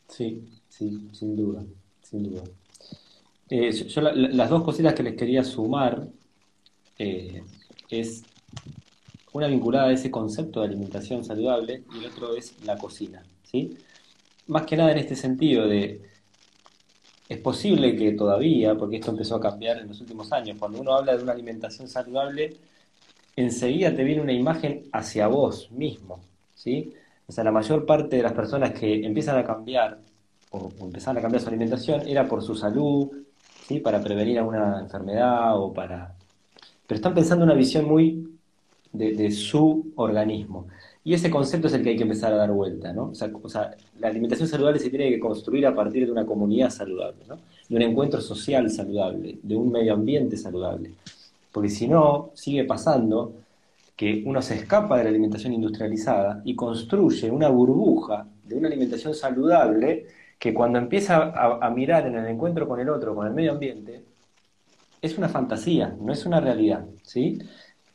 Sí, 0.07 0.47
sí, 0.69 1.09
sin 1.11 1.35
duda, 1.35 1.63
sin 2.01 2.23
duda. 2.23 2.43
Eh, 3.49 3.71
yo 3.71 4.01
las 4.01 4.49
dos 4.49 4.63
cositas 4.63 4.93
que 4.93 5.03
les 5.03 5.15
quería 5.15 5.43
sumar 5.43 6.07
eh, 6.97 7.43
es 7.89 8.23
una 9.35 9.47
vinculada 9.47 9.87
a 9.87 9.91
ese 9.91 10.09
concepto 10.09 10.61
de 10.61 10.67
alimentación 10.67 11.21
saludable 11.25 11.83
y 11.93 11.97
el 11.97 12.05
otro 12.05 12.33
es 12.37 12.55
la 12.63 12.77
cocina. 12.77 13.21
¿sí? 13.43 13.77
Más 14.47 14.65
que 14.65 14.77
nada 14.77 14.93
en 14.93 14.99
este 14.99 15.17
sentido 15.17 15.67
de, 15.67 16.01
es 17.27 17.37
posible 17.39 17.97
que 17.97 18.13
todavía, 18.13 18.75
porque 18.75 18.95
esto 18.95 19.11
empezó 19.11 19.35
a 19.35 19.41
cambiar 19.41 19.79
en 19.79 19.89
los 19.89 19.99
últimos 19.99 20.31
años, 20.31 20.55
cuando 20.57 20.79
uno 20.79 20.93
habla 20.93 21.17
de 21.17 21.23
una 21.23 21.33
alimentación 21.33 21.89
saludable, 21.89 22.55
enseguida 23.35 23.93
te 23.93 24.05
viene 24.05 24.21
una 24.21 24.31
imagen 24.31 24.85
hacia 24.93 25.27
vos 25.27 25.69
mismo. 25.69 26.21
¿sí? 26.53 26.93
O 27.27 27.33
sea, 27.33 27.43
la 27.43 27.51
mayor 27.51 27.85
parte 27.85 28.15
de 28.15 28.23
las 28.23 28.31
personas 28.31 28.71
que 28.71 29.05
empiezan 29.05 29.37
a 29.37 29.43
cambiar 29.43 29.99
o, 30.51 30.71
empezaron 30.79 31.17
a 31.17 31.21
cambiar 31.21 31.41
su 31.41 31.49
alimentación 31.49 32.07
era 32.07 32.25
por 32.25 32.41
su 32.41 32.55
salud, 32.55 33.11
¿sí? 33.67 33.81
para 33.81 33.99
prevenir 33.99 34.39
alguna 34.39 34.79
enfermedad 34.79 35.59
o 35.59 35.73
para... 35.73 36.15
Pero 36.87 36.95
están 36.95 37.13
pensando 37.13 37.43
en 37.43 37.49
una 37.49 37.59
visión 37.59 37.83
muy 37.83 38.34
de, 38.97 39.31
su 39.31 39.91
organismo. 39.95 40.67
Y 41.03 41.13
ese 41.13 41.29
concepto 41.29 41.67
es 41.67 41.73
el 41.73 41.83
que 41.83 41.89
hay 41.89 41.95
que 41.95 42.03
empezar 42.03 42.33
a 42.33 42.37
dar 42.37 42.51
vuelta, 42.51 42.91
¿no? 42.91 43.11
O 43.11 43.49
sea, 43.49 43.75
la 43.99 44.07
alimentación 44.07 44.47
saludable 44.47 44.79
se 44.79 44.89
tiene 44.89 45.09
que 45.09 45.19
construir 45.19 45.67
a 45.67 45.75
partir 45.75 46.05
de 46.05 46.11
una 46.11 46.25
comunidad 46.25 46.69
saludable. 46.71 47.23
De 47.69 47.75
un 47.75 47.81
encuentro 47.81 48.21
social 48.21 48.69
saludable, 48.71 49.37
de 49.41 49.55
un 49.55 49.71
medio 49.71 49.93
ambiente 49.93 50.37
saludable. 50.37 50.91
Porque 51.51 51.69
si 51.69 51.87
no, 51.87 52.31
sigue 52.33 52.63
pasando 52.63 53.33
que 53.95 54.23
uno 54.25 54.41
se 54.41 54.55
escapa 54.55 54.97
de 54.97 55.05
la 55.05 55.09
alimentación 55.09 55.53
industrializada 55.53 56.41
y 56.43 56.55
construye 56.55 57.31
una 57.31 57.49
burbuja 57.49 58.27
de 58.43 58.57
una 58.57 58.67
alimentación 58.67 59.13
saludable 59.13 60.07
que 60.37 60.53
cuando 60.53 60.79
empieza 60.79 61.31
a, 61.33 61.69
mirar 61.69 62.05
en 62.07 62.15
el 62.15 62.27
encuentro 62.27 62.67
con 62.67 62.79
el 62.79 62.89
otro, 62.89 63.15
con 63.15 63.25
el 63.25 63.33
medio 63.33 63.53
ambiente, 63.53 64.03
es 65.01 65.17
una 65.17 65.29
fantasía, 65.29 65.95
no 65.99 66.11
es 66.11 66.25
una 66.25 66.41
realidad, 66.41 66.85
¿sí? 67.03 67.39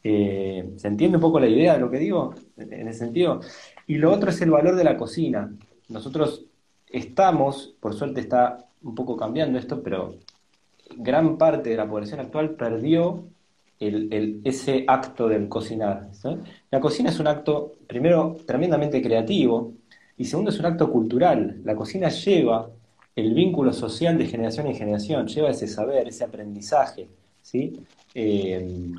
Eh, 0.03 0.73
¿Se 0.77 0.89
entiende 0.89 1.19
un 1.19 1.23
poco 1.23 1.41
la 1.41 1.49
idea 1.49 1.75
de 1.75 1.81
lo 1.81 1.91
que 1.91 1.99
digo 1.99 2.35
en 2.57 2.89
ese 2.89 3.01
sentido? 3.01 3.41
Y 3.87 3.97
lo 3.97 4.13
otro 4.13 4.31
es 4.31 4.41
el 4.41 4.51
valor 4.51 4.77
de 4.77 4.85
la 4.85 4.97
cocina. 4.97 5.53
Nosotros 5.89 6.47
estamos, 6.89 7.75
por 7.81 7.95
suerte 7.95 8.21
está 8.21 8.67
un 8.83 8.95
poco 8.95 9.17
cambiando 9.17 9.59
esto, 9.59 9.83
pero 9.83 10.15
gran 10.97 11.37
parte 11.37 11.71
de 11.71 11.77
la 11.77 11.89
población 11.89 12.21
actual 12.21 12.51
perdió 12.51 13.25
ese 13.79 14.85
acto 14.87 15.29
del 15.29 15.49
cocinar. 15.49 16.11
La 16.71 16.81
cocina 16.81 17.11
es 17.11 17.19
un 17.19 17.27
acto, 17.27 17.73
primero, 17.87 18.37
tremendamente 18.47 19.01
creativo, 19.01 19.73
y 20.19 20.27
segundo, 20.27 20.51
es 20.51 20.59
un 20.59 20.67
acto 20.67 20.93
cultural. 20.93 21.63
La 21.65 21.75
cocina 21.75 22.11
lleva 22.11 22.69
el 23.17 23.33
vínculo 23.33 23.73
social 23.73 24.19
de 24.19 24.27
generación 24.27 24.67
en 24.67 24.75
generación, 24.75 25.27
lleva 25.27 25.49
ese 25.49 25.67
saber, 25.67 26.09
ese 26.09 26.25
aprendizaje. 26.25 27.09
¿sí? 27.41 27.81
Eh, 28.15 28.93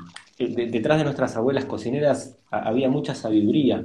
detrás 0.48 0.98
de 0.98 1.04
nuestras 1.04 1.36
abuelas 1.36 1.64
cocineras 1.64 2.36
había 2.50 2.88
mucha 2.88 3.14
sabiduría 3.14 3.84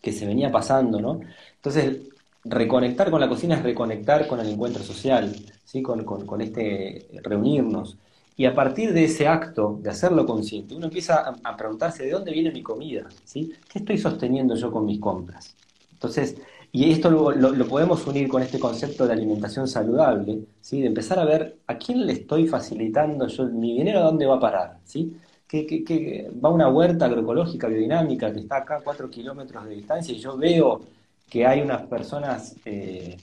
que 0.00 0.12
se 0.12 0.26
venía 0.26 0.50
pasando, 0.50 1.00
¿no? 1.00 1.20
Entonces, 1.56 2.08
reconectar 2.44 3.10
con 3.10 3.20
la 3.20 3.28
cocina 3.28 3.56
es 3.56 3.62
reconectar 3.62 4.26
con 4.26 4.40
el 4.40 4.48
encuentro 4.48 4.82
social, 4.82 5.34
¿sí? 5.64 5.82
con, 5.82 6.40
este 6.40 7.08
reunirnos. 7.22 7.98
Y 8.36 8.46
a 8.46 8.54
partir 8.54 8.94
de 8.94 9.04
ese 9.04 9.28
acto, 9.28 9.78
de 9.82 9.90
hacerlo 9.90 10.24
consciente, 10.24 10.74
uno 10.74 10.86
empieza 10.86 11.16
a, 11.18 11.36
a 11.44 11.56
preguntarse 11.56 12.04
de 12.04 12.10
dónde 12.10 12.32
viene 12.32 12.50
mi 12.50 12.62
comida, 12.62 13.06
¿sí? 13.24 13.52
¿Qué 13.70 13.80
estoy 13.80 13.98
sosteniendo 13.98 14.54
yo 14.54 14.70
con 14.72 14.86
mis 14.86 14.98
compras? 14.98 15.54
Entonces, 15.92 16.36
y 16.72 16.90
esto 16.92 17.10
lo, 17.10 17.68
podemos 17.68 18.06
unir 18.06 18.28
con 18.28 18.42
este 18.42 18.60
concepto 18.60 19.06
de 19.06 19.12
alimentación 19.12 19.66
saludable, 19.66 20.44
¿sí? 20.60 20.80
de 20.80 20.86
empezar 20.86 21.18
a 21.18 21.24
ver 21.24 21.58
a 21.66 21.76
quién 21.76 22.06
le 22.06 22.12
estoy 22.12 22.46
facilitando 22.46 23.26
yo 23.26 23.46
mi 23.46 23.76
dinero, 23.76 24.00
a 24.00 24.04
dónde 24.04 24.26
va 24.26 24.36
a 24.36 24.40
parar. 24.40 24.78
¿sí? 24.84 25.16
Que, 25.50 26.30
va 26.44 26.48
una 26.48 26.68
huerta 26.68 27.06
agroecológica 27.06 27.66
biodinámica 27.66 28.32
que 28.32 28.38
está 28.38 28.58
acá 28.58 28.76
a 28.76 28.80
cuatro 28.82 29.10
kilómetros 29.10 29.64
de 29.64 29.74
distancia 29.74 30.14
y 30.14 30.20
yo 30.20 30.36
veo 30.36 30.80
que 31.28 31.44
hay 31.44 31.60
unas 31.60 31.82
personas 31.82 32.54
eh, 32.64 33.16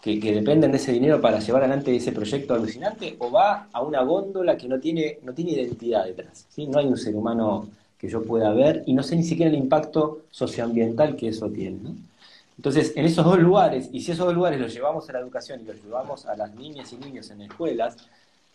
que, 0.00 0.18
dependen 0.18 0.72
de 0.72 0.78
ese 0.78 0.92
dinero 0.92 1.20
para 1.20 1.38
llevar 1.38 1.62
adelante 1.62 1.94
ese 1.94 2.12
proyecto 2.12 2.54
alucinante, 2.54 3.16
o 3.18 3.30
va 3.30 3.68
a 3.72 3.82
una 3.82 4.02
góndola 4.02 4.56
que 4.56 4.66
no 4.66 4.80
tiene, 4.80 5.18
no 5.22 5.32
tiene 5.32 5.52
identidad 5.52 6.06
detrás. 6.06 6.46
¿sí? 6.48 6.66
No 6.66 6.78
hay 6.78 6.86
un 6.86 6.96
ser 6.96 7.14
humano 7.14 7.68
que 7.98 8.08
yo 8.08 8.22
pueda 8.22 8.50
ver 8.52 8.82
y 8.86 8.94
no 8.94 9.02
sé 9.02 9.14
ni 9.14 9.22
siquiera 9.22 9.50
el 9.50 9.58
impacto 9.58 10.22
socioambiental 10.30 11.16
que 11.16 11.28
eso 11.28 11.50
tiene. 11.50 11.94
Entonces, 12.56 12.94
en 12.96 13.04
esos 13.04 13.24
dos 13.24 13.38
lugares, 13.38 13.88
y 13.92 14.00
si 14.00 14.12
esos 14.12 14.26
dos 14.26 14.34
lugares 14.34 14.60
los 14.60 14.72
llevamos 14.72 15.08
a 15.08 15.12
la 15.12 15.20
educación 15.20 15.60
y 15.60 15.64
los 15.64 15.82
llevamos 15.82 16.26
a 16.26 16.36
las 16.36 16.54
niñas 16.54 16.92
y 16.92 16.96
niños 16.96 17.30
en 17.30 17.42
escuelas, 17.42 17.96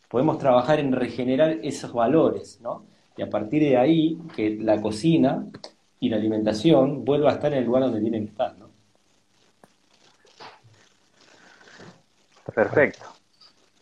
podemos 0.09 0.37
trabajar 0.37 0.79
en 0.79 0.91
regenerar 0.91 1.57
esos 1.63 1.93
valores, 1.93 2.59
¿no? 2.61 2.83
Y 3.17 3.21
a 3.21 3.29
partir 3.29 3.61
de 3.61 3.77
ahí, 3.77 4.17
que 4.35 4.57
la 4.59 4.81
cocina 4.81 5.45
y 5.99 6.09
la 6.09 6.17
alimentación 6.17 7.05
vuelva 7.05 7.31
a 7.31 7.33
estar 7.35 7.51
en 7.53 7.59
el 7.59 7.65
lugar 7.65 7.83
donde 7.83 8.01
tienen 8.01 8.25
que 8.25 8.31
estar, 8.31 8.57
¿no? 8.57 8.65
Perfecto. 12.53 13.05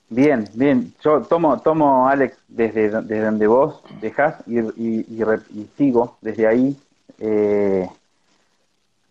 Bien, 0.09 0.45
bien. 0.53 0.93
Yo 1.03 1.21
tomo, 1.21 1.59
tomo 1.61 2.07
Alex, 2.07 2.37
desde, 2.47 2.89
desde 2.89 3.25
donde 3.25 3.47
vos 3.47 3.81
dejás 3.99 4.35
y, 4.47 4.59
y 4.59 5.69
sigo 5.75 6.17
desde 6.21 6.47
ahí. 6.47 6.77
Eh, 7.19 7.87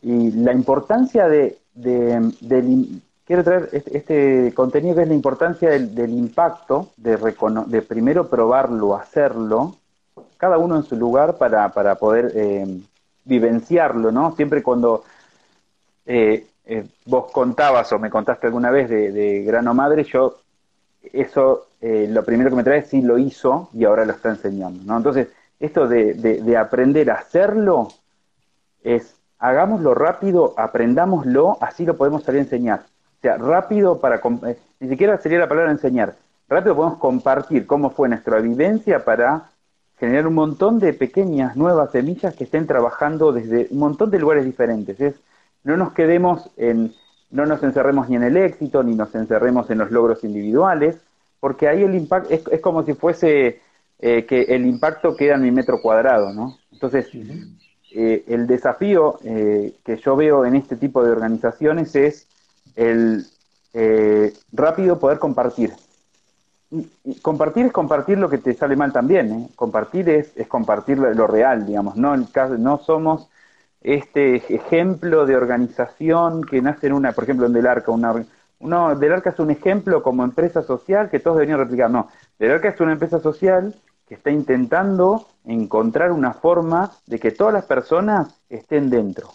y 0.02 0.32
la 0.32 0.52
importancia 0.52 1.28
de, 1.28 1.58
quiero 3.24 3.44
traer 3.44 3.68
este, 3.72 3.96
este, 3.96 4.52
contenido 4.54 4.96
que 4.96 5.02
es 5.02 5.08
la 5.08 5.14
importancia 5.14 5.70
del, 5.70 6.10
impacto, 6.10 6.90
de, 6.96 7.16
de 7.66 7.82
primero 7.82 8.28
probarlo, 8.28 8.96
hacerlo, 8.96 9.76
cada 10.42 10.58
uno 10.58 10.74
en 10.74 10.82
su 10.82 10.96
lugar 10.96 11.36
para, 11.36 11.68
para 11.68 11.94
poder 11.94 12.32
eh, 12.34 12.66
vivenciarlo, 13.24 14.10
¿no? 14.10 14.34
Siempre 14.34 14.60
cuando 14.60 15.04
eh, 16.04 16.48
eh, 16.64 16.84
vos 17.06 17.30
contabas 17.30 17.92
o 17.92 18.00
me 18.00 18.10
contaste 18.10 18.48
alguna 18.48 18.72
vez 18.72 18.90
de, 18.90 19.44
Grano 19.46 19.72
Madre, 19.72 20.02
yo 20.02 20.40
eso 21.12 21.68
lo 21.80 22.24
primero 22.24 22.50
que 22.50 22.56
me 22.56 22.64
trae 22.64 22.78
es 22.78 22.88
si 22.88 23.02
lo 23.02 23.18
hizo 23.18 23.68
y 23.72 23.84
ahora 23.84 24.04
lo 24.04 24.14
está 24.14 24.30
enseñando, 24.30 24.82
¿no? 24.84 24.96
Entonces, 24.96 25.28
esto 25.60 25.86
de, 25.86 26.14
de 26.14 26.56
aprender 26.56 27.12
a 27.12 27.20
hacerlo 27.20 27.92
es 28.82 29.14
hagámoslo 29.38 29.94
rápido, 29.94 30.54
aprendámoslo, 30.56 31.56
así 31.60 31.86
lo 31.86 31.96
podemos 31.96 32.24
salir 32.24 32.40
a 32.40 32.44
enseñar. 32.44 32.80
O 32.80 33.20
sea, 33.22 33.36
rápido 33.36 34.00
para, 34.00 34.20
ni 34.80 34.88
siquiera 34.88 35.18
sería 35.18 35.38
la 35.38 35.48
palabra 35.48 35.70
enseñar, 35.70 36.16
rápido 36.48 36.74
podemos 36.74 36.98
compartir 36.98 37.64
cómo 37.64 37.90
fue 37.90 38.08
nuestra 38.08 38.40
vivencia 38.40 39.04
para 39.04 39.51
generar 40.02 40.26
un 40.26 40.34
montón 40.34 40.80
de 40.80 40.94
pequeñas 40.94 41.56
nuevas 41.56 41.92
semillas 41.92 42.34
que 42.34 42.42
estén 42.42 42.66
trabajando 42.66 43.30
desde 43.30 43.68
un 43.70 43.78
montón 43.78 44.10
de 44.10 44.18
lugares 44.18 44.44
diferentes. 44.44 45.00
Es, 45.00 45.14
no 45.62 45.76
nos 45.76 45.92
quedemos 45.92 46.50
en, 46.56 46.92
no 47.30 47.46
nos 47.46 47.62
encerremos 47.62 48.08
ni 48.08 48.16
en 48.16 48.24
el 48.24 48.36
éxito, 48.36 48.82
ni 48.82 48.96
nos 48.96 49.14
encerremos 49.14 49.70
en 49.70 49.78
los 49.78 49.92
logros 49.92 50.24
individuales, 50.24 50.96
porque 51.38 51.68
ahí 51.68 51.84
el 51.84 51.94
impacto 51.94 52.34
es, 52.34 52.42
es 52.50 52.60
como 52.60 52.82
si 52.82 52.94
fuese 52.94 53.60
eh, 54.00 54.26
que 54.26 54.42
el 54.42 54.66
impacto 54.66 55.14
queda 55.16 55.36
en 55.36 55.42
mi 55.42 55.52
metro 55.52 55.80
cuadrado, 55.80 56.32
¿no? 56.32 56.58
Entonces, 56.72 57.08
eh, 57.94 58.24
el 58.26 58.48
desafío 58.48 59.20
eh, 59.22 59.72
que 59.84 59.98
yo 59.98 60.16
veo 60.16 60.44
en 60.44 60.56
este 60.56 60.74
tipo 60.74 61.04
de 61.04 61.12
organizaciones 61.12 61.94
es 61.94 62.26
el 62.74 63.24
rápido 64.52 64.98
poder 64.98 65.20
compartir. 65.20 65.72
Compartir 67.20 67.66
es 67.66 67.72
compartir 67.72 68.18
lo 68.18 68.28
que 68.28 68.38
te 68.38 68.54
sale 68.54 68.76
mal 68.76 68.92
también, 68.92 69.48
Compartir 69.56 70.08
es, 70.08 70.32
es 70.36 70.46
compartir 70.46 70.98
lo, 70.98 71.26
real, 71.26 71.66
digamos, 71.66 71.96
no, 71.96 72.78
somos 72.78 73.28
este 73.80 74.36
ejemplo 74.54 75.26
de 75.26 75.36
organización 75.36 76.44
que 76.44 76.62
nace 76.62 76.86
en 76.86 76.92
una, 76.94 77.12
por 77.12 77.24
ejemplo, 77.24 77.46
en 77.46 77.52
Del 77.52 77.66
Arca, 77.66 77.90
una, 77.90 78.94
Del 78.94 79.12
Arca 79.12 79.30
es 79.30 79.38
un 79.38 79.50
ejemplo 79.50 80.02
como 80.02 80.24
empresa 80.24 80.62
social 80.62 81.10
que 81.10 81.20
todos 81.20 81.36
deberían 81.36 81.58
replicar, 81.58 81.90
no, 81.90 82.08
Del 82.38 82.52
Arca 82.52 82.68
es 82.68 82.80
una 82.80 82.92
empresa 82.92 83.20
social 83.20 83.74
que 84.08 84.14
está 84.14 84.30
intentando 84.30 85.26
encontrar 85.44 86.12
una 86.12 86.32
forma 86.32 86.92
de 87.06 87.18
que 87.18 87.32
todas 87.32 87.52
las 87.52 87.64
personas 87.64 88.40
estén 88.48 88.88
dentro, 88.88 89.30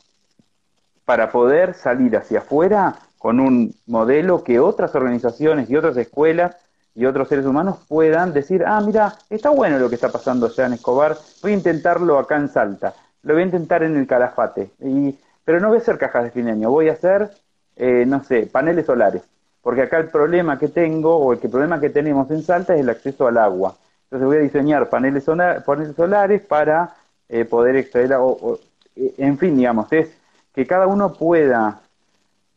para 1.05 1.31
poder 1.31 1.73
salir 1.73 2.15
hacia 2.17 2.39
afuera 2.39 2.95
con 3.17 3.39
un 3.39 3.73
modelo 3.85 4.43
que 4.43 4.59
otras 4.59 4.93
organizaciones 4.95 5.69
y 5.69 5.75
otras 5.75 5.97
escuelas 5.97 6.55
y 6.97 7.05
otros 7.05 7.27
seres 7.27 7.45
humanos 7.45 7.77
puedan 7.87 8.33
decir, 8.33 8.63
ah, 8.65 8.81
mira, 8.81 9.13
está 9.29 9.51
bueno 9.51 9.77
lo 9.77 9.87
que 9.87 9.95
está 9.95 10.09
pasando 10.09 10.47
allá 10.47 10.65
en 10.65 10.73
Escobar, 10.73 11.15
voy 11.43 11.51
a 11.51 11.55
intentarlo 11.55 12.17
acá 12.17 12.37
en 12.37 12.49
Salta, 12.49 12.95
lo 13.21 13.35
voy 13.35 13.43
a 13.43 13.45
intentar 13.45 13.83
en 13.83 13.95
el 13.97 14.07
Calafate, 14.07 14.71
y, 14.79 15.15
pero 15.45 15.59
no 15.59 15.67
voy 15.67 15.77
a 15.77 15.81
hacer 15.81 15.99
cajas 15.99 16.23
de 16.23 16.31
fin 16.31 16.45
de 16.45 16.65
voy 16.65 16.89
a 16.89 16.93
hacer, 16.93 17.29
eh, 17.75 18.03
no 18.07 18.23
sé, 18.23 18.47
paneles 18.47 18.87
solares, 18.87 19.21
porque 19.61 19.83
acá 19.83 19.99
el 19.99 20.07
problema 20.07 20.57
que 20.57 20.69
tengo 20.69 21.17
o 21.17 21.33
el 21.33 21.37
problema 21.37 21.79
que 21.79 21.91
tenemos 21.91 22.31
en 22.31 22.41
Salta 22.41 22.73
es 22.73 22.81
el 22.81 22.89
acceso 22.89 23.27
al 23.27 23.37
agua. 23.37 23.75
Entonces 24.05 24.25
voy 24.25 24.37
a 24.37 24.39
diseñar 24.39 24.89
paneles, 24.89 25.25
paneles 25.65 25.95
solares 25.95 26.41
para 26.41 26.95
eh, 27.29 27.45
poder 27.45 27.75
extraer, 27.75 28.13
o, 28.13 28.57
eh, 28.95 29.13
en 29.19 29.37
fin, 29.37 29.55
digamos, 29.55 29.93
es 29.93 30.09
que 30.51 30.65
cada 30.65 30.87
uno 30.87 31.13
pueda 31.13 31.79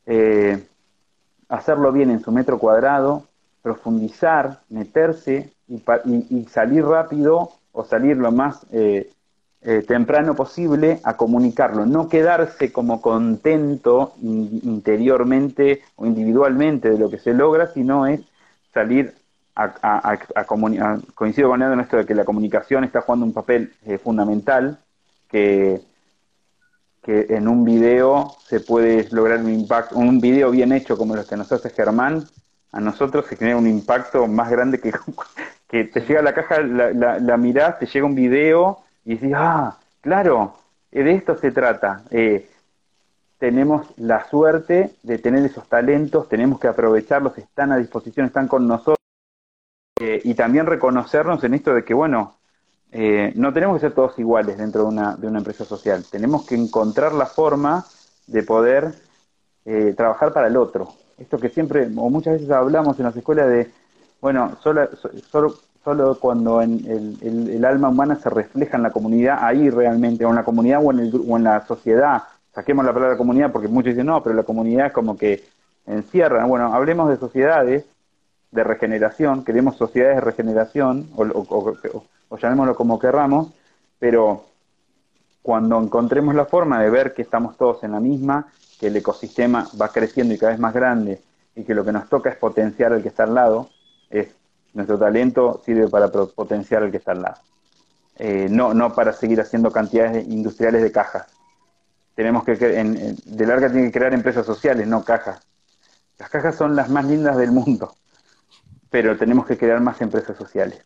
eh, 0.06 0.64
hacerlo 1.50 1.92
bien 1.92 2.10
en 2.10 2.20
su 2.20 2.32
metro 2.32 2.58
cuadrado, 2.58 3.24
profundizar, 3.62 4.60
meterse 4.68 5.52
y, 5.68 6.44
salir 6.50 6.84
rápido 6.84 7.50
o 7.72 7.84
salir 7.84 8.16
lo 8.16 8.32
más 8.32 8.66
temprano 9.86 10.34
posible 10.34 11.00
a 11.04 11.16
comunicarlo, 11.16 11.84
no 11.86 12.08
quedarse 12.08 12.72
como 12.72 13.00
contento 13.00 14.14
interiormente 14.22 15.82
o 15.96 16.06
individualmente 16.06 16.90
de 16.90 16.98
lo 16.98 17.10
que 17.10 17.18
se 17.18 17.34
logra, 17.34 17.68
sino 17.68 18.06
es 18.06 18.20
salir 18.72 19.14
a, 19.54 20.16
coincido 21.14 21.48
con 21.48 21.58
Leandro 21.58 21.74
en 21.74 21.84
esto 21.84 21.96
de 21.96 22.06
que 22.06 22.14
la 22.14 22.24
comunicación 22.24 22.84
está 22.84 23.00
jugando 23.02 23.26
un 23.26 23.32
papel 23.32 23.72
eh, 23.84 23.98
fundamental, 23.98 24.78
que, 25.28 25.80
que 27.02 27.26
en 27.30 27.48
un 27.48 27.64
video 27.64 28.34
se 28.46 28.60
puede 28.60 29.08
lograr 29.10 29.40
un 29.40 29.52
impacto, 29.52 29.96
un 29.96 30.20
video 30.20 30.50
bien 30.50 30.72
hecho 30.72 30.96
como 30.96 31.14
los 31.14 31.26
que 31.26 31.36
nos 31.36 31.50
hace 31.52 31.70
Germán, 31.70 32.24
a 32.72 32.80
nosotros 32.80 33.26
se 33.26 33.36
genera 33.36 33.56
un 33.56 33.66
impacto 33.66 34.26
más 34.26 34.50
grande 34.50 34.80
que, 34.80 34.92
que 35.68 35.84
te 35.84 36.00
llega 36.00 36.22
la 36.22 36.34
caja, 36.34 36.60
la, 36.60 37.18
la, 37.18 37.36
mirás, 37.36 37.78
te 37.78 37.86
llega 37.86 38.06
un 38.06 38.14
video 38.14 38.78
y 39.04 39.14
dices, 39.14 39.32
ah, 39.34 39.78
claro, 40.00 40.56
de 40.90 41.12
esto 41.12 41.36
se 41.36 41.50
trata. 41.52 42.04
Eh, 42.10 42.48
tenemos 43.38 43.86
la 43.96 44.28
suerte 44.28 44.94
de 45.02 45.18
tener 45.18 45.44
esos 45.44 45.66
talentos, 45.68 46.28
tenemos 46.28 46.60
que 46.60 46.68
aprovecharlos, 46.68 47.38
están 47.38 47.72
a 47.72 47.78
disposición, 47.78 48.26
están 48.26 48.48
con 48.48 48.68
nosotros 48.68 48.98
eh, 49.98 50.20
y 50.24 50.34
también 50.34 50.66
reconocernos 50.66 51.42
en 51.44 51.54
esto 51.54 51.74
de 51.74 51.84
que, 51.84 51.94
bueno, 51.94 52.36
eh, 52.92 53.32
no 53.36 53.52
tenemos 53.52 53.76
que 53.76 53.80
ser 53.80 53.94
todos 53.94 54.18
iguales 54.18 54.58
dentro 54.58 54.82
de 54.82 54.88
una, 54.88 55.16
de 55.16 55.26
una 55.26 55.38
empresa 55.38 55.64
social. 55.64 56.04
Tenemos 56.10 56.46
que 56.46 56.54
encontrar 56.54 57.12
la 57.12 57.26
forma 57.26 57.86
de 58.26 58.42
poder 58.42 58.94
eh, 59.64 59.94
trabajar 59.96 60.32
para 60.32 60.48
el 60.48 60.56
otro. 60.56 60.92
Esto 61.20 61.38
que 61.38 61.50
siempre, 61.50 61.86
o 61.96 62.10
muchas 62.10 62.34
veces 62.34 62.50
hablamos 62.50 62.98
en 62.98 63.04
las 63.04 63.16
escuelas 63.16 63.48
de, 63.48 63.70
bueno, 64.20 64.56
solo, 64.62 64.88
solo, 65.30 66.18
cuando 66.18 66.62
en 66.62 66.84
el, 66.86 67.50
el, 67.50 67.64
alma 67.64 67.90
humana 67.90 68.16
se 68.16 68.30
refleja 68.30 68.76
en 68.76 68.82
la 68.82 68.90
comunidad, 68.90 69.38
ahí 69.40 69.70
realmente, 69.70 70.24
o 70.24 70.30
en 70.30 70.36
la 70.36 70.44
comunidad 70.44 70.80
o 70.82 70.90
en, 70.90 71.00
el, 71.00 71.24
o 71.28 71.36
en 71.36 71.44
la 71.44 71.66
sociedad. 71.66 72.22
Saquemos 72.54 72.84
la 72.84 72.92
palabra 72.92 73.16
comunidad 73.16 73.52
porque 73.52 73.68
muchos 73.68 73.92
dicen, 73.92 74.06
no, 74.06 74.22
pero 74.22 74.34
la 74.34 74.42
comunidad 74.42 74.86
es 74.86 74.92
como 74.92 75.16
que 75.16 75.44
encierra. 75.86 76.44
Bueno, 76.46 76.74
hablemos 76.74 77.08
de 77.10 77.16
sociedades 77.16 77.84
de 78.50 78.64
regeneración, 78.64 79.44
queremos 79.44 79.76
sociedades 79.76 80.16
de 80.16 80.22
regeneración, 80.22 81.08
o, 81.16 82.36
llamémoslo 82.36 82.74
como 82.74 82.98
querramos, 82.98 83.52
pero 83.98 84.44
cuando 85.42 85.80
encontremos 85.80 86.34
la 86.34 86.46
forma 86.46 86.80
de 86.82 86.90
ver 86.90 87.14
que 87.14 87.22
estamos 87.22 87.56
todos 87.56 87.82
en 87.84 87.92
la 87.92 88.00
misma, 88.00 88.48
que 88.80 88.86
el 88.86 88.96
ecosistema 88.96 89.68
va 89.80 89.88
creciendo 89.88 90.34
y 90.34 90.38
cada 90.38 90.52
vez 90.52 90.58
más 90.58 90.74
grande, 90.74 91.20
y 91.54 91.64
que 91.64 91.74
lo 91.74 91.84
que 91.84 91.92
nos 91.92 92.08
toca 92.08 92.30
es 92.30 92.36
potenciar 92.36 92.92
al 92.92 93.02
que 93.02 93.08
está 93.08 93.24
al 93.24 93.34
lado, 93.34 93.68
es 94.08 94.28
nuestro 94.72 94.98
talento 94.98 95.60
sirve 95.64 95.86
para 95.88 96.08
potenciar 96.08 96.82
al 96.82 96.90
que 96.90 96.96
está 96.96 97.12
al 97.12 97.22
lado. 97.22 97.38
Eh, 98.16 98.48
no, 98.50 98.72
no 98.72 98.94
para 98.94 99.12
seguir 99.12 99.40
haciendo 99.40 99.70
cantidades 99.70 100.26
industriales 100.26 100.82
de 100.82 100.90
cajas. 100.90 101.26
Tenemos 102.14 102.44
que, 102.44 102.56
de 102.56 103.46
larga 103.46 103.70
tiene 103.70 103.86
que 103.86 103.98
crear 103.98 104.14
empresas 104.14 104.46
sociales, 104.46 104.86
no 104.86 105.04
cajas. 105.04 105.40
Las 106.18 106.30
cajas 106.30 106.56
son 106.56 106.74
las 106.74 106.88
más 106.88 107.04
lindas 107.04 107.36
del 107.36 107.52
mundo 107.52 107.94
pero 108.90 109.16
tenemos 109.16 109.46
que 109.46 109.56
crear 109.56 109.80
más 109.80 110.00
empresas 110.02 110.36
sociales. 110.36 110.84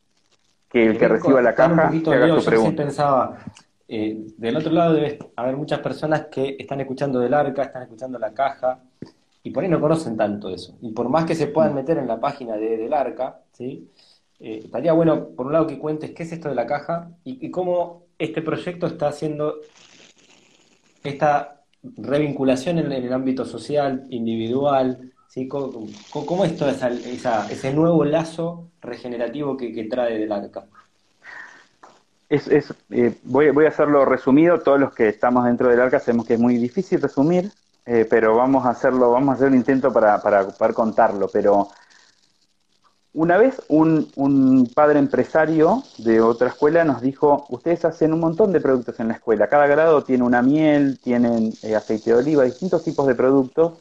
Que 0.68 0.86
el 0.86 0.98
que 0.98 1.08
reciba 1.08 1.40
la 1.40 1.54
caja 1.54 1.90
que 1.90 2.14
haga 2.14 2.38
su 2.38 2.44
pregunta. 2.44 2.70
Sí 2.70 2.76
pensaba, 2.76 3.38
eh, 3.88 4.26
del 4.36 4.56
otro 4.56 4.72
lado 4.72 4.94
debe 4.94 5.18
haber 5.36 5.56
muchas 5.56 5.80
personas 5.80 6.26
que 6.30 6.56
están 6.58 6.80
escuchando 6.80 7.20
del 7.20 7.34
arca, 7.34 7.62
están 7.62 7.82
escuchando 7.82 8.18
la 8.18 8.32
caja, 8.32 8.80
y 9.42 9.50
por 9.50 9.62
ahí 9.62 9.68
no 9.68 9.80
conocen 9.80 10.16
tanto 10.16 10.48
eso. 10.48 10.76
Y 10.80 10.92
por 10.92 11.08
más 11.08 11.26
que 11.26 11.34
se 11.34 11.48
puedan 11.48 11.74
meter 11.74 11.98
en 11.98 12.06
la 12.06 12.18
página 12.18 12.56
de, 12.56 12.76
del 12.78 12.94
arca, 12.94 13.40
¿sí? 13.52 13.88
Eh, 14.40 14.62
estaría 14.64 14.92
bueno, 14.92 15.28
por 15.28 15.46
un 15.46 15.52
lado, 15.52 15.66
que 15.66 15.78
cuentes 15.78 16.12
qué 16.12 16.22
es 16.22 16.32
esto 16.32 16.48
de 16.48 16.54
la 16.54 16.66
caja 16.66 17.10
y, 17.24 17.46
y 17.46 17.50
cómo 17.50 18.04
este 18.18 18.42
proyecto 18.42 18.86
está 18.86 19.08
haciendo 19.08 19.56
esta 21.02 21.62
revinculación 21.82 22.78
en, 22.78 22.92
en 22.92 23.04
el 23.04 23.12
ámbito 23.12 23.44
social, 23.44 24.06
individual, 24.10 25.12
¿sí? 25.34 25.48
¿Cómo, 25.48 26.44
es 26.44 26.56
todo 26.56 26.70
ese 26.70 27.74
nuevo 27.74 28.04
lazo 28.04 28.70
regenerativo 28.80 29.56
que, 29.56 29.84
trae 29.90 30.18
del 30.18 30.30
arca? 30.30 30.66
Es, 32.28 32.48
eh, 32.90 33.18
voy, 33.24 33.50
voy, 33.50 33.66
a 33.66 33.68
hacerlo 33.68 34.04
resumido, 34.04 34.60
todos 34.60 34.80
los 34.80 34.94
que 34.94 35.08
estamos 35.08 35.44
dentro 35.44 35.68
del 35.68 35.80
arca 35.80 36.00
sabemos 36.00 36.26
que 36.26 36.34
es 36.34 36.40
muy 36.40 36.56
difícil 36.56 37.00
resumir, 37.00 37.52
eh, 37.86 38.06
pero 38.08 38.36
vamos 38.36 38.64
a 38.66 38.70
hacerlo, 38.70 39.10
vamos 39.10 39.32
a 39.32 39.36
hacer 39.36 39.48
un 39.48 39.54
intento 39.54 39.92
para, 39.92 40.20
para 40.20 40.72
contarlo, 40.72 41.28
pero 41.32 41.68
una 43.14 43.36
vez 43.36 43.62
un, 43.68 44.10
un, 44.16 44.66
padre 44.74 44.98
empresario 44.98 45.84
de 45.98 46.20
otra 46.20 46.48
escuela 46.48 46.84
nos 46.84 47.00
dijo, 47.00 47.46
ustedes 47.48 47.84
hacen 47.84 48.12
un 48.12 48.18
montón 48.18 48.52
de 48.52 48.60
productos 48.60 48.98
en 48.98 49.06
la 49.08 49.14
escuela, 49.14 49.46
cada 49.46 49.68
grado 49.68 50.02
tiene 50.02 50.24
una 50.24 50.42
miel, 50.42 50.98
tienen 51.00 51.52
eh, 51.62 51.76
aceite 51.76 52.10
de 52.10 52.16
oliva, 52.16 52.42
distintos 52.42 52.82
tipos 52.82 53.06
de 53.06 53.14
productos, 53.14 53.74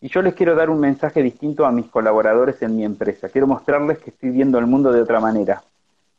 y 0.00 0.08
yo 0.08 0.20
les 0.20 0.34
quiero 0.34 0.56
dar 0.56 0.68
un 0.68 0.80
mensaje 0.80 1.22
distinto 1.22 1.64
a 1.64 1.70
mis 1.70 1.86
colaboradores 1.86 2.60
en 2.62 2.74
mi 2.74 2.84
empresa. 2.84 3.28
Quiero 3.28 3.46
mostrarles 3.46 3.98
que 3.98 4.10
estoy 4.10 4.30
viendo 4.30 4.58
el 4.58 4.66
mundo 4.66 4.90
de 4.90 5.00
otra 5.00 5.20
manera. 5.20 5.62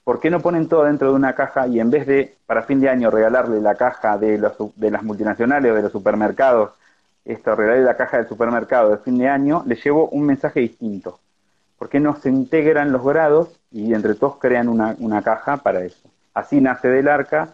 ¿Por 0.03 0.19
qué 0.19 0.29
no 0.29 0.41
ponen 0.41 0.67
todo 0.67 0.83
dentro 0.83 1.09
de 1.09 1.15
una 1.15 1.33
caja 1.33 1.67
y 1.67 1.79
en 1.79 1.89
vez 1.89 2.05
de 2.05 2.35
para 2.45 2.63
fin 2.63 2.81
de 2.81 2.89
año 2.89 3.09
regalarle 3.09 3.61
la 3.61 3.75
caja 3.75 4.17
de, 4.17 4.37
las 4.37 5.03
multinacionales 5.03 5.71
o 5.71 5.75
de 5.75 5.81
los 5.81 5.91
supermercados, 5.91 6.71
esto, 7.23 7.55
regalarle 7.55 7.85
la 7.85 7.95
caja 7.95 8.17
del 8.17 8.27
supermercado 8.27 8.91
de 8.91 8.97
fin 8.97 9.17
de 9.17 9.29
año, 9.29 9.63
les 9.65 9.83
llevo 9.83 10.09
un 10.09 10.25
mensaje 10.25 10.59
distinto? 10.59 11.19
¿Por 11.77 11.89
qué 11.89 11.99
no 11.99 12.15
se 12.15 12.29
integran 12.29 12.91
los 12.91 13.03
grados 13.03 13.59
y 13.71 13.93
entre 13.93 14.15
todos 14.15 14.37
crean 14.37 14.67
una, 14.67 14.95
una 14.99 15.21
caja 15.21 15.57
para 15.57 15.83
eso? 15.83 16.09
Así 16.33 16.59
nace 16.59 16.89
del 16.89 17.07
arca, 17.07 17.53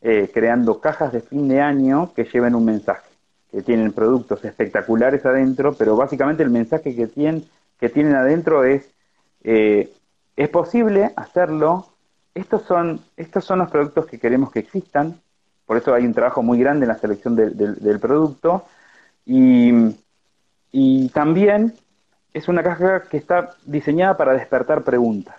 eh, 0.00 0.30
creando 0.32 0.80
cajas 0.80 1.12
de 1.12 1.20
fin 1.20 1.48
de 1.48 1.60
año 1.60 2.12
que 2.14 2.24
lleven 2.24 2.54
un 2.54 2.64
mensaje 2.64 3.08
que 3.50 3.62
tienen 3.62 3.92
productos 3.92 4.44
espectaculares 4.44 5.24
adentro, 5.24 5.74
pero 5.74 5.96
básicamente 5.96 6.42
el 6.42 6.50
mensaje 6.50 6.94
que 6.94 7.06
tienen, 7.06 7.44
que 7.80 7.88
tienen 7.88 8.14
adentro 8.14 8.64
es, 8.64 8.88
eh, 9.42 9.90
es 10.38 10.48
posible 10.48 11.12
hacerlo, 11.16 11.86
estos 12.34 12.62
son, 12.62 13.00
estos 13.16 13.44
son 13.44 13.58
los 13.58 13.70
productos 13.70 14.06
que 14.06 14.18
queremos 14.18 14.52
que 14.52 14.60
existan, 14.60 15.20
por 15.66 15.76
eso 15.76 15.92
hay 15.92 16.06
un 16.06 16.14
trabajo 16.14 16.42
muy 16.42 16.58
grande 16.58 16.84
en 16.84 16.88
la 16.88 16.98
selección 16.98 17.34
del 17.34 18.00
producto, 18.00 18.64
y, 19.26 19.72
y 20.70 21.08
también 21.08 21.74
es 22.32 22.48
una 22.48 22.62
caja 22.62 23.02
que 23.02 23.16
está 23.16 23.50
diseñada 23.66 24.16
para 24.16 24.32
despertar 24.32 24.84
preguntas. 24.84 25.34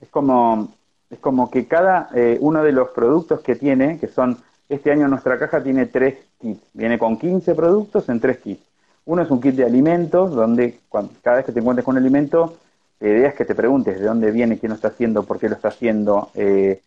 Es 0.00 0.08
como 0.10 0.68
es 1.12 1.18
como 1.18 1.50
que 1.50 1.66
cada 1.66 2.08
eh, 2.14 2.38
uno 2.40 2.62
de 2.62 2.72
los 2.72 2.88
productos 2.90 3.40
que 3.40 3.54
tiene, 3.54 3.98
que 3.98 4.08
son, 4.08 4.38
este 4.70 4.90
año 4.90 5.08
nuestra 5.08 5.38
caja 5.38 5.62
tiene 5.62 5.84
tres 5.84 6.16
kits, 6.40 6.62
viene 6.72 6.98
con 6.98 7.18
15 7.18 7.54
productos 7.54 8.08
en 8.08 8.18
tres 8.18 8.38
kits. 8.38 8.62
Uno 9.04 9.20
es 9.20 9.30
un 9.30 9.40
kit 9.40 9.54
de 9.54 9.64
alimentos, 9.64 10.32
donde 10.32 10.80
cada 11.22 11.36
vez 11.36 11.44
que 11.44 11.52
te 11.52 11.60
encuentres 11.60 11.84
con 11.84 11.96
un 11.96 12.02
alimento, 12.02 12.56
la 13.02 13.08
idea 13.08 13.28
es 13.30 13.34
que 13.34 13.44
te 13.44 13.56
preguntes 13.56 13.98
de 13.98 14.06
dónde 14.06 14.30
viene, 14.30 14.58
quién 14.58 14.70
lo 14.70 14.76
está 14.76 14.88
haciendo, 14.88 15.24
por 15.24 15.40
qué 15.40 15.48
lo 15.48 15.56
está 15.56 15.68
haciendo, 15.68 16.30
eh, 16.34 16.82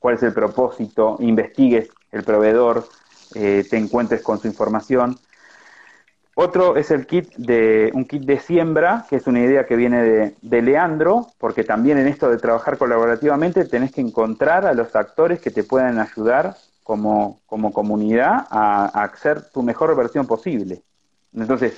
cuál 0.00 0.16
es 0.16 0.22
el 0.24 0.32
propósito, 0.32 1.18
investigues 1.20 1.88
el 2.10 2.24
proveedor, 2.24 2.88
eh, 3.36 3.64
te 3.70 3.76
encuentres 3.76 4.22
con 4.22 4.40
su 4.40 4.48
información. 4.48 5.16
Otro 6.34 6.76
es 6.76 6.90
el 6.90 7.06
kit 7.06 7.32
de 7.36 7.92
un 7.94 8.06
kit 8.06 8.24
de 8.24 8.40
siembra, 8.40 9.06
que 9.08 9.16
es 9.16 9.26
una 9.28 9.38
idea 9.38 9.66
que 9.66 9.76
viene 9.76 10.34
de, 10.40 10.62
Leandro, 10.62 11.28
porque 11.38 11.62
también 11.62 11.98
en 11.98 12.08
esto 12.08 12.28
de 12.28 12.38
trabajar 12.38 12.76
colaborativamente 12.76 13.64
tenés 13.66 13.92
que 13.92 14.00
encontrar 14.00 14.66
a 14.66 14.74
los 14.74 14.96
actores 14.96 15.40
que 15.40 15.52
te 15.52 15.62
puedan 15.62 16.00
ayudar 16.00 16.56
como, 16.82 17.38
como 17.46 17.72
comunidad 17.72 18.48
a, 18.50 18.90
a 19.00 19.04
hacer 19.04 19.48
tu 19.50 19.62
mejor 19.62 19.94
versión 19.94 20.26
posible. 20.26 20.82
Entonces, 21.32 21.74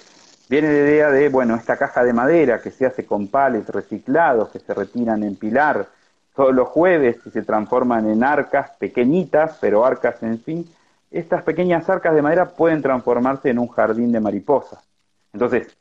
viene 0.55 0.72
la 0.72 0.88
idea 0.88 1.11
de, 1.11 1.28
bueno, 1.30 1.57
esta 1.57 1.76
caja 1.76 2.05
de 2.05 2.12
madera 2.12 2.62
que 2.62 2.70
se 2.70 2.86
hace 2.86 3.05
con 3.05 3.26
pales 3.26 3.66
reciclados, 3.66 4.50
que 4.50 4.61
se 4.61 4.72
retiran 4.72 5.24
en 5.24 5.34
pilar 5.34 5.88
todos 6.32 6.55
los 6.55 6.68
jueves 6.68 7.16
y 7.26 7.30
se 7.30 7.42
transforman 7.42 8.09
en 8.09 8.22
arcas 8.22 8.70
pequeñitas, 8.78 9.59
pero 9.61 9.84
arcas 9.84 10.22
en 10.22 10.38
fin, 10.38 10.64
estas 11.11 11.42
pequeñas 11.42 11.90
arcas 11.90 12.14
de 12.14 12.22
madera 12.22 12.50
pueden 12.50 12.82
transformarse 12.82 13.50
en 13.50 13.59
un 13.59 13.66
jardín 13.66 14.12
de 14.12 14.20
mariposas. 14.20 14.78
Entonces, 15.32 15.76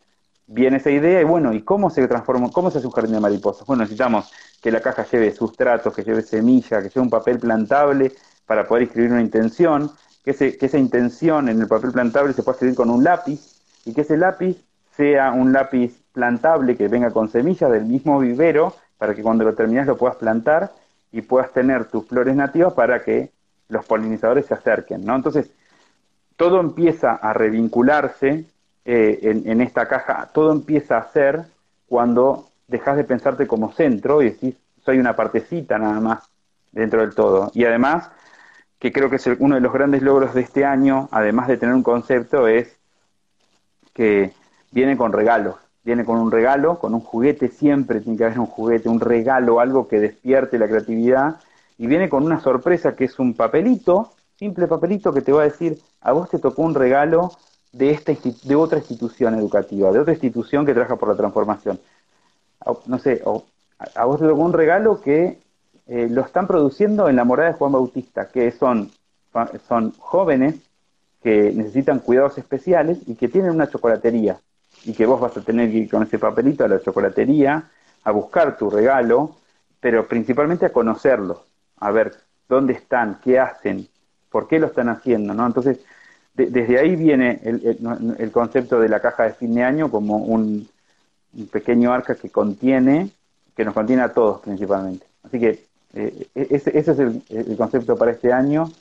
viene 0.48 0.78
esa 0.78 0.90
idea 0.90 1.22
y 1.22 1.24
bueno, 1.24 1.54
¿y 1.54 1.62
cómo 1.62 1.92
se 1.92 2.08
transforma, 2.08 2.50
cómo 2.52 2.72
se 2.72 2.80
hace 2.80 2.88
un 2.88 2.94
jardín 2.94 3.14
de 3.14 3.20
mariposas? 3.20 3.68
Bueno, 3.68 3.84
necesitamos 3.84 4.32
que 4.60 4.72
la 4.72 4.82
caja 4.82 5.06
lleve 5.06 5.36
sustratos, 5.36 5.94
que 5.94 6.04
lleve 6.04 6.24
semilla, 6.24 6.82
que 6.82 6.90
lleve 6.90 7.02
un 7.02 7.12
papel 7.12 7.38
plantable 7.38 8.12
para 8.48 8.68
poder 8.68 8.86
escribir 8.86 9.12
una 9.12 9.22
intención, 9.22 9.92
que, 10.26 10.34
que 10.34 10.66
esa 10.66 10.80
intención 10.80 11.48
en 11.50 11.62
el 11.62 11.68
papel 11.68 11.92
plantable 11.92 12.34
se 12.34 12.42
pueda 12.42 12.56
escribir 12.56 12.76
con 12.76 12.90
un 12.90 13.04
lápiz 13.04 13.53
y 13.86 13.94
que 13.94 14.02
ese 14.02 14.18
lápiz 14.18 14.58
sea 14.96 15.32
un 15.32 15.54
lápiz 15.54 16.00
plantable 16.14 16.78
que 16.78 16.88
venga 16.88 17.12
con 17.12 17.30
semillas 17.30 17.72
del 17.72 17.86
mismo 17.86 18.20
vivero 18.20 18.76
para 18.98 19.16
que 19.16 19.24
cuando 19.24 19.44
lo 19.44 19.54
termines 19.54 19.88
lo 19.88 19.98
puedas 19.98 20.18
plantar 20.18 20.72
y 21.12 21.22
puedas 21.22 21.52
tener 21.52 21.86
tus 21.86 22.08
flores 22.08 22.36
nativas 22.36 22.74
para 22.74 23.04
que 23.04 23.32
los 23.70 23.86
polinizadores 23.86 24.46
se 24.46 24.54
acerquen, 24.54 25.06
¿no? 25.06 25.16
Entonces, 25.16 25.52
todo 26.36 26.60
empieza 26.60 27.14
a 27.14 27.34
revincularse 27.34 28.46
eh, 28.86 29.20
en, 29.46 29.62
esta 29.62 29.88
caja, 29.88 30.30
todo 30.34 30.52
empieza 30.52 30.98
a 30.98 31.12
ser 31.12 31.44
cuando 31.88 32.50
dejas 32.68 32.98
de 32.98 33.04
pensarte 33.04 33.48
como 33.48 33.72
centro 33.72 34.22
y 34.22 34.32
decís, 34.32 34.56
soy 34.84 35.00
una 35.00 35.16
partecita 35.16 35.78
nada 35.78 36.00
más 36.00 36.24
dentro 36.72 37.02
del 37.02 37.16
todo. 37.16 37.52
Y 37.54 37.66
además, 37.66 38.10
que 38.80 38.92
creo 38.92 39.10
que 39.10 39.16
es 39.18 39.30
uno 39.40 39.56
de 39.56 39.62
los 39.62 39.72
grandes 39.72 40.02
logros 40.02 40.34
de 40.34 40.42
este 40.42 40.66
año, 40.66 41.08
además 41.12 41.48
de 41.48 41.58
tener 41.58 41.76
un 41.76 41.84
concepto, 41.84 42.48
es 42.48 42.78
que 43.94 44.34
viene 44.72 44.98
con 44.98 45.14
regalos. 45.14 45.56
Viene 45.84 46.06
con 46.06 46.18
un 46.18 46.32
regalo, 46.32 46.80
con 46.80 46.94
un 46.94 47.02
juguete, 47.02 47.50
siempre 47.50 48.00
tiene 48.00 48.18
que 48.18 48.26
haber 48.26 48.40
un 48.40 48.46
juguete, 48.46 48.88
un 48.88 49.02
regalo, 49.02 49.60
algo 49.60 49.88
que 49.88 50.00
despierte 50.00 50.58
la 50.58 50.68
creatividad 50.68 51.40
y 51.78 51.88
viene 51.88 52.10
con 52.10 52.24
una 52.24 52.40
sorpresa 52.40 52.96
que 52.96 53.06
es 53.06 53.20
un 53.20 53.34
papelito, 53.34 54.14
simple 54.38 54.68
papelito 54.68 55.14
que 55.14 55.22
te 55.22 55.32
va 55.32 55.42
a 55.42 55.46
decir, 55.46 55.82
a 56.02 56.14
vos 56.14 56.30
te 56.30 56.40
tocó 56.40 56.62
un 56.62 56.76
regalo 56.76 57.32
de, 57.74 57.92
esta, 57.92 58.14
de 58.44 58.56
otra 58.56 58.80
institución 58.80 59.36
educativa, 59.36 59.92
de 59.92 60.00
otra 60.00 60.14
institución 60.14 60.66
que 60.66 60.74
trabaja 60.74 60.96
por 60.96 61.10
la 61.10 61.16
transformación. 61.16 61.80
No 62.86 63.00
sé, 63.00 63.22
a 63.96 64.06
vos 64.06 64.20
te 64.20 64.28
tocó 64.28 64.42
un 64.42 64.54
regalo 64.54 65.02
que 65.02 65.42
eh, 65.88 66.08
lo 66.10 66.22
están 66.22 66.48
produciendo 66.48 67.10
en 67.10 67.18
la 67.18 67.26
morada 67.26 67.52
de 67.52 67.58
Juan 67.58 67.74
Bautista, 67.74 68.30
que 68.30 68.52
son, 68.52 68.92
son 69.68 69.92
jóvenes 69.98 70.56
que 71.24 71.52
necesitan 71.54 72.00
cuidados 72.00 72.38
especiales 72.38 73.00
y 73.08 73.16
que 73.16 73.30
tienen 73.30 73.52
una 73.52 73.70
chocolatería 73.70 74.38
y 74.86 74.94
que 74.94 75.06
vos 75.06 75.22
vas 75.22 75.38
a 75.38 75.42
tener 75.42 75.72
que 75.72 75.78
ir 75.78 75.90
con 75.90 76.04
ese 76.04 76.20
papelito 76.20 76.66
a 76.66 76.68
la 76.68 76.82
chocolatería 76.82 77.70
a 78.04 78.12
buscar 78.12 78.58
tu 78.58 78.70
regalo, 78.70 79.38
pero 79.80 80.08
principalmente 80.08 80.66
a 80.66 80.74
conocerlos 80.74 81.40
a 81.80 81.92
ver 81.92 82.14
dónde 82.48 82.74
están, 82.74 83.20
qué 83.24 83.40
hacen, 83.40 83.88
por 84.30 84.48
qué 84.48 84.60
lo 84.60 84.68
están 84.68 84.90
haciendo, 84.90 85.34
¿no? 85.34 85.46
Entonces, 85.46 85.80
desde 86.34 86.80
ahí 86.80 86.96
viene 86.96 87.40
el, 87.44 88.32
concepto 88.32 88.80
de 88.80 88.90
la 88.90 89.00
caja 89.00 89.24
de 89.24 89.34
fin 89.34 89.54
de 89.54 89.64
año 89.64 89.92
como 89.92 90.18
un, 90.18 90.68
pequeño 91.52 91.94
arca 91.94 92.16
que 92.16 92.30
contiene, 92.30 93.12
que 93.56 93.66
nos 93.66 93.74
contiene 93.74 94.02
a 94.02 94.14
todos 94.14 94.42
principalmente. 94.42 95.06
Así 95.24 95.40
que 95.40 95.66
eh, 95.94 96.28
e, 96.34 96.48
ese, 96.50 96.78
es 96.78 96.88
el, 96.88 97.56
concepto 97.58 97.96
para 97.96 98.12
este 98.12 98.34
año. 98.34 98.72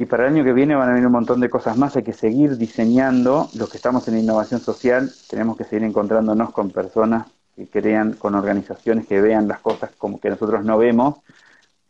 Y 0.00 0.06
para 0.06 0.26
el 0.26 0.32
año 0.32 0.44
que 0.44 0.54
viene 0.54 0.74
van 0.74 0.88
a 0.88 0.92
venir 0.92 1.06
un 1.06 1.12
montón 1.12 1.40
de 1.40 1.50
cosas 1.50 1.76
más. 1.76 1.94
Hay 1.94 2.02
que 2.02 2.14
seguir 2.14 2.56
diseñando. 2.56 3.50
Los 3.54 3.68
que 3.68 3.76
estamos 3.76 4.08
en 4.08 4.18
innovación 4.18 4.58
social, 4.58 5.12
tenemos 5.28 5.58
que 5.58 5.64
seguir 5.64 5.84
encontrándonos 5.84 6.52
con 6.52 6.70
personas 6.70 7.26
que 7.54 7.68
crean, 7.68 8.14
con 8.14 8.34
organizaciones 8.34 9.06
que 9.06 9.20
vean 9.20 9.46
las 9.46 9.60
cosas 9.60 9.90
como 9.98 10.18
que 10.18 10.30
nosotros 10.30 10.64
no 10.64 10.78
vemos 10.78 11.16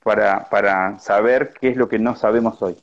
para, 0.02 0.48
para 0.50 0.98
saber 0.98 1.52
qué 1.60 1.68
es 1.68 1.76
lo 1.76 1.88
que 1.88 2.00
no 2.00 2.16
sabemos 2.16 2.60
hoy. 2.62 2.74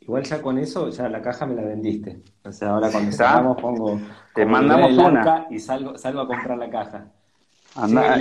Igual 0.00 0.22
ya 0.22 0.40
con 0.40 0.56
eso, 0.56 0.88
ya 0.88 1.10
la 1.10 1.20
caja 1.20 1.44
me 1.44 1.54
la 1.54 1.60
vendiste. 1.60 2.22
O 2.42 2.50
sea, 2.50 2.70
ahora 2.70 2.90
cuando 2.90 3.12
salgamos 3.12 3.60
pongo... 3.60 4.00
Te 4.34 4.46
mandamos 4.46 4.96
una. 4.96 5.48
Y 5.50 5.58
salgo, 5.58 5.98
salgo 5.98 6.22
a 6.22 6.26
comprar 6.26 6.56
la 6.56 6.70
caja. 6.70 7.08
Anda, 7.74 8.16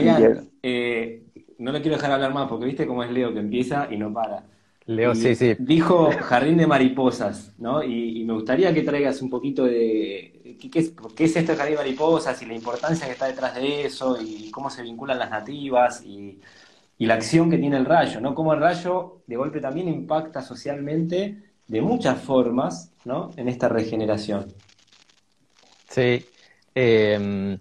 eh, 0.64 1.24
no 1.60 1.72
le 1.72 1.82
quiero 1.82 1.96
dejar 1.96 2.12
hablar 2.12 2.34
más 2.34 2.50
porque 2.50 2.66
viste 2.66 2.86
cómo 2.86 3.06
es 3.06 3.10
Leo 3.10 3.32
que 3.32 3.40
empieza 3.40 3.88
y 3.90 3.96
no 3.96 4.12
para. 4.12 4.44
Leo, 4.90 5.14
sí, 5.14 5.36
sí. 5.36 5.56
Dijo 5.60 6.10
jardín 6.20 6.58
de 6.58 6.66
mariposas, 6.66 7.54
¿no? 7.60 7.84
Y, 7.84 8.24
me 8.26 8.34
gustaría 8.34 8.74
que 8.74 8.82
traigas 8.82 9.22
un 9.22 9.30
poquito 9.30 9.66
de 9.66 10.58
¿qué, 10.60 10.80
es, 10.80 10.94
qué 11.16 11.26
es 11.26 11.36
este 11.36 11.56
jardín 11.56 11.76
de 11.76 11.84
mariposas 11.84 12.42
y 12.42 12.48
la 12.48 12.56
importancia 12.56 13.06
que 13.06 13.12
está 13.12 13.28
detrás 13.28 13.54
de 13.54 13.86
eso 13.86 14.18
y 14.20 14.50
cómo 14.50 14.72
se 14.72 14.82
vinculan 14.82 15.20
las 15.20 15.30
nativas 15.30 16.04
y, 16.04 16.40
y 16.98 17.06
la 17.06 17.14
acción 17.14 17.52
que 17.52 17.60
tiene 17.60 17.78
el 17.78 17.86
rayo, 17.86 18.20
¿no? 18.20 18.34
Cómo 18.34 18.52
el 18.54 18.62
rayo 18.62 19.22
de 19.28 19.36
golpe 19.36 19.60
también 19.62 19.90
impacta 19.90 20.42
socialmente 20.42 21.38
de 21.68 21.82
muchas 21.82 22.20
formas, 22.20 22.92
¿no? 23.06 23.30
En 23.38 23.48
esta 23.48 23.70
regeneración. 23.70 24.52
Sí. 25.88 26.26
Em, 26.74 27.60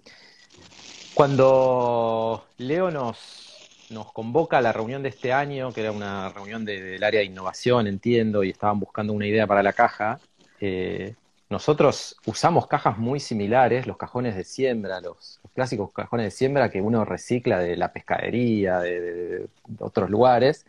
cuando 1.13 2.45
Leo 2.57 2.89
nos, 2.89 3.48
nos 3.91 4.11
convoca 4.11 4.57
a 4.57 4.61
la 4.61 4.71
reunión 4.71 5.03
de 5.03 5.09
este 5.09 5.33
año, 5.33 5.71
que 5.71 5.81
era 5.81 5.91
una 5.91 6.29
reunión 6.29 6.65
del 6.65 7.03
área 7.03 7.19
de 7.21 7.25
innovación, 7.25 7.87
entiendo, 7.87 8.43
y 8.43 8.49
estaban 8.49 8.79
buscando 8.79 9.13
una 9.13 9.25
idea 9.25 9.47
para 9.47 9.63
la 9.63 9.73
caja, 9.73 10.19
eh, 10.59 11.15
nosotros 11.49 12.15
usamos 12.25 12.67
cajas 12.67 12.97
muy 12.99 13.19
similares, 13.19 13.87
los 13.87 13.97
cajones 13.97 14.35
de 14.35 14.43
siembra, 14.43 15.01
los, 15.01 15.39
clásicos 15.55 15.91
cajones 15.91 16.25
de 16.25 16.31
siembra 16.31 16.69
que 16.69 16.79
uno 16.79 17.05
recicla 17.05 17.57
de 17.59 17.75
la 17.75 17.91
pescadería, 17.91 18.79
de, 18.79 19.47
otros 19.79 20.09
lugares, 20.09 20.65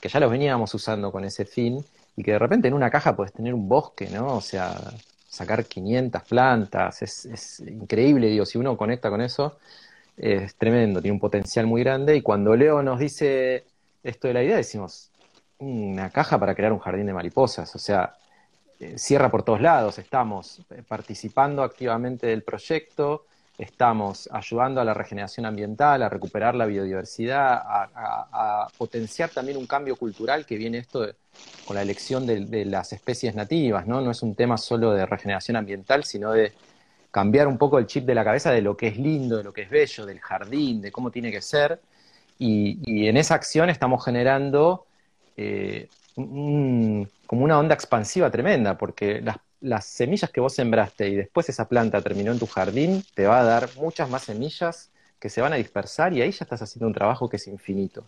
que 0.00 0.08
ya 0.08 0.20
los 0.20 0.30
veníamos 0.30 0.74
usando 0.74 1.10
con 1.10 1.24
ese 1.24 1.46
fin, 1.46 1.82
y 2.14 2.22
que 2.22 2.32
de 2.32 2.38
repente 2.38 2.68
en 2.68 2.74
una 2.74 2.90
caja 2.90 3.16
puedes 3.16 3.32
tener 3.32 3.54
un 3.54 3.68
bosque, 3.68 4.10
¿no? 4.10 4.36
O 4.36 4.40
sea, 4.42 4.74
sacar 5.28 5.64
500 5.64 6.22
plantas, 6.24 7.00
es, 7.02 7.24
es 7.26 7.60
increíble, 7.60 8.26
digo, 8.28 8.44
si 8.44 8.58
uno 8.58 8.76
conecta 8.76 9.08
con 9.08 9.22
eso, 9.22 9.58
es 10.18 10.54
tremendo, 10.56 11.00
tiene 11.00 11.14
un 11.14 11.20
potencial 11.20 11.66
muy 11.66 11.82
grande, 11.82 12.16
y 12.16 12.22
cuando 12.22 12.56
Leo 12.56 12.82
nos 12.82 12.98
dice 12.98 13.64
esto 14.02 14.28
de 14.28 14.34
la 14.34 14.42
idea, 14.42 14.56
decimos, 14.56 15.10
una 15.58 16.10
caja 16.10 16.38
para 16.38 16.54
crear 16.54 16.72
un 16.72 16.78
jardín 16.78 17.06
de 17.06 17.12
mariposas, 17.12 17.74
o 17.74 17.78
sea, 17.78 18.14
eh, 18.80 18.96
cierra 18.96 19.30
por 19.30 19.42
todos 19.42 19.60
lados. 19.60 19.98
Estamos 19.98 20.62
participando 20.86 21.62
activamente 21.62 22.28
del 22.28 22.42
proyecto, 22.42 23.26
estamos 23.58 24.28
ayudando 24.32 24.80
a 24.80 24.84
la 24.84 24.94
regeneración 24.94 25.46
ambiental, 25.46 26.02
a 26.02 26.08
recuperar 26.08 26.54
la 26.54 26.64
biodiversidad, 26.66 27.60
a, 27.64 28.68
potenciar 28.78 29.30
también 29.30 29.58
un 29.58 29.66
cambio 29.66 29.96
cultural 29.96 30.46
que 30.46 30.56
viene 30.56 30.78
esto 30.78 31.08
con 31.66 31.74
la 31.74 31.82
elección 31.82 32.24
de, 32.24 32.64
las 32.64 32.92
especies 32.92 33.34
nativas, 33.34 33.86
¿no? 33.86 34.00
No 34.00 34.12
es 34.12 34.22
un 34.22 34.36
tema 34.36 34.56
solo 34.56 34.92
de 34.92 35.04
regeneración 35.06 35.56
ambiental, 35.56 36.04
sino 36.04 36.30
de 36.32 36.52
cambiar 37.10 37.46
un 37.48 37.58
poco 37.58 37.78
el 37.78 37.86
chip 37.86 38.04
de 38.04 38.14
la 38.14 38.24
cabeza 38.24 38.50
de 38.50 38.62
lo 38.62 38.76
que 38.76 38.88
es 38.88 38.98
lindo, 38.98 39.36
de 39.38 39.44
lo 39.44 39.52
que 39.52 39.62
es 39.62 39.70
bello, 39.70 40.06
del 40.06 40.20
jardín, 40.20 40.80
de 40.80 40.92
cómo 40.92 41.10
tiene 41.10 41.30
que 41.30 41.40
ser. 41.40 41.80
Y, 42.38 43.06
en 43.08 43.16
esa 43.16 43.34
acción 43.34 43.70
estamos 43.70 44.04
generando 44.04 44.86
eh, 45.36 45.88
como 46.14 47.44
una 47.44 47.58
onda 47.58 47.74
expansiva 47.74 48.30
tremenda, 48.30 48.76
porque 48.78 49.22
las, 49.60 49.84
semillas 49.86 50.30
que 50.30 50.40
vos 50.40 50.54
sembraste 50.54 51.08
y 51.08 51.16
después 51.16 51.48
esa 51.48 51.68
planta 51.68 52.00
terminó 52.02 52.32
en 52.32 52.38
tu 52.38 52.46
jardín, 52.46 53.04
te 53.14 53.26
va 53.26 53.40
a 53.40 53.44
dar 53.44 53.68
muchas 53.76 54.08
más 54.08 54.22
semillas 54.22 54.90
que 55.18 55.30
se 55.30 55.40
van 55.40 55.52
a 55.52 55.56
dispersar 55.56 56.12
y 56.12 56.22
ahí 56.22 56.30
ya 56.30 56.44
estás 56.44 56.62
haciendo 56.62 56.86
un 56.86 56.94
trabajo 56.94 57.28
que 57.28 57.36
es 57.36 57.46
infinito. 57.48 58.04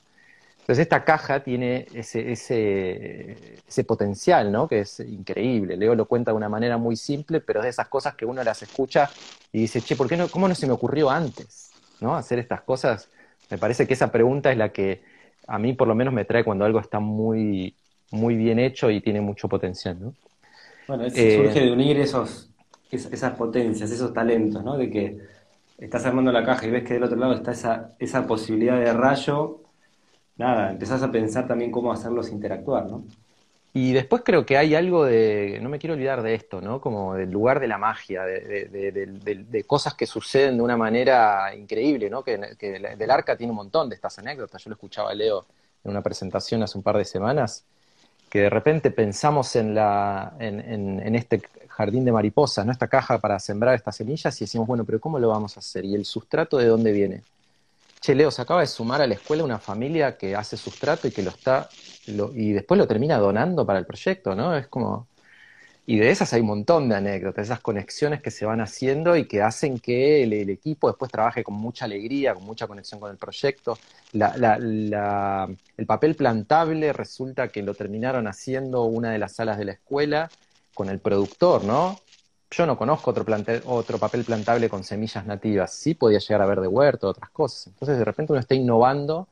Entonces 0.61 0.83
esta 0.83 1.05
caja 1.05 1.41
tiene 1.41 1.87
ese, 1.95 2.31
ese, 2.31 3.59
ese 3.67 3.85
potencial, 3.85 4.53
¿no? 4.53 4.69
Que 4.69 4.81
es 4.81 5.01
increíble. 5.01 5.77
Leo 5.77 5.95
lo 5.95 6.05
cuenta 6.05 6.31
de 6.31 6.37
una 6.37 6.49
manera 6.49 6.77
muy 6.79 6.97
simple, 6.97 7.41
pero 7.41 7.61
es 7.61 7.65
de 7.65 7.71
esas 7.71 7.89
cosas 7.89 8.15
que 8.15 8.25
uno 8.25 8.45
las 8.45 8.63
escucha 8.63 9.11
y 9.53 9.63
dice, 9.63 9.81
che, 9.81 9.97
¿por 9.97 10.09
qué 10.09 10.17
no, 10.17 10.29
cómo 10.29 10.47
no 10.47 10.55
se 10.55 10.67
me 10.67 10.73
ocurrió 10.73 11.11
antes? 11.11 11.71
¿No? 12.01 12.15
Hacer 12.17 12.39
estas 12.39 12.63
cosas 12.63 13.09
Me 13.51 13.59
parece 13.59 13.87
que 13.87 13.95
esa 13.95 14.13
pregunta 14.13 14.53
es 14.53 14.57
la 14.57 14.71
que 14.71 15.03
a 15.47 15.59
mí 15.59 15.73
por 15.73 15.89
lo 15.89 15.95
menos 15.97 16.15
me 16.15 16.25
trae 16.25 16.45
cuando 16.45 16.65
algo 16.65 16.79
está 16.79 17.01
muy, 17.01 17.75
muy 18.13 18.37
bien 18.37 18.59
hecho 18.61 18.91
y 18.91 19.01
tiene 19.01 19.21
mucho 19.21 19.49
potencial, 19.49 19.99
¿no? 20.01 20.15
Bueno, 20.87 21.05
eh, 21.07 21.37
surge 21.37 21.61
de 21.61 21.73
unir 21.73 21.99
esos, 21.99 22.51
esas 22.91 23.35
potencias, 23.35 23.91
esos 23.91 24.13
talentos, 24.13 24.63
¿no? 24.65 24.77
De 24.77 24.91
que 24.91 25.19
estás 25.79 26.05
armando 26.07 26.31
la 26.31 26.45
caja 26.45 26.67
y 26.67 26.71
ves 26.71 26.85
que 26.85 26.95
del 26.95 27.05
otro 27.05 27.17
lado 27.17 27.35
está 27.35 27.53
esa, 27.53 27.95
esa 27.99 28.27
posibilidad 28.27 28.79
de 28.79 28.93
rayo, 28.93 29.60
nada, 30.41 30.71
empezás 30.71 31.03
a 31.03 31.13
pensar 31.13 31.47
también 31.47 31.71
cómo 31.71 31.93
hacerlos 31.93 32.31
interactuar, 32.31 32.87
¿no? 32.87 33.05
Y 33.73 33.93
después 33.93 34.23
creo 34.25 34.45
que 34.45 34.57
hay 34.57 34.75
algo 34.75 35.05
de, 35.05 35.61
no 35.63 35.69
me 35.69 35.79
quiero 35.79 35.95
olvidar 35.95 36.23
de 36.23 36.35
esto, 36.35 36.61
¿no? 36.61 36.81
Como 36.81 37.15
del 37.15 37.31
lugar 37.31 37.61
de 37.61 37.69
la 37.69 37.79
magia, 37.79 38.25
de, 38.25 38.69
de, 38.69 39.65
cosas 39.65 39.95
que 39.95 40.07
suceden 40.07 40.57
de 40.57 40.63
una 40.63 40.77
manera 40.77 41.55
increíble, 41.55 42.11
¿no? 42.11 42.25
Que, 42.25 42.37
del 42.37 43.11
arca 43.11 43.37
tiene 43.37 43.53
un 43.53 43.59
montón 43.59 43.89
de 43.89 43.95
estas 43.95 44.19
anécdotas. 44.19 44.65
Yo 44.65 44.71
lo 44.71 44.75
escuchaba 44.75 45.11
a 45.11 45.15
Leo 45.15 45.45
en 45.85 45.91
una 45.93 46.03
presentación 46.03 46.65
hace 46.65 46.79
un 46.79 46.83
par 46.83 46.97
de 46.97 47.05
semanas, 47.05 47.65
que 48.29 48.41
de 48.41 48.51
repente 48.51 48.91
pensamos 48.91 49.55
en, 49.55 49.75
la, 49.75 50.35
en, 50.41 50.59
en, 51.01 51.15
este 51.15 51.41
jardín 51.69 52.05
de 52.05 52.11
mariposas, 52.11 52.67
¿no? 52.67 52.73
Esta 52.73 52.89
caja 52.89 53.19
para 53.19 53.39
sembrar 53.39 53.77
estas 53.77 53.95
semillas 53.95 54.41
y 54.41 54.47
decimos, 54.47 54.67
bueno, 54.67 54.85
pero 54.85 54.99
¿cómo 54.99 55.21
lo 55.21 55.29
vamos 55.29 55.57
a 55.57 55.61
hacer? 55.61 55.85
¿Y 55.85 55.95
el 55.95 56.07
sustrato 56.07 56.59
de 56.59 56.67
dónde 56.67 56.91
viene? 56.91 57.23
Che, 58.01 58.15
Leo, 58.15 58.31
se 58.31 58.41
acaba 58.41 58.61
de 58.61 58.67
sumar 58.67 59.03
a 59.03 59.07
la 59.07 59.15
escuela 59.15 59.45
una 59.45 59.59
familia 59.59 60.17
que 60.17 60.35
hace 60.35 60.57
sustrato 60.57 61.07
y 61.07 61.11
que 61.11 61.23
lo 61.23 61.31
está 61.31 61.69
y 62.07 62.53
después 62.53 62.79
lo 62.79 62.87
termina 62.87 63.19
donando 63.19 63.67
para 63.67 63.79
el 63.79 63.87
proyecto, 63.87 64.35
¿no? 64.35 64.57
Es 64.57 64.69
como... 64.69 65.07
Y 65.87 65.99
de 65.99 66.11
esas 66.11 66.33
hay 66.33 66.41
un 66.41 66.47
montón 66.47 66.89
de 66.89 66.95
anécdotas, 66.97 67.47
esas 67.47 67.61
conexiones 67.61 68.23
que 68.23 68.31
se 68.31 68.47
van 68.47 68.61
haciendo 68.61 69.17
y 69.17 69.27
que 69.27 69.43
hacen 69.43 69.79
que 69.81 70.23
el, 70.23 70.33
equipo 70.51 70.89
después 70.89 71.11
trabaje 71.11 71.43
con 71.43 71.55
mucha 71.55 71.85
alegría, 71.85 72.33
con 72.35 72.45
mucha 72.45 72.67
conexión 72.69 73.01
con 73.01 73.11
el 73.11 73.17
proyecto. 73.17 73.77
el 74.15 75.87
papel 75.87 76.15
plantable 76.15 76.93
resulta 76.93 77.49
que 77.49 77.63
lo 77.63 77.75
terminaron 77.75 78.29
haciendo 78.29 78.85
una 78.85 79.11
de 79.11 79.19
las 79.19 79.33
salas 79.35 79.59
de 79.59 79.65
la 79.65 79.73
escuela 79.73 80.31
con 80.75 80.89
el 80.89 81.01
productor, 81.01 81.65
¿no? 81.65 81.99
Yo 82.51 82.67
no 82.67 82.77
conozco 82.77 83.13
otro, 83.13 83.25
otro 83.67 83.99
papel 83.99 84.25
plantable 84.25 84.69
con 84.69 84.83
semillas 84.83 85.25
nativas. 85.25 85.73
Sí 85.73 85.95
podía 85.95 86.19
llegar 86.19 86.43
a 86.43 86.47
ver 86.47 86.61
de 86.61 86.67
huerto, 86.67 87.09
otras 87.09 87.31
cosas. 87.31 87.69
Entonces 87.69 87.99
de 87.99 88.05
repente 88.05 88.33
uno 88.33 88.41
está 88.41 88.55
innovando 88.55 89.29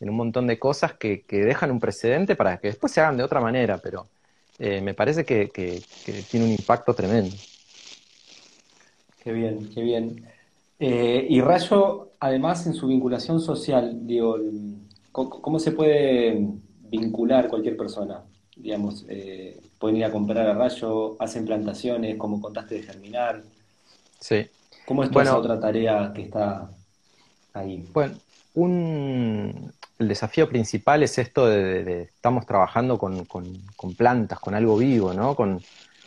en 0.00 0.10
un 0.10 0.16
montón 0.16 0.46
de 0.46 0.58
cosas 0.58 0.94
que, 0.94 1.24
dejan 1.28 1.70
un 1.70 1.80
precedente 1.80 2.34
para 2.36 2.58
que 2.58 2.68
después 2.68 2.92
se 2.92 3.00
hagan 3.00 3.16
de 3.16 3.22
otra 3.22 3.40
manera, 3.40 3.78
pero 3.78 4.06
eh, 4.58 4.80
me 4.80 4.94
parece 4.94 5.24
que, 5.24 5.50
tiene 6.28 6.46
un 6.46 6.52
impacto 6.52 6.92
tremendo. 6.94 7.34
Qué 9.22 9.32
bien, 9.32 9.70
qué 9.72 9.82
bien. 9.82 10.26
Eh, 10.78 11.26
y 11.28 11.40
Rayo, 11.40 12.10
además, 12.20 12.66
en 12.66 12.74
su 12.74 12.88
vinculación 12.88 13.40
social, 13.40 14.06
digo, 14.06 14.38
¿cómo, 15.12 15.58
se 15.58 15.72
puede 15.72 16.46
vincular 16.90 17.48
cualquier 17.48 17.76
persona? 17.76 18.22
Digamos, 18.54 19.06
eh, 19.08 19.60
pueden 19.78 19.98
ir 19.98 20.04
a 20.04 20.10
comprar 20.10 20.46
a 20.46 20.54
Rayo, 20.54 21.16
hacen 21.20 21.44
plantaciones, 21.44 22.16
como 22.16 22.40
contaste 22.40 22.76
de 22.76 22.82
germinar. 22.82 23.42
Sí. 24.20 24.48
¿Cómo 24.86 25.02
es 25.02 25.10
toda 25.10 25.36
otra 25.36 25.58
tarea 25.58 26.12
que 26.14 26.22
está 26.22 26.70
ahí? 27.52 27.88
Bueno, 27.92 28.16
un, 28.54 29.72
el 29.98 30.08
desafío 30.08 30.48
principal 30.48 31.02
es 31.02 31.18
esto 31.18 31.46
de, 31.46 32.02
estamos 32.02 32.46
trabajando 32.46 32.98
con, 32.98 33.26
plantas, 33.96 34.38
con 34.38 34.54
algo 34.54 34.76
vivo, 34.76 35.12
¿no? 35.12 35.34
Con, 35.34 35.60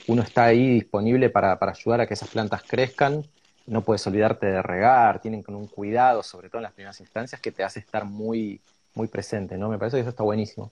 uno 0.08 0.24
está 0.24 0.46
ahí 0.46 0.74
disponible 0.74 1.30
para, 1.30 1.60
ayudar 1.62 2.02
a 2.02 2.08
que 2.08 2.16
esas 2.16 2.30
plantas 2.30 2.64
crezcan, 2.64 3.24
no 3.68 3.82
puedes 3.82 4.06
olvidarte 4.08 4.48
de 4.48 4.62
regar, 4.64 5.22
tienen 5.22 5.44
con 5.44 5.56
un 5.56 5.68
cuidado, 5.68 6.24
sobre 6.24 6.50
todo 6.50 6.60
en 6.60 6.64
las 6.64 6.74
primeras 6.74 7.00
instancias, 7.00 7.40
que 7.40 7.52
te 7.52 7.64
hace 7.64 7.80
estar 7.80 8.06
muy, 8.06 8.60
muy 8.96 9.08
presente, 9.08 9.58
¿no? 9.58 9.70
Me 9.70 9.78
parece 9.78 9.98
que 9.98 10.02
eso 10.02 10.10
está 10.10 10.24
buenísimo. 10.24 10.72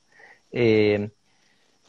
Eh, 0.52 1.12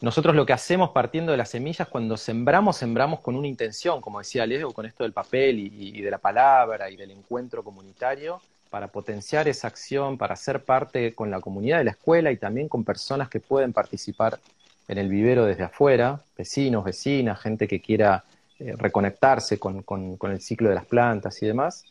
nosotros 0.01 0.35
lo 0.35 0.45
que 0.45 0.53
hacemos 0.53 0.91
partiendo 0.91 1.31
de 1.31 1.37
las 1.37 1.49
semillas, 1.49 1.87
cuando 1.87 2.17
sembramos, 2.17 2.77
sembramos 2.77 3.19
con 3.19 3.35
una 3.35 3.47
intención, 3.47 4.01
como 4.01 4.19
decía 4.19 4.45
Leo, 4.45 4.71
con 4.71 4.85
esto 4.85 5.03
del 5.03 5.13
papel 5.13 5.59
y 5.59 6.01
de 6.01 6.11
la 6.11 6.17
palabra 6.17 6.89
y 6.89 6.95
del 6.95 7.11
encuentro 7.11 7.63
comunitario, 7.63 8.41
para 8.69 8.87
potenciar 8.87 9.47
esa 9.47 9.67
acción, 9.67 10.17
para 10.17 10.35
ser 10.35 10.63
parte 10.63 11.13
con 11.15 11.31
la 11.31 11.41
comunidad 11.41 11.79
de 11.79 11.85
la 11.85 11.91
escuela 11.91 12.31
y 12.31 12.37
también 12.37 12.69
con 12.69 12.83
personas 12.83 13.29
que 13.29 13.39
pueden 13.39 13.73
participar 13.73 14.39
en 14.87 14.97
el 14.97 15.09
vivero 15.09 15.45
desde 15.45 15.63
afuera, 15.63 16.21
vecinos, 16.37 16.83
vecinas, 16.83 17.39
gente 17.39 17.67
que 17.67 17.79
quiera 17.79 18.23
eh, 18.59 18.73
reconectarse 18.77 19.59
con, 19.59 19.83
el 20.21 20.41
ciclo 20.41 20.69
de 20.69 20.75
las 20.75 20.85
plantas 20.85 21.41
y 21.41 21.47
demás. 21.47 21.85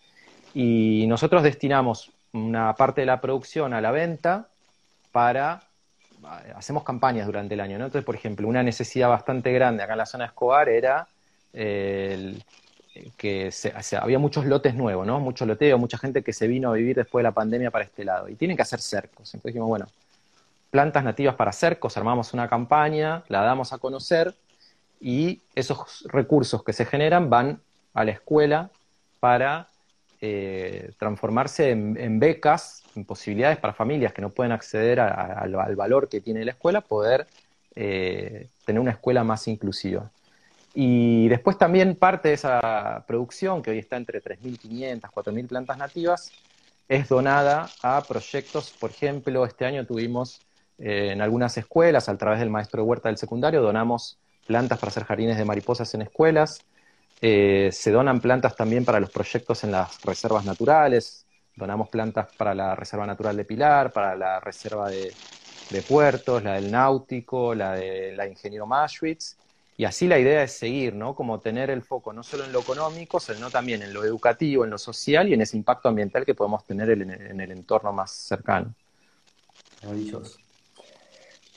Y 0.55 1.05
nosotros 1.09 1.43
destinamos 1.43 2.11
una 2.33 2.75
parte 2.75 3.03
de 3.03 3.07
la 3.07 3.21
producción 3.21 3.73
a 3.73 3.81
la 3.81 3.91
venta 3.91 4.49
para, 5.13 5.63
hacemos 6.55 6.85
campañas 6.85 7.27
durante 7.27 7.55
el 7.55 7.61
año, 7.61 7.77
Entonces, 7.77 8.05
por 8.05 8.15
ejemplo, 8.15 8.49
una 8.49 8.63
necesidad 8.63 9.09
bastante 9.09 9.53
grande 9.53 9.83
acá 9.83 9.93
en 9.93 9.99
la 9.99 10.07
zona 10.07 10.25
de 10.25 10.29
Escobar 10.29 10.69
era 10.69 11.07
eh, 11.53 12.39
que 13.17 13.51
había 14.01 14.19
muchos 14.19 14.45
lotes 14.45 14.75
nuevos, 14.75 15.07
¿no? 15.07 15.21
Mucho 15.21 15.47
loteo, 15.47 15.79
mucha 15.79 15.99
gente 15.99 16.23
que 16.23 16.33
se 16.33 16.47
vino 16.47 16.71
a 16.71 16.75
vivir 16.75 16.97
después 16.97 17.23
de 17.23 17.25
la 17.25 17.33
pandemia 17.33 17.71
para 17.71 17.85
este 17.85 18.05
lado. 18.05 18.29
Y 18.29 18.35
tienen 18.35 18.57
que 18.57 18.63
hacer 18.63 18.81
cercos. 18.81 19.35
Entonces 19.35 19.55
dijimos, 19.55 19.69
bueno, 19.69 19.87
plantas 20.71 21.05
nativas 21.05 21.35
para 21.35 21.53
cercos, 21.53 21.97
armamos 21.97 22.35
una 22.35 22.49
campaña, 22.49 23.23
la 23.29 23.43
damos 23.43 23.73
a 23.73 23.79
conocer 23.79 24.35
y 25.01 25.41
esos 25.55 26.05
recursos 26.09 26.63
que 26.65 26.73
se 26.73 26.85
generan 26.85 27.31
van 27.31 27.61
a 27.95 28.05
la 28.05 28.11
escuela 28.11 28.71
para 29.21 29.69
eh, 30.21 30.93
transformarse 30.99 31.71
en, 31.71 32.19
becas, 32.19 32.83
en 32.97 33.05
posibilidades 33.05 33.59
para 33.59 33.73
familias 33.73 34.13
que 34.13 34.23
no 34.23 34.31
pueden 34.31 34.53
acceder 34.53 35.01
al 35.01 35.77
valor 35.77 36.09
que 36.09 36.21
tiene 36.21 36.45
la 36.45 36.53
escuela, 36.53 36.81
poder 36.81 37.27
eh, 37.75 38.49
tener 38.65 38.81
una 38.81 38.91
escuela 38.91 39.23
más 39.23 39.47
inclusiva. 39.47 40.11
Y 40.75 41.29
después 41.29 41.57
también 41.57 41.95
parte 41.97 42.29
de 42.29 42.35
esa 42.35 43.05
producción, 43.07 43.63
que 43.63 43.71
hoy 43.71 43.79
está 43.79 43.97
entre 43.97 44.23
3.500, 44.23 45.03
4.000 45.03 45.49
plantas 45.49 45.79
nativas, 45.79 46.33
es 46.89 47.09
donada 47.09 47.69
a 47.83 48.03
proyectos. 48.03 48.75
Por 48.79 48.91
ejemplo, 48.91 49.45
este 49.45 49.65
año 49.65 49.87
tuvimos 49.87 50.41
eh, 50.79 51.11
en 51.13 51.21
algunas 51.21 51.57
escuelas, 51.59 52.09
a 52.09 52.17
través 52.17 52.41
del 52.41 52.51
maestro 52.51 52.83
de 52.83 52.89
huerta 52.89 53.09
del 53.09 53.19
secundario, 53.19 53.63
donamos 53.63 54.19
plantas 54.47 54.79
para 54.79 54.91
hacer 54.91 55.05
jardines 55.05 55.37
de 55.37 55.45
mariposas 55.45 55.93
en 55.95 56.03
escuelas. 56.03 56.61
Eh, 57.21 57.71
se 57.73 57.91
donan 57.91 58.21
plantas 58.21 58.55
también 58.55 58.85
para 58.85 59.01
los 59.01 59.11
proyectos 59.11 59.65
en 59.65 59.73
las 59.73 60.01
reservas 60.03 60.45
naturales. 60.45 61.27
Donamos 61.57 61.89
plantas 61.89 62.29
para 62.37 62.55
la 62.55 62.77
Reserva 62.77 63.07
Natural 63.07 63.37
de 63.37 63.45
Pilar, 63.45 63.93
para 63.93 64.15
la 64.15 64.39
Reserva 64.39 64.89
de, 64.89 65.13
Puertos, 65.89 66.43
la 66.43 66.55
del 66.55 66.71
Náutico, 66.71 67.55
la 67.55 67.75
de 67.75 68.15
la 68.17 68.27
Ingeniero 68.27 68.67
Maschwitz 68.67 69.37
y 69.79 69.85
así 69.85 70.09
la 70.09 70.19
idea 70.19 70.43
es 70.43 70.55
seguir, 70.55 70.93
¿no? 70.93 71.15
Como 71.15 71.39
tener 71.39 71.71
el 71.71 71.83
foco 71.83 72.13
no 72.13 72.25
solo 72.25 72.45
en 72.45 72.51
lo 72.51 72.59
económico, 72.59 73.21
sino 73.21 73.49
también 73.49 73.81
en 73.81 73.95
lo 73.95 74.05
educativo, 74.05 74.65
en 74.65 74.71
lo 74.71 74.79
social 74.79 75.29
y 75.29 75.35
en 75.35 75.41
ese 75.41 75.57
impacto 75.57 75.89
ambiental 75.89 76.27
que 76.27 76.35
podemos 76.35 76.65
tener 76.65 76.91
en, 76.91 77.41
el 77.41 77.51
entorno 77.53 77.93
más 77.93 78.11
cercano. 78.11 78.75
Maravilloso. 79.85 80.37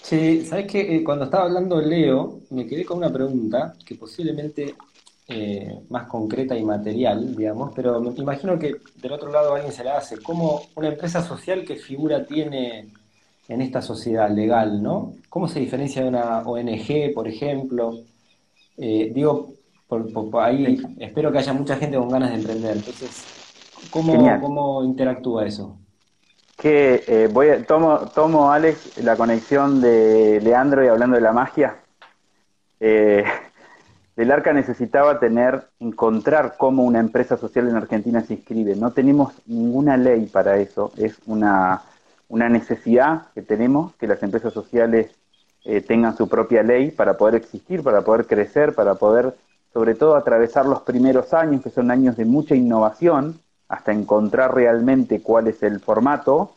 Sí, 0.04 0.46
¿sabes 0.46 0.68
qué? 0.72 0.98
Eh, 0.98 1.04
cuando 1.04 1.26
estaba 1.26 1.46
hablando 1.46 1.82
Leo, 1.82 2.42
me 2.52 2.68
quedé 2.68 2.86
con 2.86 3.00
una 3.00 3.12
pregunta 3.12 3.74
que 3.84 3.96
posiblemente 3.96 4.76
eh, 5.34 5.82
más 5.90 6.08
concreta 6.08 6.58
y 6.58 6.64
material, 6.64 7.36
digamos, 7.36 7.72
pero 7.76 8.02
me 8.02 8.12
imagino 8.12 8.60
que 8.60 8.76
del 9.02 9.12
otro 9.14 9.32
lado 9.32 9.56
alguien 9.56 9.72
se 9.72 9.84
la 9.84 9.98
hace. 9.98 10.22
¿Cómo 10.22 10.64
una 10.76 10.90
empresa 10.90 11.24
social 11.24 11.64
qué 11.66 11.78
figura 11.78 12.26
tiene 12.26 12.90
en 13.48 13.62
esta 13.62 13.82
sociedad 13.82 14.30
legal, 14.30 14.84
¿no? 14.84 15.14
¿Cómo 15.30 15.48
se 15.48 15.60
diferencia 15.60 16.02
de 16.02 16.10
una 16.10 16.40
ONG, 16.40 17.14
por 17.14 17.28
ejemplo? 17.28 18.00
Eh, 18.78 19.12
digo, 19.14 19.54
por, 19.88 20.06
ahí 20.42 20.82
espero 21.00 21.32
que 21.32 21.40
haya 21.40 21.54
mucha 21.54 21.76
gente 21.76 21.98
con 21.98 22.10
ganas 22.10 22.32
de 22.32 22.36
emprender. 22.38 22.78
Entonces, 22.78 23.26
¿cómo, 23.90 24.84
interactúa 24.84 25.46
eso? 25.46 25.78
Que 26.58 27.04
eh, 27.08 27.30
voy 27.32 27.50
a, 27.50 27.66
tomo, 27.66 28.00
tomo, 28.14 28.52
Alex, 28.52 28.98
la 29.04 29.16
conexión 29.16 29.82
de 29.82 30.40
Leandro 30.42 30.84
y 30.84 30.88
hablando 30.88 31.16
de 31.16 31.22
la 31.22 31.34
magia. 31.34 31.78
Eh, 32.80 33.24
el 34.22 34.32
ARCA 34.32 34.54
necesitaba 34.54 35.20
tener, 35.20 35.68
encontrar 35.80 36.56
cómo 36.58 36.84
una 36.84 37.00
empresa 37.00 37.38
social 37.38 37.68
en 37.68 37.76
Argentina 37.76 38.22
se 38.22 38.36
inscribe. 38.36 38.76
No 38.76 38.92
tenemos 38.92 39.34
ninguna 39.48 39.98
ley 39.98 40.28
para 40.28 40.58
eso. 40.58 40.92
Es 40.98 41.18
una, 41.26 41.82
una 42.30 42.48
necesidad 42.48 43.24
que 43.34 43.42
tenemos, 43.42 43.96
que 43.96 44.08
las 44.08 44.22
empresas 44.22 44.54
sociales 44.54 45.10
eh, 45.66 45.82
tengan 45.82 46.16
su 46.16 46.30
propia 46.30 46.62
ley 46.62 46.92
para 46.92 47.18
poder 47.18 47.36
existir, 47.36 47.82
para 47.84 48.02
poder 48.02 48.28
crecer, 48.28 48.76
para 48.76 48.96
poder, 48.96 49.34
sobre 49.74 49.96
todo, 49.96 50.16
atravesar 50.16 50.66
los 50.66 50.82
primeros 50.82 51.34
años, 51.34 51.64
que 51.64 51.72
son 51.72 51.90
años 51.90 52.16
de 52.16 52.26
mucha 52.26 52.54
innovación, 52.54 53.40
hasta 53.68 53.92
encontrar 53.92 54.54
realmente 54.54 55.22
cuál 55.22 55.48
es 55.48 55.64
el 55.64 55.80
formato. 55.80 56.56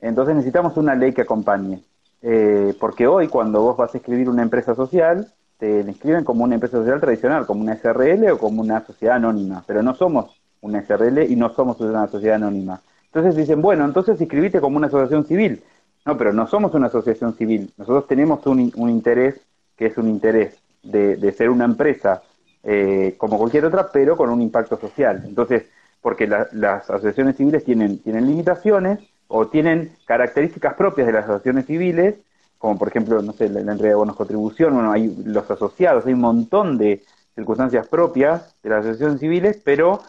Entonces 0.00 0.34
necesitamos 0.34 0.76
una 0.76 0.94
ley 0.94 1.12
que 1.12 1.22
acompañe. 1.22 1.82
Eh, 2.20 2.76
porque 2.78 3.06
hoy 3.06 3.28
cuando 3.28 3.62
vos 3.62 3.76
vas 3.76 3.94
a 3.94 3.98
escribir 3.98 4.28
una 4.28 4.42
empresa 4.42 4.74
social, 4.74 5.32
te 5.58 5.80
inscriben 5.80 6.24
como 6.24 6.44
una 6.44 6.54
empresa 6.54 6.78
social 6.78 7.00
tradicional, 7.00 7.46
como 7.46 7.62
una 7.62 7.76
SRL 7.76 8.30
o 8.30 8.38
como 8.38 8.62
una 8.62 8.84
sociedad 8.84 9.16
anónima, 9.16 9.64
pero 9.66 9.82
no 9.82 9.94
somos 9.94 10.40
una 10.60 10.80
SRL 10.82 11.30
y 11.30 11.36
no 11.36 11.52
somos 11.52 11.80
una 11.80 12.06
sociedad 12.08 12.36
anónima. 12.36 12.80
Entonces 13.06 13.36
dicen, 13.36 13.60
bueno, 13.60 13.84
entonces 13.84 14.20
inscribite 14.20 14.60
como 14.60 14.76
una 14.76 14.86
asociación 14.86 15.24
civil. 15.24 15.62
No, 16.06 16.16
pero 16.16 16.32
no 16.32 16.46
somos 16.46 16.74
una 16.74 16.86
asociación 16.86 17.34
civil. 17.34 17.72
Nosotros 17.76 18.06
tenemos 18.06 18.46
un, 18.46 18.72
un 18.76 18.90
interés 18.90 19.40
que 19.76 19.86
es 19.86 19.98
un 19.98 20.08
interés 20.08 20.58
de, 20.82 21.16
de 21.16 21.32
ser 21.32 21.50
una 21.50 21.64
empresa 21.64 22.22
eh, 22.62 23.14
como 23.18 23.38
cualquier 23.38 23.64
otra, 23.64 23.90
pero 23.92 24.16
con 24.16 24.30
un 24.30 24.42
impacto 24.42 24.78
social. 24.78 25.22
Entonces, 25.24 25.64
porque 26.00 26.26
las 26.26 26.90
asociaciones 26.90 27.36
civiles 27.36 27.64
tienen, 27.64 27.98
tienen 27.98 28.26
limitaciones 28.26 29.00
o 29.26 29.48
tienen 29.48 29.92
características 30.06 30.74
propias 30.74 31.06
de 31.06 31.12
las 31.12 31.24
asociaciones 31.24 31.66
civiles, 31.66 32.16
como 32.58 32.76
por 32.76 32.88
ejemplo, 32.88 33.22
no 33.22 33.32
sé, 33.32 33.48
la, 33.48 33.60
entrega 33.60 33.90
de 33.90 33.94
bonos 33.94 34.16
contribución, 34.16 34.74
bueno, 34.74 34.92
hay 34.92 35.14
los 35.24 35.48
asociados, 35.50 36.04
hay 36.06 36.12
un 36.12 36.20
montón 36.20 36.76
de 36.76 37.04
circunstancias 37.34 37.86
propias 37.86 38.54
de 38.62 38.70
las 38.70 38.80
asociaciones 38.80 39.20
civiles, 39.20 39.60
pero 39.64 40.02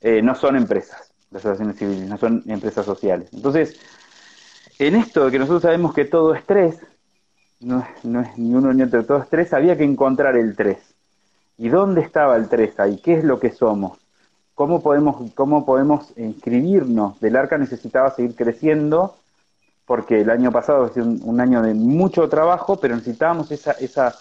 eh, 0.00 0.20
no 0.20 0.34
son 0.34 0.56
empresas, 0.56 1.12
las 1.30 1.44
asociaciones 1.44 1.78
civiles, 1.78 2.08
no 2.08 2.18
son 2.18 2.42
empresas 2.46 2.84
sociales. 2.84 3.28
Entonces, 3.32 3.78
en 4.78 4.96
esto 4.96 5.24
de 5.24 5.30
que 5.30 5.38
nosotros 5.38 5.62
sabemos 5.62 5.94
que 5.94 6.04
todo 6.04 6.34
es 6.34 6.44
tres, 6.44 6.76
no, 7.60 7.86
no 8.02 8.20
es 8.20 8.36
ni 8.36 8.54
uno 8.54 8.72
ni 8.72 8.82
otro, 8.82 9.04
todo 9.04 9.18
es 9.18 9.28
tres, 9.28 9.52
había 9.52 9.76
que 9.78 9.84
encontrar 9.84 10.36
el 10.36 10.56
tres. 10.56 10.78
¿Y 11.56 11.68
dónde 11.68 12.00
estaba 12.00 12.36
el 12.36 12.48
tres 12.48 12.78
ahí? 12.80 12.96
¿Qué 12.98 13.14
es 13.14 13.24
lo 13.24 13.38
que 13.38 13.52
somos? 13.52 13.98
¿Cómo 14.54 14.82
podemos, 14.82 15.30
cómo 15.34 15.64
podemos 15.64 16.12
inscribirnos? 16.16 17.20
Del 17.20 17.36
arca 17.36 17.56
necesitaba 17.56 18.10
seguir 18.10 18.34
creciendo 18.34 19.16
porque 19.86 20.20
el 20.20 20.30
año 20.30 20.50
pasado 20.50 20.88
fue 20.88 21.02
un, 21.02 21.40
año 21.40 21.62
de 21.62 21.74
mucho 21.74 22.28
trabajo, 22.28 22.76
pero 22.80 22.96
necesitábamos 22.96 23.50
esa, 23.50 23.72
esa, 23.72 24.14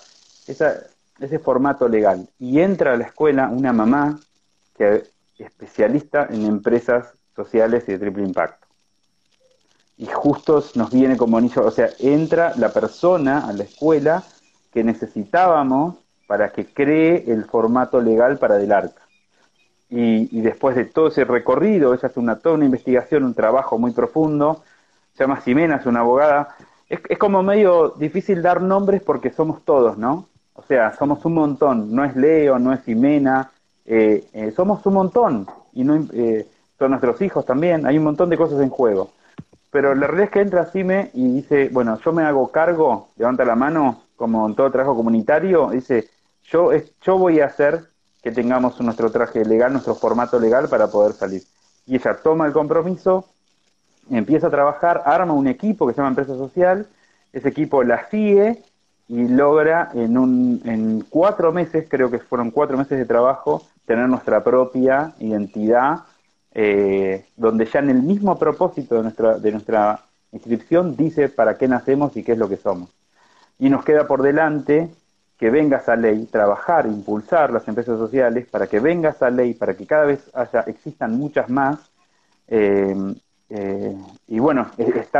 esa, 0.47 0.73
ese 1.19 1.39
formato 1.39 1.87
legal. 1.87 2.27
Y 2.39 2.59
entra 2.59 2.93
a 2.93 2.97
la 2.97 3.05
escuela 3.05 3.47
una 3.49 3.71
mamá 3.71 4.19
que 4.75 4.95
es 4.95 5.11
especialista 5.37 6.27
en 6.29 6.45
empresas 6.45 7.13
sociales 7.35 7.83
y 7.87 7.93
de 7.93 7.99
triple 7.99 8.23
impacto. 8.23 8.67
Y 9.97 10.07
justo 10.07 10.63
nos 10.75 10.91
viene 10.91 11.17
como 11.17 11.37
anillo, 11.37 11.65
o 11.65 11.71
sea, 11.71 11.89
entra 11.99 12.53
la 12.57 12.69
persona 12.69 13.47
a 13.47 13.53
la 13.53 13.63
escuela 13.63 14.23
que 14.71 14.83
necesitábamos 14.83 15.95
para 16.27 16.49
que 16.49 16.65
cree 16.65 17.31
el 17.31 17.45
formato 17.45 18.01
legal 18.01 18.37
para 18.37 18.57
del 18.57 18.71
arca. 18.71 19.01
Y, 19.95 20.41
después 20.41 20.75
de 20.75 20.85
todo 20.85 21.09
ese 21.09 21.23
recorrido, 21.23 21.93
ella 21.93 22.07
hace 22.07 22.19
una, 22.19 22.39
toda 22.39 22.55
una 22.55 22.65
investigación, 22.65 23.23
un 23.23 23.35
trabajo 23.35 23.77
muy 23.77 23.91
profundo, 23.91 24.63
se 25.13 25.23
llama 25.23 25.41
Ximena, 25.41 25.75
es 25.77 25.85
una 25.85 26.01
abogada, 26.01 26.55
es, 26.89 26.99
es 27.09 27.17
como 27.17 27.43
medio 27.43 27.89
difícil 27.97 28.41
dar 28.41 28.61
nombres 28.61 29.01
porque 29.01 29.31
somos 29.31 29.63
todos, 29.63 29.97
¿no? 29.97 30.27
O 30.53 30.61
sea, 30.63 30.93
somos 30.93 31.23
un 31.25 31.33
montón, 31.33 31.93
no 31.95 32.03
es 32.03 32.15
Leo, 32.15 32.59
no 32.59 32.73
es 32.73 32.81
Ximena, 32.81 33.51
eh, 33.85 34.25
eh, 34.33 34.51
somos 34.51 34.85
un 34.85 34.93
montón, 34.93 35.47
y 35.73 35.83
no, 35.83 36.07
eh, 36.13 36.47
son 36.77 36.91
nuestros 36.91 37.21
hijos 37.21 37.45
también, 37.45 37.85
hay 37.85 37.97
un 37.97 38.03
montón 38.03 38.29
de 38.29 38.37
cosas 38.37 38.61
en 38.61 38.69
juego. 38.69 39.11
Pero 39.71 39.95
la 39.95 40.05
realidad 40.05 40.25
es 40.25 40.31
que 40.31 40.41
entra 40.41 40.65
Cime 40.65 41.09
y 41.13 41.27
dice, 41.33 41.69
bueno, 41.71 41.99
yo 42.05 42.13
me 42.13 42.23
hago 42.23 42.51
cargo, 42.51 43.09
levanta 43.17 43.43
la 43.43 43.55
mano, 43.55 44.03
como 44.15 44.47
en 44.47 44.55
todo 44.55 44.71
trabajo 44.71 44.95
comunitario, 44.95 45.71
dice, 45.71 46.09
yo, 46.43 46.69
yo 47.01 47.17
voy 47.17 47.39
a 47.39 47.47
hacer 47.47 47.85
que 48.21 48.31
tengamos 48.31 48.79
nuestro 48.81 49.11
traje 49.11 49.43
legal, 49.43 49.71
nuestro 49.71 49.95
formato 49.95 50.39
legal 50.39 50.69
para 50.69 50.87
poder 50.87 51.13
salir. 51.13 51.41
Y 51.87 51.95
ella 51.95 52.15
toma 52.21 52.45
el 52.45 52.53
compromiso, 52.53 53.25
empieza 54.09 54.47
a 54.47 54.51
trabajar, 54.51 55.03
arma 55.05 55.33
un 55.33 55.47
equipo 55.47 55.87
que 55.87 55.93
se 55.93 55.97
llama 55.97 56.09
Empresa 56.09 56.35
Social, 56.35 56.87
ese 57.31 57.49
equipo 57.49 57.83
la 57.83 58.07
sigue 58.09 58.61
y 59.07 59.27
logra 59.27 59.89
en, 59.93 60.17
un, 60.17 60.61
en 60.65 61.01
cuatro 61.09 61.51
meses, 61.51 61.87
creo 61.89 62.09
que 62.09 62.19
fueron 62.19 62.51
cuatro 62.51 62.77
meses 62.77 62.97
de 62.97 63.05
trabajo, 63.05 63.63
tener 63.85 64.07
nuestra 64.07 64.43
propia 64.43 65.13
identidad, 65.19 66.03
eh, 66.53 67.25
donde 67.35 67.65
ya 67.65 67.79
en 67.79 67.89
el 67.89 68.03
mismo 68.03 68.37
propósito 68.37 68.95
de 68.95 69.03
nuestra, 69.03 69.39
de 69.39 69.51
nuestra 69.51 69.99
inscripción 70.31 70.95
dice 70.95 71.29
para 71.29 71.57
qué 71.57 71.67
nacemos 71.67 72.15
y 72.15 72.23
qué 72.23 72.33
es 72.33 72.37
lo 72.37 72.49
que 72.49 72.57
somos. 72.57 72.89
Y 73.59 73.69
nos 73.69 73.83
queda 73.83 74.07
por 74.07 74.21
delante 74.21 74.89
que 75.37 75.49
venga 75.49 75.77
esa 75.77 75.95
ley, 75.95 76.25
trabajar, 76.25 76.85
impulsar 76.85 77.51
las 77.51 77.67
empresas 77.67 77.97
sociales 77.97 78.47
para 78.49 78.67
que 78.67 78.79
venga 78.79 79.09
esa 79.09 79.29
ley, 79.29 79.53
para 79.53 79.75
que 79.75 79.85
cada 79.85 80.05
vez 80.05 80.29
haya, 80.33 80.61
existan 80.61 81.17
muchas 81.17 81.49
más. 81.49 81.79
Eh, 82.47 82.95
eh, 83.49 83.95
y 84.27 84.39
bueno, 84.39 84.67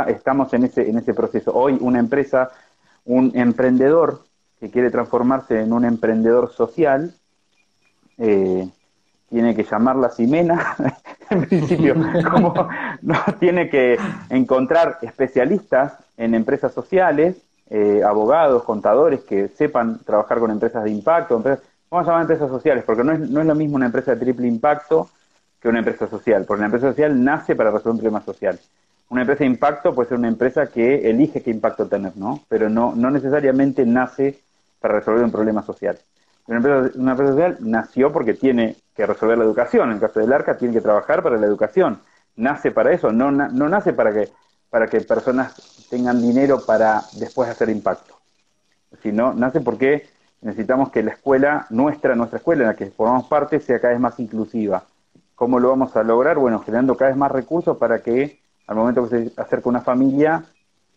estamos 0.06 0.52
en 0.54 0.64
ese, 0.64 0.88
en 0.88 0.98
ese 0.98 1.14
proceso. 1.14 1.54
Hoy 1.54 1.78
una 1.80 1.98
empresa, 1.98 2.50
un 3.04 3.32
emprendedor 3.34 4.24
que 4.58 4.70
quiere 4.70 4.90
transformarse 4.90 5.60
en 5.60 5.72
un 5.72 5.84
emprendedor 5.84 6.50
social, 6.52 7.14
eh, 8.18 8.68
tiene 9.28 9.54
que 9.54 9.64
llamarla 9.64 10.10
Simena, 10.10 10.76
en 11.30 11.46
principio, 11.46 11.94
como 12.30 12.68
no 13.02 13.16
tiene 13.38 13.68
que 13.68 13.98
encontrar 14.30 14.98
especialistas 15.02 15.94
en 16.16 16.34
empresas 16.34 16.72
sociales 16.72 17.36
eh, 17.70 18.02
abogados, 18.04 18.62
contadores 18.62 19.20
que 19.24 19.48
sepan 19.48 19.98
trabajar 20.04 20.38
con 20.38 20.50
empresas 20.50 20.84
de 20.84 20.90
impacto, 20.90 21.36
empresas, 21.36 21.64
vamos 21.90 22.06
a 22.06 22.10
llamar 22.10 22.22
empresas 22.22 22.50
sociales, 22.50 22.84
porque 22.84 23.02
no 23.02 23.12
es, 23.12 23.20
no 23.20 23.40
es 23.40 23.46
lo 23.46 23.54
mismo 23.54 23.76
una 23.76 23.86
empresa 23.86 24.14
de 24.14 24.20
triple 24.20 24.46
impacto 24.46 25.08
que 25.64 25.70
una 25.70 25.78
empresa 25.78 26.06
social, 26.06 26.44
porque 26.44 26.60
una 26.60 26.66
empresa 26.66 26.90
social 26.90 27.24
nace 27.24 27.56
para 27.56 27.70
resolver 27.70 27.92
un 27.92 27.98
problema 28.00 28.20
social. 28.20 28.60
Una 29.08 29.22
empresa 29.22 29.44
de 29.44 29.46
impacto 29.46 29.94
puede 29.94 30.10
ser 30.10 30.18
una 30.18 30.28
empresa 30.28 30.66
que 30.66 31.08
elige 31.08 31.42
qué 31.42 31.50
impacto 31.50 31.86
tener, 31.86 32.14
¿no? 32.18 32.42
Pero 32.50 32.68
no, 32.68 32.94
no 32.94 33.10
necesariamente 33.10 33.86
nace 33.86 34.38
para 34.78 34.98
resolver 34.98 35.24
un 35.24 35.30
problema 35.30 35.62
social. 35.62 35.98
Una 36.46 36.58
empresa, 36.58 37.26
social 37.28 37.56
nació 37.60 38.12
porque 38.12 38.34
tiene 38.34 38.76
que 38.94 39.06
resolver 39.06 39.38
la 39.38 39.44
educación. 39.44 39.88
En 39.88 39.94
el 39.94 40.00
caso 40.00 40.20
del 40.20 40.34
ARCA, 40.34 40.58
tiene 40.58 40.74
que 40.74 40.82
trabajar 40.82 41.22
para 41.22 41.38
la 41.38 41.46
educación. 41.46 41.98
Nace 42.36 42.70
para 42.70 42.92
eso, 42.92 43.10
no, 43.10 43.30
no 43.30 43.68
nace 43.70 43.94
para 43.94 44.12
que, 44.12 44.28
para 44.68 44.86
que 44.86 45.00
personas 45.00 45.86
tengan 45.88 46.20
dinero 46.20 46.60
para 46.66 47.00
después 47.14 47.48
hacer 47.48 47.70
impacto. 47.70 48.18
Si 49.02 49.12
no, 49.12 49.32
nace 49.32 49.62
porque 49.62 50.06
necesitamos 50.42 50.90
que 50.90 51.02
la 51.02 51.12
escuela, 51.12 51.66
nuestra, 51.70 52.14
nuestra 52.14 52.36
escuela 52.36 52.64
en 52.64 52.68
la 52.68 52.74
que 52.74 52.90
formamos 52.90 53.28
parte, 53.28 53.60
sea 53.60 53.80
cada 53.80 53.94
vez 53.94 54.00
más 54.00 54.20
inclusiva. 54.20 54.84
¿Cómo 55.34 55.58
lo 55.58 55.70
vamos 55.70 55.96
a 55.96 56.02
lograr? 56.02 56.38
Bueno, 56.38 56.60
generando 56.60 56.96
cada 56.96 57.10
vez 57.10 57.18
más 57.18 57.32
recursos 57.32 57.76
para 57.76 58.02
que 58.02 58.40
al 58.66 58.76
momento 58.76 59.08
que 59.08 59.30
se 59.30 59.40
acerca 59.40 59.68
una 59.68 59.80
familia, 59.80 60.44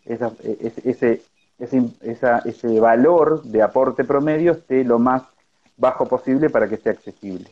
ese, 0.06 1.22
ese, 1.60 1.92
ese 2.46 2.80
valor 2.80 3.44
de 3.44 3.62
aporte 3.62 4.04
promedio 4.04 4.54
esté 4.54 4.84
lo 4.84 5.00
más 5.00 5.24
bajo 5.76 6.06
posible 6.06 6.50
para 6.50 6.68
que 6.68 6.78
sea 6.78 6.94
accesible. 6.94 7.52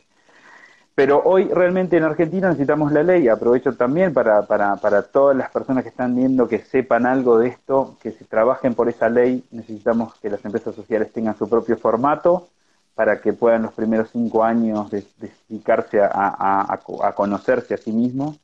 Pero 0.94 1.20
hoy 1.24 1.44
realmente 1.44 1.98
en 1.98 2.04
Argentina 2.04 2.48
necesitamos 2.48 2.90
la 2.90 3.02
ley. 3.02 3.28
Aprovecho 3.28 3.76
también 3.76 4.14
para, 4.14 4.46
para, 4.46 4.76
para 4.76 5.02
todas 5.02 5.36
las 5.36 5.50
personas 5.50 5.82
que 5.82 5.90
están 5.90 6.16
viendo 6.16 6.48
que 6.48 6.60
sepan 6.60 7.04
algo 7.04 7.38
de 7.38 7.48
esto, 7.48 7.96
que 8.00 8.12
si 8.12 8.24
trabajen 8.24 8.74
por 8.74 8.88
esa 8.88 9.10
ley, 9.10 9.44
necesitamos 9.50 10.14
que 10.14 10.30
las 10.30 10.42
empresas 10.44 10.74
sociales 10.74 11.12
tengan 11.12 11.36
su 11.36 11.48
propio 11.50 11.76
formato 11.76 12.48
para 12.96 13.20
que 13.20 13.34
puedan 13.34 13.62
los 13.62 13.74
primeros 13.74 14.08
cinco 14.10 14.42
años 14.42 14.90
dedicarse 14.90 16.00
a, 16.00 16.08
a, 16.12 16.72
a, 16.72 17.12
conocerse 17.14 17.74
a 17.74 17.76
sí 17.76 17.92
mismos 17.92 18.38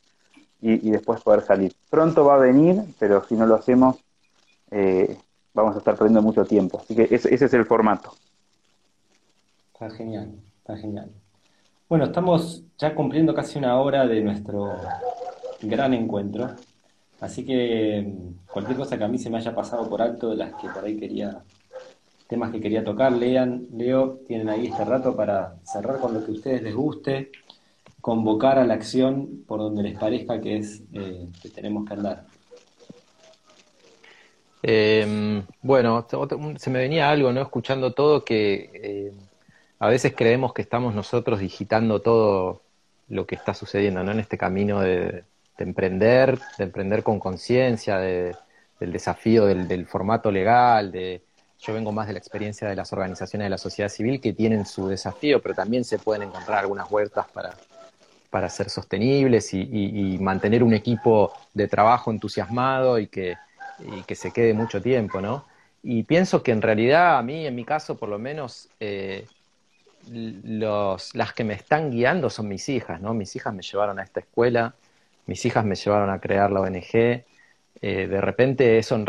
y, 0.60 0.90
después 0.90 1.22
poder 1.22 1.42
salir. 1.42 1.74
Pronto 1.90 2.24
va 2.24 2.34
a 2.34 2.38
venir, 2.38 2.82
pero 2.98 3.24
si 3.24 3.34
no 3.34 3.46
lo 3.46 3.56
hacemos, 3.56 3.96
eh, 4.70 5.18
vamos 5.54 5.74
a 5.74 5.78
estar 5.78 5.96
perdiendo 5.96 6.22
mucho 6.22 6.44
tiempo. 6.44 6.78
Así 6.78 6.94
que 6.94 7.08
ese, 7.10 7.34
ese 7.34 7.46
es 7.46 7.54
el 7.54 7.64
formato. 7.64 8.12
Está 9.72 9.90
genial, 9.90 10.30
está 10.58 10.76
genial. 10.76 11.10
Bueno, 11.88 12.04
estamos 12.04 12.62
ya 12.78 12.94
cumpliendo 12.94 13.34
casi 13.34 13.58
una 13.58 13.80
hora 13.80 14.06
de 14.06 14.20
nuestro 14.20 14.76
gran 15.62 15.94
encuentro. 15.94 16.50
Así 17.20 17.44
que 17.44 18.04
mm, 18.06 18.52
cualquier 18.52 18.76
cosa 18.76 18.98
que 18.98 19.04
a 19.04 19.08
mí 19.08 19.18
se 19.18 19.30
me 19.30 19.38
haya 19.38 19.54
pasado 19.54 19.88
por 19.88 20.02
alto 20.02 20.30
de 20.30 20.36
las 20.36 20.54
que 20.60 20.68
por 20.68 20.84
ahí 20.84 20.98
quería, 20.98 21.42
temas 22.32 22.50
que 22.50 22.62
quería 22.62 22.82
tocar, 22.82 23.12
lean, 23.12 23.66
Leo, 23.76 24.20
tienen 24.26 24.48
ahí 24.48 24.68
este 24.68 24.86
rato 24.86 25.14
para 25.14 25.56
cerrar 25.64 26.00
con 26.00 26.14
lo 26.14 26.24
que 26.24 26.30
a 26.30 26.34
ustedes 26.34 26.62
les 26.62 26.74
guste, 26.74 27.30
convocar 28.00 28.58
a 28.58 28.64
la 28.64 28.72
acción 28.72 29.44
por 29.46 29.60
donde 29.60 29.82
les 29.82 29.98
parezca 29.98 30.40
que 30.40 30.56
es 30.56 30.82
eh, 30.94 31.28
que 31.42 31.50
tenemos 31.50 31.86
que 31.86 31.92
andar. 31.92 32.24
Eh, 34.62 35.42
bueno, 35.60 36.06
se 36.56 36.70
me 36.70 36.78
venía 36.78 37.10
algo, 37.10 37.32
¿no? 37.32 37.42
Escuchando 37.42 37.92
todo 37.92 38.24
que 38.24 38.70
eh, 38.72 39.12
a 39.78 39.88
veces 39.88 40.14
creemos 40.16 40.54
que 40.54 40.62
estamos 40.62 40.94
nosotros 40.94 41.38
digitando 41.38 42.00
todo 42.00 42.62
lo 43.10 43.26
que 43.26 43.34
está 43.34 43.52
sucediendo, 43.52 44.02
¿no? 44.02 44.12
En 44.12 44.20
este 44.20 44.38
camino 44.38 44.80
de, 44.80 45.24
emprender, 45.58 46.38
de 46.56 46.64
emprender 46.64 47.02
con 47.02 47.20
conciencia, 47.20 47.98
de, 47.98 48.34
del 48.80 48.90
desafío 48.90 49.44
del, 49.44 49.86
formato 49.86 50.30
legal, 50.30 50.90
de 50.90 51.20
yo 51.62 51.72
vengo 51.72 51.92
más 51.92 52.08
de 52.08 52.14
la 52.14 52.18
experiencia 52.18 52.68
de 52.68 52.74
las 52.74 52.92
organizaciones 52.92 53.46
de 53.46 53.50
la 53.50 53.58
sociedad 53.58 53.88
civil 53.88 54.20
que 54.20 54.32
tienen 54.32 54.66
su 54.66 54.88
desafío, 54.88 55.40
pero 55.40 55.54
también 55.54 55.84
se 55.84 55.98
pueden 55.98 56.24
encontrar 56.24 56.58
algunas 56.58 56.90
vueltas 56.90 57.26
para, 57.32 57.54
para 58.30 58.48
ser 58.48 58.68
sostenibles 58.68 59.54
y, 59.54 60.18
mantener 60.20 60.64
un 60.64 60.74
equipo 60.74 61.32
de 61.54 61.68
trabajo 61.68 62.10
entusiasmado 62.10 62.98
y 62.98 63.06
que, 63.06 63.36
y 63.78 64.02
que 64.02 64.14
se 64.14 64.32
quede 64.32 64.54
mucho 64.54 64.82
tiempo, 64.82 65.20
¿no? 65.20 65.44
Y 65.84 66.02
pienso 66.02 66.42
que 66.42 66.52
en 66.52 66.62
realidad, 66.62 67.18
a 67.18 67.22
mí, 67.22 67.46
en 67.46 67.54
mi 67.54 67.64
caso, 67.64 67.96
por 67.96 68.08
lo 68.08 68.18
menos, 68.18 68.68
eh, 68.80 69.26
los, 70.10 71.14
las 71.14 71.32
que 71.32 71.44
me 71.44 71.54
están 71.54 71.90
guiando 71.90 72.30
son 72.30 72.48
mis 72.48 72.68
hijas, 72.68 73.00
¿no? 73.00 73.14
Mis 73.14 73.34
hijas 73.36 73.54
me 73.54 73.62
llevaron 73.62 73.98
a 73.98 74.02
esta 74.02 74.20
escuela, 74.20 74.74
mis 75.26 75.44
hijas 75.44 75.64
me 75.64 75.76
llevaron 75.76 76.10
a 76.10 76.20
crear 76.20 76.50
la 76.50 76.60
ONG. 76.60 77.24
Eh, 77.80 78.06
de 78.06 78.20
repente, 78.20 78.78
eso 78.78 79.02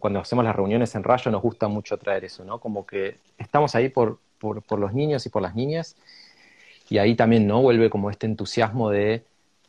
cuando 0.00 0.20
hacemos 0.20 0.44
las 0.44 0.56
reuniones 0.56 0.94
en 0.94 1.04
Rayo 1.04 1.30
nos 1.30 1.42
gusta 1.42 1.68
mucho 1.68 1.96
traer 1.98 2.24
eso, 2.24 2.44
¿no? 2.44 2.58
Como 2.58 2.86
que 2.86 3.18
estamos 3.38 3.74
ahí 3.74 3.88
por, 3.88 4.18
por, 4.38 4.78
los 4.78 4.92
niños 4.94 5.26
y 5.26 5.28
por 5.28 5.42
las 5.42 5.54
niñas, 5.54 5.96
y 6.88 6.98
ahí 6.98 7.14
también, 7.14 7.46
¿no? 7.46 7.62
Vuelve 7.62 7.90
como 7.90 8.10
este 8.10 8.26
entusiasmo 8.26 8.90
de 8.90 9.24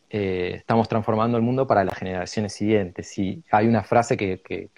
eh, 0.10 0.54
estamos 0.56 0.88
transformando 0.88 1.38
el 1.38 1.44
mundo 1.44 1.68
para 1.68 1.84
las 1.84 1.98
generaciones 1.98 2.54
siguientes. 2.54 3.18
Y 3.18 3.44
hay 3.52 3.68
una 3.68 3.84
frase 3.84 4.18
que, 4.18 4.40
que, 4.40 4.70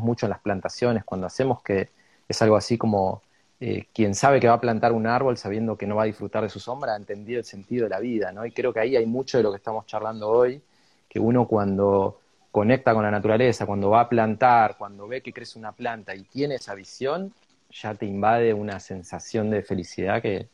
mucho 0.00 0.26
en 0.26 0.30
las 0.30 0.40
plantaciones 0.40 1.04
cuando 1.04 1.26
hacemos 1.26 1.62
que 1.62 1.90
es 2.28 2.42
algo 2.42 2.56
así 2.56 2.76
como 2.76 3.22
eh, 3.60 3.86
quien 3.92 4.14
sabe 4.14 4.38
que 4.40 4.48
va 4.48 4.54
a 4.54 4.60
plantar 4.60 4.92
un 4.92 5.06
árbol 5.06 5.36
sabiendo 5.36 5.76
que 5.76 5.86
no 5.86 5.96
va 5.96 6.02
a 6.04 6.06
disfrutar 6.06 6.42
de 6.42 6.48
su 6.48 6.60
sombra 6.60 6.94
ha 6.94 6.96
entendido 6.96 7.40
el 7.40 7.44
sentido 7.44 7.84
de 7.84 7.90
la 7.90 8.00
vida, 8.00 8.32
¿no? 8.32 8.46
Y 8.46 8.52
creo 8.52 8.72
que 8.72 8.80
ahí 8.80 8.96
hay 8.96 9.06
mucho 9.06 9.38
de 9.38 9.44
lo 9.44 9.50
que 9.50 9.56
estamos 9.56 9.86
charlando 9.86 10.28
hoy, 10.28 10.62
que 11.08 11.18
uno 11.18 11.46
cuando 11.48 12.20
conecta 12.50 12.94
con 12.94 13.02
la 13.02 13.10
naturaleza, 13.10 13.66
cuando 13.66 13.90
va 13.90 14.02
a 14.02 14.08
plantar, 14.08 14.76
cuando 14.76 15.06
ve 15.06 15.22
que 15.22 15.32
crece 15.32 15.58
una 15.58 15.72
planta 15.72 16.14
y 16.14 16.22
tiene 16.22 16.56
esa 16.56 16.74
visión, 16.74 17.32
ya 17.70 17.94
te 17.94 18.06
invade 18.06 18.54
una 18.54 18.80
sensación 18.80 19.50
de 19.50 19.62
felicidad 19.62 20.22
que 20.22 20.48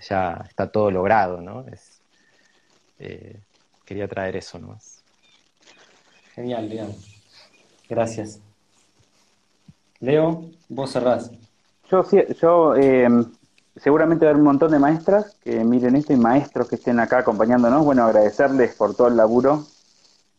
ya 0.00 0.44
está 0.48 0.70
todo 0.70 0.90
logrado, 0.90 1.40
¿no? 1.40 1.66
Es, 1.68 2.00
eh, 2.98 3.36
quería 3.84 4.08
traer 4.08 4.36
eso 4.36 4.58
nomás. 4.58 5.02
Genial, 6.34 6.68
Leo. 6.68 6.94
Gracias. 7.88 8.40
Leo, 10.00 10.50
vos 10.68 10.92
cerrás. 10.92 11.30
Yo, 11.90 12.04
yo 12.40 12.76
eh, 12.76 13.08
seguramente 13.76 14.24
va 14.24 14.30
a 14.30 14.32
haber 14.32 14.40
un 14.40 14.46
montón 14.46 14.70
de 14.70 14.78
maestras 14.78 15.36
que 15.42 15.64
miren 15.64 15.96
esto 15.96 16.12
y 16.12 16.16
maestros 16.16 16.68
que 16.68 16.76
estén 16.76 17.00
acá 17.00 17.18
acompañándonos. 17.18 17.84
Bueno, 17.84 18.04
agradecerles 18.04 18.74
por 18.74 18.94
todo 18.94 19.08
el 19.08 19.16
laburo 19.16 19.66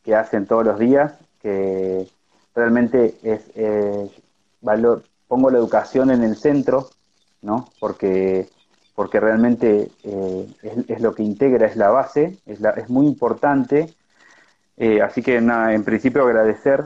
que 0.10 0.16
hacen 0.16 0.48
todos 0.48 0.66
los 0.66 0.80
días, 0.80 1.14
que 1.40 2.08
realmente 2.56 3.14
es 3.22 3.42
eh, 3.54 4.10
valor, 4.60 5.04
pongo 5.28 5.52
la 5.52 5.60
educación 5.60 6.10
en 6.10 6.24
el 6.24 6.36
centro, 6.36 6.90
¿no? 7.44 7.70
Porque, 7.80 8.50
porque 8.96 9.20
realmente 9.20 9.92
eh, 10.04 10.48
es, 10.88 11.02
lo 11.02 11.14
que 11.14 11.22
integra, 11.22 11.68
es 11.68 11.76
la 11.76 11.90
base, 11.90 12.40
es, 12.48 12.60
la, 12.60 12.72
es 12.72 12.90
muy 12.90 13.06
importante. 13.06 13.94
Eh, 14.78 15.00
así 15.04 15.22
que 15.22 15.40
nada, 15.42 15.76
en 15.76 15.84
principio 15.84 16.24
agradecer 16.24 16.86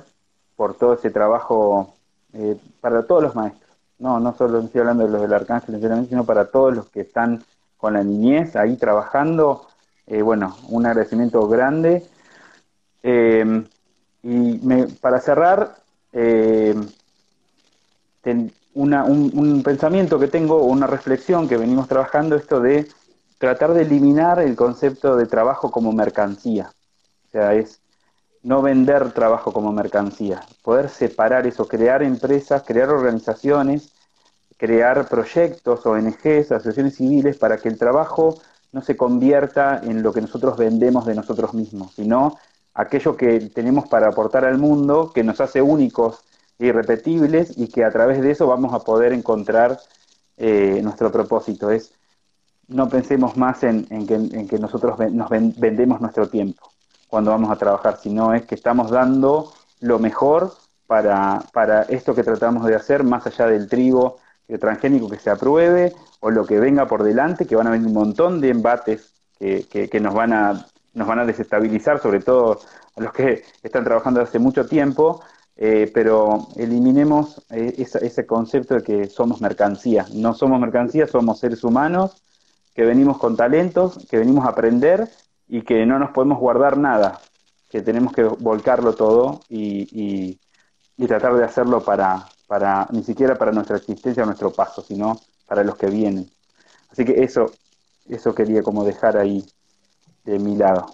por 0.57 0.73
todo 0.73 0.95
ese 0.95 1.09
trabajo 1.09 1.93
eh, 2.33 2.57
para 2.81 3.07
todos 3.07 3.23
los 3.23 3.35
maestros. 3.35 3.71
No, 3.99 4.19
no 4.19 4.35
solo 4.35 4.59
estoy 4.59 4.81
hablando 4.81 5.05
de 5.05 5.11
los 5.11 5.21
del 5.21 5.33
Arcángel, 5.33 5.79
sino 6.09 6.25
para 6.25 6.51
todos 6.51 6.75
los 6.75 6.89
que 6.89 6.99
están 6.99 7.41
con 7.77 7.93
la 7.93 8.03
niñez 8.03 8.57
ahí 8.57 8.75
trabajando. 8.75 9.65
bueno, 10.25 10.57
un 10.67 10.85
agradecimiento 10.85 11.47
grande. 11.47 12.05
Y 13.03 14.87
para 15.01 15.19
cerrar, 15.19 15.75
un, 18.73 19.61
pensamiento 19.63 20.19
que 20.19 20.27
tengo, 20.27 20.63
una 20.63 20.87
reflexión 20.87 21.47
que 21.47 21.57
venimos 21.57 21.87
trabajando, 21.87 22.35
esto 22.35 22.59
de 22.59 22.87
tratar 23.37 23.73
de 23.73 23.81
eliminar 23.81 24.39
el 24.39 24.55
concepto 24.55 25.15
de 25.17 25.25
trabajo 25.25 25.69
como 25.69 25.91
mercancía. 25.91 26.71
O 27.27 27.31
sea, 27.31 27.53
es 27.53 27.81
no 28.41 28.61
vender 28.61 29.11
trabajo 29.11 29.51
como 29.51 29.71
mercancía, 29.71 30.45
poder 30.61 30.89
separar 30.89 31.47
eso, 31.47 31.67
crear 31.67 32.03
empresas, 32.03 32.63
crear 32.63 32.89
organizaciones, 32.89 33.93
crear 34.57 35.07
proyectos, 35.07 35.85
ONGs, 35.85 36.51
asociaciones 36.51 36.95
civiles, 36.95 37.37
para 37.37 37.57
que 37.57 37.69
el 37.69 37.77
trabajo 37.77 38.41
no 38.71 38.81
se 38.81 38.97
convierta 38.97 39.81
en 39.83 40.03
lo 40.03 40.13
que 40.13 40.21
nosotros 40.21 40.57
vendemos 40.57 41.05
de 41.05 41.15
nosotros 41.15 41.53
mismos, 41.53 41.93
sino 41.95 42.37
aquello 42.73 43.15
que 43.15 43.39
tenemos 43.39 43.87
para 43.87 44.07
aportar 44.07 44.45
al 44.45 44.57
mundo, 44.57 45.11
que 45.13 45.23
nos 45.23 45.39
hace 45.41 45.61
únicos 45.61 46.23
irrepetibles 46.59 47.57
y 47.57 47.67
que 47.67 47.83
a 47.83 47.91
través 47.91 48.21
de 48.21 48.31
eso 48.31 48.47
vamos 48.47 48.73
a 48.73 48.79
poder 48.79 49.13
encontrar 49.13 49.79
eh, 50.37 50.79
nuestro 50.83 51.11
propósito. 51.11 51.71
Es 51.71 51.93
no 52.67 52.89
pensemos 52.89 53.37
más 53.37 53.63
en, 53.63 53.85
que, 54.07 54.57
nosotros 54.57 54.97
nos 55.11 55.29
vendemos 55.29 56.01
nuestro 56.01 56.29
tiempo 56.29 56.71
cuando 57.07 57.31
vamos 57.31 57.51
a 57.51 57.57
trabajar, 57.57 57.99
sino 58.01 58.33
es 58.33 58.43
que 58.45 58.55
estamos 58.55 58.89
dando 58.89 59.53
lo 59.81 59.99
mejor 59.99 60.53
para, 60.87 61.43
para 61.53 61.83
esto 61.83 62.15
que 62.15 62.23
tratamos 62.23 62.65
de 62.65 62.75
hacer, 62.75 63.03
más 63.03 63.27
allá 63.27 63.47
del 63.47 63.67
trigo 63.67 64.17
transgénico 64.59 65.09
que 65.09 65.19
se 65.19 65.29
apruebe 65.29 65.93
o 66.19 66.31
lo 66.31 66.45
que 66.45 66.59
venga 66.59 66.87
por 66.87 67.03
delante, 67.03 67.45
que 67.45 67.55
van 67.55 67.67
a 67.67 67.71
venir 67.71 67.87
un 67.87 67.93
montón 67.93 68.41
de 68.41 68.49
embates 68.49 69.13
que, 69.37 69.67
que, 69.67 69.99
nos, 69.99 70.13
van 70.13 70.33
a, 70.33 70.65
nos 70.93 71.07
van 71.07 71.19
a 71.19 71.25
desestabilizar, 71.25 72.01
sobre 72.01 72.19
todo 72.19 72.59
a 72.95 73.01
los 73.01 73.13
que 73.13 73.43
están 73.61 73.83
trabajando 73.83 74.21
hace 74.21 74.39
mucho 74.39 74.65
tiempo, 74.65 75.21
eh, 75.55 75.91
pero 75.93 76.47
eliminemos 76.55 77.41
eh, 77.49 77.75
ese 77.77 78.25
concepto 78.25 78.75
de 78.75 78.83
que 78.83 79.07
somos 79.07 79.41
mercancía. 79.41 80.05
No 80.13 80.33
somos 80.33 80.59
mercancía, 80.59 81.07
somos 81.07 81.39
seres 81.39 81.63
humanos 81.63 82.23
que 82.73 82.83
venimos 82.83 83.17
con 83.17 83.35
talentos, 83.35 83.99
que 84.09 84.17
venimos 84.17 84.45
a 84.45 84.49
aprender 84.49 85.07
y 85.47 85.61
que 85.61 85.85
no 85.85 85.99
nos 85.99 86.11
podemos 86.11 86.39
guardar 86.39 86.77
nada, 86.77 87.19
que 87.69 87.81
tenemos 87.81 88.13
que 88.13 88.23
volcarlo 88.23 88.93
todo 88.95 89.41
y, 89.49 90.39
tratar 91.07 91.35
de 91.35 91.43
hacerlo 91.43 91.83
para, 91.83 92.25
para, 92.47 92.87
ni 92.91 93.03
siquiera 93.03 93.37
para 93.37 93.51
nuestra 93.51 93.75
existencia 93.75 94.23
o 94.23 94.25
nuestro 94.25 94.51
paso, 94.53 94.81
sino 94.81 95.19
para 95.45 95.63
los 95.63 95.75
que 95.75 95.87
vienen. 95.87 96.31
Así 96.89 97.03
que 97.03 97.23
eso, 97.23 97.51
eso 98.07 98.33
quería 98.33 98.63
como 98.63 98.85
dejar 98.85 99.17
ahí 99.17 99.45
de 100.23 100.39
mi 100.39 100.55
lado, 100.55 100.93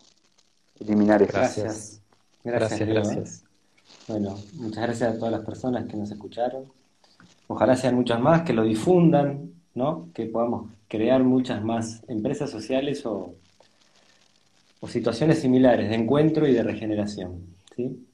eliminar 0.80 1.22
eso. 1.22 1.34
Gracias. 1.34 2.02
Gracias, 2.44 2.88
gracias. 2.88 3.44
Bueno, 4.08 4.38
muchas 4.54 4.84
gracias 4.84 5.16
a 5.16 5.18
todas 5.18 5.32
las 5.32 5.46
personas 5.46 5.86
que 5.86 5.98
nos 5.98 6.10
escucharon. 6.10 6.66
Ojalá 7.48 7.76
sean 7.76 7.96
muchas 7.96 8.20
más, 8.20 8.44
que 8.44 8.54
lo 8.54 8.64
difundan, 8.64 9.52
¿no? 9.76 10.10
Que 10.14 10.26
podamos 10.26 10.72
crear 10.88 11.24
muchas 11.24 11.64
más 11.64 12.02
empresas 12.08 12.50
sociales 12.50 13.06
o, 13.06 13.36
o 14.80 14.88
situaciones 14.88 15.40
similares 15.40 15.90
de 15.90 15.96
encuentro 15.96 16.48
y 16.48 16.54
de 16.54 16.64
regeneración. 16.64 17.44
¿sí? 17.76 18.06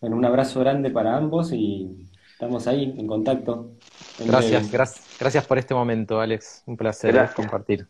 Bueno, 0.00 0.16
un 0.16 0.24
abrazo 0.24 0.60
grande 0.60 0.90
para 0.90 1.16
ambos 1.16 1.52
y 1.52 2.06
estamos 2.32 2.66
ahí 2.66 2.94
en 2.96 3.06
contacto. 3.06 3.70
gracias, 4.18 4.70
gracias, 4.70 5.16
gracias 5.18 5.46
por 5.46 5.58
este 5.58 5.74
momento, 5.74 6.20
Alex. 6.20 6.62
Un 6.66 6.76
placer 6.76 7.30
compartir. 7.34 7.86